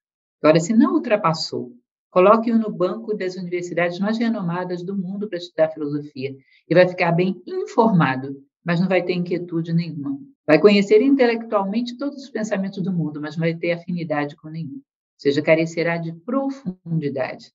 Agora, 0.44 0.60
se 0.60 0.74
não 0.74 0.96
ultrapassou, 0.96 1.72
coloque-o 2.12 2.60
no 2.60 2.70
banco 2.70 3.16
das 3.16 3.38
universidades 3.38 3.98
mais 3.98 4.18
renomadas 4.18 4.84
do 4.84 4.94
mundo 4.94 5.30
para 5.30 5.38
estudar 5.38 5.70
filosofia 5.70 6.36
e 6.70 6.76
vai 6.76 6.86
ficar 6.86 7.14
bem 7.14 7.42
informado, 7.48 8.44
mas 8.62 8.82
não 8.82 8.90
vai 8.90 9.04
ter 9.04 9.14
inquietude 9.14 9.72
nenhuma. 9.72 10.20
Vai 10.46 10.60
conhecer 10.60 11.02
intelectualmente 11.02 11.98
todos 11.98 12.24
os 12.24 12.30
pensamentos 12.30 12.84
do 12.84 12.92
mundo, 12.92 13.22
mas 13.22 13.38
não 13.38 13.46
vai 13.46 13.56
ter 13.56 13.72
afinidade 13.72 14.36
com 14.36 14.50
nenhum. 14.50 14.76
Ou 14.76 15.22
seja, 15.22 15.42
carecerá 15.42 15.96
de 15.96 16.12
profundidade 16.12 17.54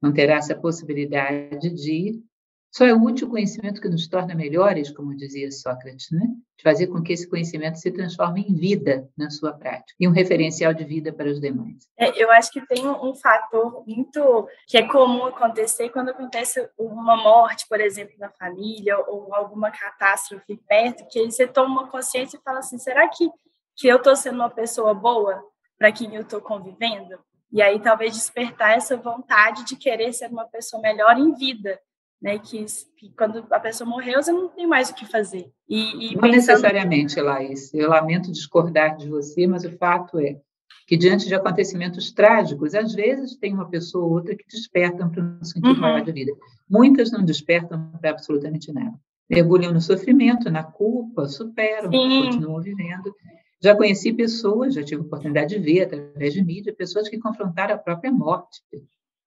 não 0.00 0.12
terá 0.12 0.36
essa 0.36 0.54
possibilidade 0.54 1.70
de. 1.70 2.22
Só 2.70 2.84
é 2.84 2.92
útil 2.92 3.26
o 3.26 3.30
conhecimento 3.30 3.80
que 3.80 3.88
nos 3.88 4.06
torna 4.06 4.34
melhores, 4.34 4.90
como 4.90 5.16
dizia 5.16 5.50
Sócrates, 5.50 6.10
né? 6.10 6.26
de 6.58 6.64
fazer 6.64 6.88
com 6.88 7.00
que 7.00 7.12
esse 7.12 7.28
conhecimento 7.28 7.78
se 7.78 7.90
transforme 7.92 8.42
em 8.42 8.52
vida 8.52 9.08
na 9.16 9.30
sua 9.30 9.52
prática 9.52 9.94
e 9.98 10.08
um 10.08 10.10
referencial 10.10 10.74
de 10.74 10.84
vida 10.84 11.12
para 11.12 11.30
os 11.30 11.40
demais. 11.40 11.88
É, 11.96 12.20
eu 12.20 12.30
acho 12.32 12.50
que 12.50 12.66
tem 12.66 12.86
um, 12.86 13.14
fator 13.14 13.84
muito 13.86 14.48
que 14.66 14.76
é 14.76 14.86
comum 14.86 15.24
acontecer 15.26 15.88
quando 15.90 16.08
acontece 16.08 16.68
uma 16.76 17.16
morte, 17.16 17.64
por 17.68 17.80
exemplo, 17.80 18.14
na 18.18 18.28
família 18.30 18.98
ou 18.98 19.32
alguma 19.32 19.70
catástrofe 19.70 20.56
perto, 20.68 21.06
que 21.08 21.20
aí 21.20 21.30
você 21.30 21.46
toma 21.46 21.82
uma 21.82 21.90
consciência 21.90 22.36
e 22.36 22.42
fala 22.42 22.58
assim: 22.58 22.76
será 22.76 23.08
que, 23.08 23.30
que 23.76 23.86
eu 23.86 23.98
estou 23.98 24.16
sendo 24.16 24.36
uma 24.36 24.50
pessoa 24.50 24.92
boa 24.92 25.40
para 25.78 25.92
quem 25.92 26.12
eu 26.16 26.22
estou 26.22 26.40
convivendo? 26.40 27.16
E 27.50 27.62
aí 27.62 27.80
talvez 27.80 28.12
despertar 28.12 28.76
essa 28.76 28.96
vontade 28.96 29.64
de 29.64 29.76
querer 29.76 30.12
ser 30.12 30.30
uma 30.30 30.44
pessoa 30.46 30.82
melhor 30.82 31.18
em 31.18 31.34
vida, 31.34 31.78
né? 32.20 32.38
Que, 32.38 32.64
que 32.96 33.10
quando 33.16 33.44
a 33.50 33.60
pessoa 33.60 33.88
morreu, 33.88 34.22
você 34.22 34.32
não 34.32 34.48
tem 34.48 34.66
mais 34.66 34.90
o 34.90 34.94
que 34.94 35.06
fazer. 35.06 35.50
E, 35.68 36.10
e 36.10 36.14
não 36.14 36.20
pensando... 36.20 36.36
necessariamente, 36.36 37.20
Laís. 37.20 37.72
Eu 37.72 37.88
lamento 37.88 38.30
discordar 38.30 38.96
de 38.96 39.08
você, 39.08 39.46
mas 39.46 39.64
o 39.64 39.70
fato 39.78 40.18
é 40.18 40.38
que 40.86 40.96
diante 40.96 41.26
de 41.26 41.34
acontecimentos 41.34 42.10
trágicos, 42.12 42.74
às 42.74 42.94
vezes 42.94 43.36
tem 43.36 43.52
uma 43.52 43.68
pessoa 43.68 44.04
ou 44.04 44.12
outra 44.12 44.34
que 44.34 44.46
despertam 44.46 45.10
para 45.10 45.22
um 45.22 45.44
sentido 45.44 45.74
uhum. 45.74 45.80
maior 45.80 46.00
de 46.02 46.12
vida. 46.12 46.32
Muitas 46.68 47.12
não 47.12 47.22
despertam 47.22 47.90
para 48.00 48.10
absolutamente 48.10 48.72
nada. 48.72 48.98
Mergulham 49.28 49.72
no 49.72 49.80
sofrimento, 49.82 50.50
na 50.50 50.64
culpa, 50.64 51.26
superam, 51.26 51.90
Sim. 51.90 52.24
continuam 52.24 52.62
vivendo. 52.62 53.14
Já 53.60 53.74
conheci 53.74 54.12
pessoas, 54.12 54.74
já 54.74 54.84
tive 54.84 55.02
oportunidade 55.02 55.56
de 55.56 55.60
ver 55.60 55.82
através 55.82 56.32
de 56.32 56.44
mídia, 56.44 56.74
pessoas 56.74 57.08
que 57.08 57.18
confrontaram 57.18 57.74
a 57.74 57.78
própria 57.78 58.12
morte 58.12 58.62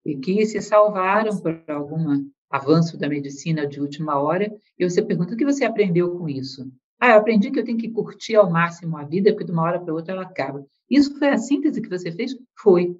e 0.05 0.15
que 0.17 0.45
se 0.45 0.61
salvaram 0.61 1.35
por 1.37 1.63
algum 1.67 2.25
avanço 2.49 2.97
da 2.97 3.09
medicina 3.09 3.65
de 3.65 3.81
última 3.81 4.19
hora. 4.19 4.51
E 4.77 4.87
você 4.87 5.01
pergunta: 5.01 5.33
o 5.33 5.37
que 5.37 5.45
você 5.45 5.65
aprendeu 5.65 6.17
com 6.17 6.29
isso? 6.29 6.71
Ah, 6.99 7.11
eu 7.11 7.17
aprendi 7.17 7.49
que 7.49 7.59
eu 7.59 7.63
tenho 7.63 7.77
que 7.77 7.89
curtir 7.89 8.35
ao 8.35 8.49
máximo 8.49 8.97
a 8.97 9.03
vida, 9.03 9.31
porque 9.31 9.45
de 9.45 9.51
uma 9.51 9.63
hora 9.63 9.79
para 9.79 9.93
outra 9.93 10.13
ela 10.13 10.23
acaba. 10.23 10.65
Isso 10.89 11.17
foi 11.17 11.29
a 11.29 11.37
síntese 11.37 11.81
que 11.81 11.89
você 11.89 12.11
fez? 12.11 12.35
Foi. 12.57 12.97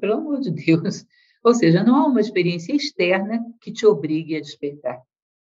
Pelo 0.00 0.14
amor 0.14 0.40
de 0.40 0.50
Deus. 0.50 1.04
Ou 1.44 1.54
seja, 1.54 1.82
não 1.82 1.96
há 1.96 2.06
uma 2.06 2.20
experiência 2.20 2.74
externa 2.74 3.44
que 3.60 3.72
te 3.72 3.84
obrigue 3.84 4.36
a 4.36 4.40
despertar. 4.40 5.00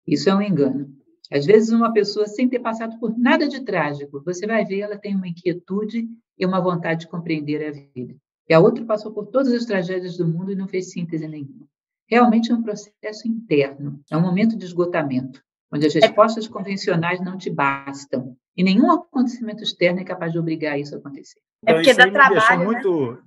Isso 0.07 0.29
é 0.29 0.35
um 0.35 0.41
engano. 0.41 1.02
Às 1.33 1.45
vezes, 1.45 1.69
uma 1.69 1.91
pessoa, 1.91 2.27
sem 2.27 2.47
ter 2.47 2.59
passado 2.59 2.99
por 2.99 3.17
nada 3.17 3.47
de 3.47 3.61
trágico, 3.61 4.21
você 4.23 4.45
vai 4.45 4.63
ver, 4.63 4.81
ela 4.81 4.97
tem 4.97 5.15
uma 5.15 5.27
inquietude 5.27 6.07
e 6.37 6.45
uma 6.45 6.61
vontade 6.61 7.01
de 7.01 7.07
compreender 7.07 7.67
a 7.67 7.71
vida. 7.71 8.15
E 8.47 8.53
a 8.53 8.59
outra 8.59 8.85
passou 8.85 9.11
por 9.11 9.27
todas 9.27 9.51
as 9.51 9.65
tragédias 9.65 10.17
do 10.17 10.27
mundo 10.27 10.51
e 10.51 10.55
não 10.55 10.67
fez 10.67 10.91
síntese 10.91 11.27
nenhuma. 11.27 11.67
Realmente 12.07 12.51
é 12.51 12.55
um 12.55 12.61
processo 12.61 13.27
interno, 13.27 13.99
é 14.11 14.17
um 14.17 14.21
momento 14.21 14.57
de 14.57 14.65
esgotamento 14.65 15.41
onde 15.73 15.87
as 15.87 15.93
respostas 15.95 16.47
convencionais 16.47 17.19
não 17.19 17.35
te 17.35 17.49
bastam. 17.49 18.37
E 18.55 18.63
nenhum 18.63 18.91
acontecimento 18.91 19.63
externo 19.63 19.99
é 19.99 20.03
capaz 20.03 20.31
de 20.31 20.37
obrigar 20.37 20.79
isso 20.79 20.93
a 20.93 20.99
acontecer. 20.99 21.39
É 21.65 21.73
porque 21.73 21.93
dá 21.95 22.09
trabalho, 22.11 22.59
né? 22.59 22.65
muito, 22.65 23.17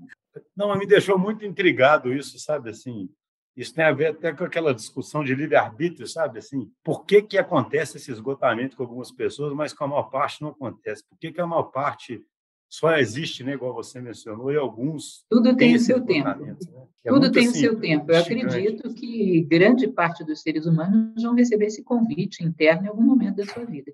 Não, 0.56 0.78
me 0.78 0.86
deixou 0.86 1.18
muito 1.18 1.44
intrigado 1.44 2.12
isso, 2.12 2.38
sabe, 2.38 2.70
assim... 2.70 3.08
Isso 3.56 3.74
tem 3.74 3.84
a 3.84 3.92
ver 3.92 4.08
até 4.08 4.34
com 4.34 4.44
aquela 4.44 4.74
discussão 4.74 5.24
de 5.24 5.34
livre-arbítrio, 5.34 6.06
sabe? 6.06 6.38
Assim, 6.38 6.70
por 6.84 7.06
que, 7.06 7.22
que 7.22 7.38
acontece 7.38 7.96
esse 7.96 8.10
esgotamento 8.10 8.76
com 8.76 8.82
algumas 8.82 9.10
pessoas, 9.10 9.54
mas 9.54 9.72
com 9.72 9.84
a 9.84 9.88
maior 9.88 10.10
parte 10.10 10.42
não 10.42 10.50
acontece? 10.50 11.02
Por 11.08 11.18
que, 11.18 11.32
que 11.32 11.40
a 11.40 11.46
maior 11.46 11.64
parte 11.64 12.22
só 12.68 12.96
existe, 12.96 13.44
né, 13.44 13.54
igual 13.54 13.72
você 13.72 14.00
mencionou, 14.00 14.52
e 14.52 14.56
alguns. 14.56 15.24
Tudo 15.30 15.56
tem 15.56 15.76
o 15.76 15.80
seu 15.80 16.04
tempo. 16.04 16.28
Né? 16.28 16.56
É 17.04 17.08
Tudo 17.08 17.30
tem 17.30 17.46
assim, 17.46 17.58
o 17.58 17.60
seu 17.60 17.80
tempo. 17.80 18.10
Eu 18.10 18.24
gigante. 18.24 18.46
acredito 18.46 18.92
que 18.92 19.40
grande 19.42 19.88
parte 19.88 20.24
dos 20.24 20.42
seres 20.42 20.66
humanos 20.66 21.22
vão 21.22 21.34
receber 21.34 21.66
esse 21.66 21.82
convite 21.82 22.44
interno 22.44 22.84
em 22.84 22.88
algum 22.88 23.02
momento 23.02 23.36
da 23.36 23.46
sua 23.46 23.64
vida. 23.64 23.92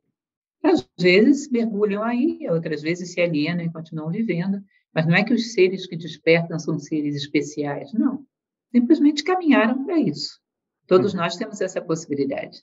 Às 0.65 0.89
vezes 0.99 1.51
mergulham 1.51 2.03
aí, 2.03 2.47
outras 2.49 2.83
vezes 2.83 3.13
se 3.13 3.21
alienam 3.21 3.65
e 3.65 3.73
continuam 3.73 4.11
vivendo, 4.11 4.63
mas 4.95 5.07
não 5.07 5.15
é 5.15 5.25
que 5.25 5.35
os 5.35 5.53
seres 5.53 5.87
que 5.87 5.97
despertam 5.97 6.59
são 6.59 6.79
seres 6.79 7.15
especiais, 7.17 7.93
não. 7.93 8.25
Simplesmente 8.75 9.23
caminharam 9.23 9.85
para 9.85 9.99
isso. 10.01 10.41
Todos 10.87 11.15
hum. 11.15 11.19
nós 11.19 11.37
temos 11.37 11.61
essa 11.61 11.81
possibilidade. 11.81 12.63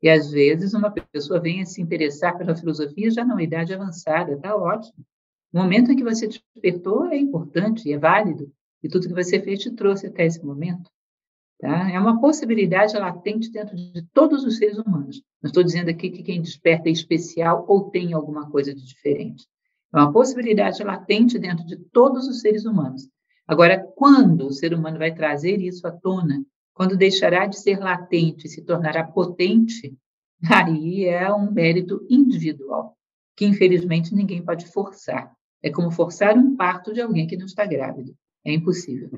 E 0.00 0.08
às 0.08 0.30
vezes 0.30 0.74
uma 0.74 0.90
pessoa 0.90 1.40
vem 1.40 1.60
a 1.60 1.66
se 1.66 1.82
interessar 1.82 2.38
pela 2.38 2.54
filosofia 2.54 3.10
já 3.10 3.24
numa 3.24 3.42
idade 3.42 3.74
avançada, 3.74 4.32
está 4.32 4.56
ótimo. 4.56 5.04
O 5.52 5.58
momento 5.58 5.90
em 5.90 5.96
que 5.96 6.04
você 6.04 6.28
despertou 6.28 7.06
é 7.06 7.18
importante, 7.18 7.92
é 7.92 7.98
válido, 7.98 8.52
e 8.82 8.88
tudo 8.88 9.08
que 9.08 9.14
você 9.14 9.40
fez 9.40 9.58
te 9.60 9.70
trouxe 9.72 10.06
até 10.06 10.24
esse 10.24 10.44
momento. 10.44 10.88
Tá? 11.58 11.90
É 11.90 11.98
uma 11.98 12.20
possibilidade 12.20 12.96
latente 12.96 13.50
dentro 13.50 13.74
de 13.74 14.02
todos 14.12 14.44
os 14.44 14.58
seres 14.58 14.78
humanos. 14.78 15.20
Não 15.42 15.48
estou 15.48 15.64
dizendo 15.64 15.90
aqui 15.90 16.10
que 16.10 16.22
quem 16.22 16.40
desperta 16.40 16.88
é 16.88 16.92
especial 16.92 17.64
ou 17.66 17.90
tem 17.90 18.12
alguma 18.12 18.48
coisa 18.48 18.72
de 18.72 18.84
diferente. 18.86 19.44
É 19.92 19.96
uma 19.98 20.12
possibilidade 20.12 20.84
latente 20.84 21.38
dentro 21.38 21.66
de 21.66 21.76
todos 21.76 22.28
os 22.28 22.40
seres 22.40 22.64
humanos. 22.64 23.08
Agora, 23.48 23.82
quando 23.96 24.46
o 24.46 24.52
ser 24.52 24.74
humano 24.74 24.98
vai 24.98 25.14
trazer 25.14 25.58
isso 25.58 25.86
à 25.86 25.90
tona, 25.90 26.44
quando 26.74 26.98
deixará 26.98 27.46
de 27.46 27.58
ser 27.58 27.78
latente 27.78 28.46
e 28.46 28.50
se 28.50 28.62
tornará 28.62 29.02
potente, 29.02 29.96
aí 30.52 31.06
é 31.06 31.32
um 31.32 31.50
mérito 31.50 32.06
individual, 32.10 32.94
que 33.34 33.46
infelizmente 33.46 34.14
ninguém 34.14 34.44
pode 34.44 34.70
forçar. 34.70 35.32
É 35.62 35.70
como 35.70 35.90
forçar 35.90 36.36
um 36.36 36.54
parto 36.54 36.92
de 36.92 37.00
alguém 37.00 37.26
que 37.26 37.38
não 37.38 37.46
está 37.46 37.64
grávido. 37.64 38.14
É 38.44 38.52
impossível. 38.52 39.10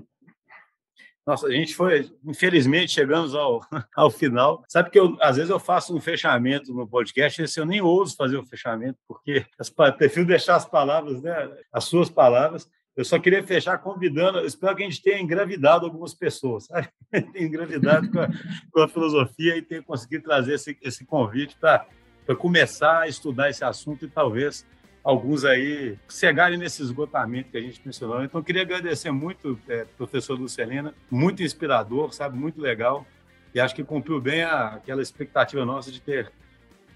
Nossa, 1.26 1.48
a 1.48 1.50
gente 1.52 1.74
foi, 1.74 2.10
infelizmente, 2.24 2.92
chegamos 2.92 3.34
ao, 3.34 3.60
ao 3.94 4.10
final. 4.10 4.64
Sabe 4.68 4.90
que 4.90 4.98
eu, 4.98 5.16
às 5.20 5.36
vezes 5.36 5.50
eu 5.50 5.60
faço 5.60 5.94
um 5.94 6.00
fechamento 6.00 6.72
no 6.72 6.88
podcast, 6.88 7.42
esse 7.42 7.60
eu 7.60 7.66
nem 7.66 7.82
ouso 7.82 8.16
fazer 8.16 8.36
o 8.36 8.46
fechamento, 8.46 8.98
porque 9.06 9.44
eu 9.58 9.92
prefiro 9.92 10.26
deixar 10.26 10.56
as 10.56 10.64
palavras, 10.64 11.20
né, 11.20 11.50
as 11.72 11.84
suas 11.84 12.08
palavras. 12.08 12.68
Eu 12.96 13.04
só 13.04 13.18
queria 13.18 13.42
fechar 13.42 13.78
convidando, 13.78 14.44
espero 14.44 14.74
que 14.76 14.82
a 14.82 14.86
gente 14.86 15.02
tenha 15.02 15.20
engravidado 15.20 15.86
algumas 15.86 16.12
pessoas, 16.12 16.64
sabe? 16.66 16.88
engravidado 17.34 18.10
com 18.10 18.20
a, 18.20 18.28
com 18.72 18.80
a, 18.80 18.88
filosofia 18.88 19.56
e 19.56 19.62
tenha 19.62 19.82
conseguido 19.82 20.24
trazer 20.24 20.54
esse, 20.54 20.76
esse 20.82 21.04
convite 21.04 21.56
para 21.58 21.86
começar 22.38 23.00
a 23.00 23.08
estudar 23.08 23.48
esse 23.48 23.64
assunto 23.64 24.04
e 24.04 24.08
talvez 24.08 24.66
alguns 25.02 25.44
aí 25.44 25.98
chegarem 26.08 26.58
nesse 26.58 26.82
esgotamento 26.82 27.50
que 27.50 27.56
a 27.56 27.60
gente 27.60 27.80
mencionou. 27.84 28.22
Então, 28.22 28.42
queria 28.42 28.62
agradecer 28.62 29.10
muito, 29.10 29.58
é, 29.68 29.84
professor 29.96 30.38
Lucelena, 30.38 30.94
muito 31.10 31.42
inspirador, 31.42 32.12
sabe, 32.12 32.36
muito 32.36 32.60
legal, 32.60 33.06
e 33.54 33.60
acho 33.60 33.74
que 33.74 33.82
cumpriu 33.82 34.20
bem 34.20 34.42
a, 34.42 34.74
aquela 34.74 35.02
expectativa 35.02 35.64
nossa 35.64 35.90
de 35.90 36.00
ter, 36.00 36.30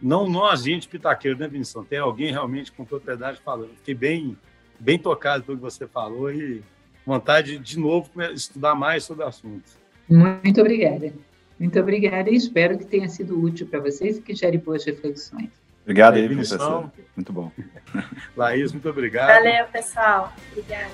não 0.00 0.28
nós, 0.28 0.64
gente 0.64 0.88
pitaqueiro, 0.88 1.38
né, 1.38 1.48
Vinição, 1.48 1.84
ter 1.84 1.96
alguém 1.96 2.30
realmente 2.30 2.70
com 2.70 2.84
propriedade 2.84 3.40
falando. 3.40 3.74
Fiquei 3.76 3.94
bem, 3.94 4.36
bem 4.78 4.98
tocado 4.98 5.44
pelo 5.44 5.58
que 5.58 5.62
você 5.62 5.86
falou 5.86 6.30
e 6.30 6.62
vontade 7.04 7.58
de, 7.58 7.74
de 7.74 7.78
novo, 7.78 8.10
estudar 8.32 8.74
mais 8.74 9.04
sobre 9.04 9.24
o 9.24 9.28
assunto. 9.28 9.64
Muito 10.08 10.60
obrigada. 10.60 11.12
Muito 11.58 11.78
obrigada 11.78 12.30
e 12.30 12.34
espero 12.34 12.76
que 12.76 12.84
tenha 12.84 13.08
sido 13.08 13.40
útil 13.40 13.66
para 13.66 13.80
vocês 13.80 14.18
e 14.18 14.22
que 14.22 14.34
gere 14.34 14.58
boas 14.58 14.84
reflexões. 14.84 15.50
Obrigado 15.82 16.14
aí, 16.16 16.26
professor. 16.26 16.90
Muito 17.14 17.32
bom. 17.32 17.52
Laís, 18.36 18.72
muito 18.72 18.88
obrigado. 18.88 19.28
Valeu, 19.28 19.66
pessoal. 19.66 20.32
Obrigada. 20.50 20.90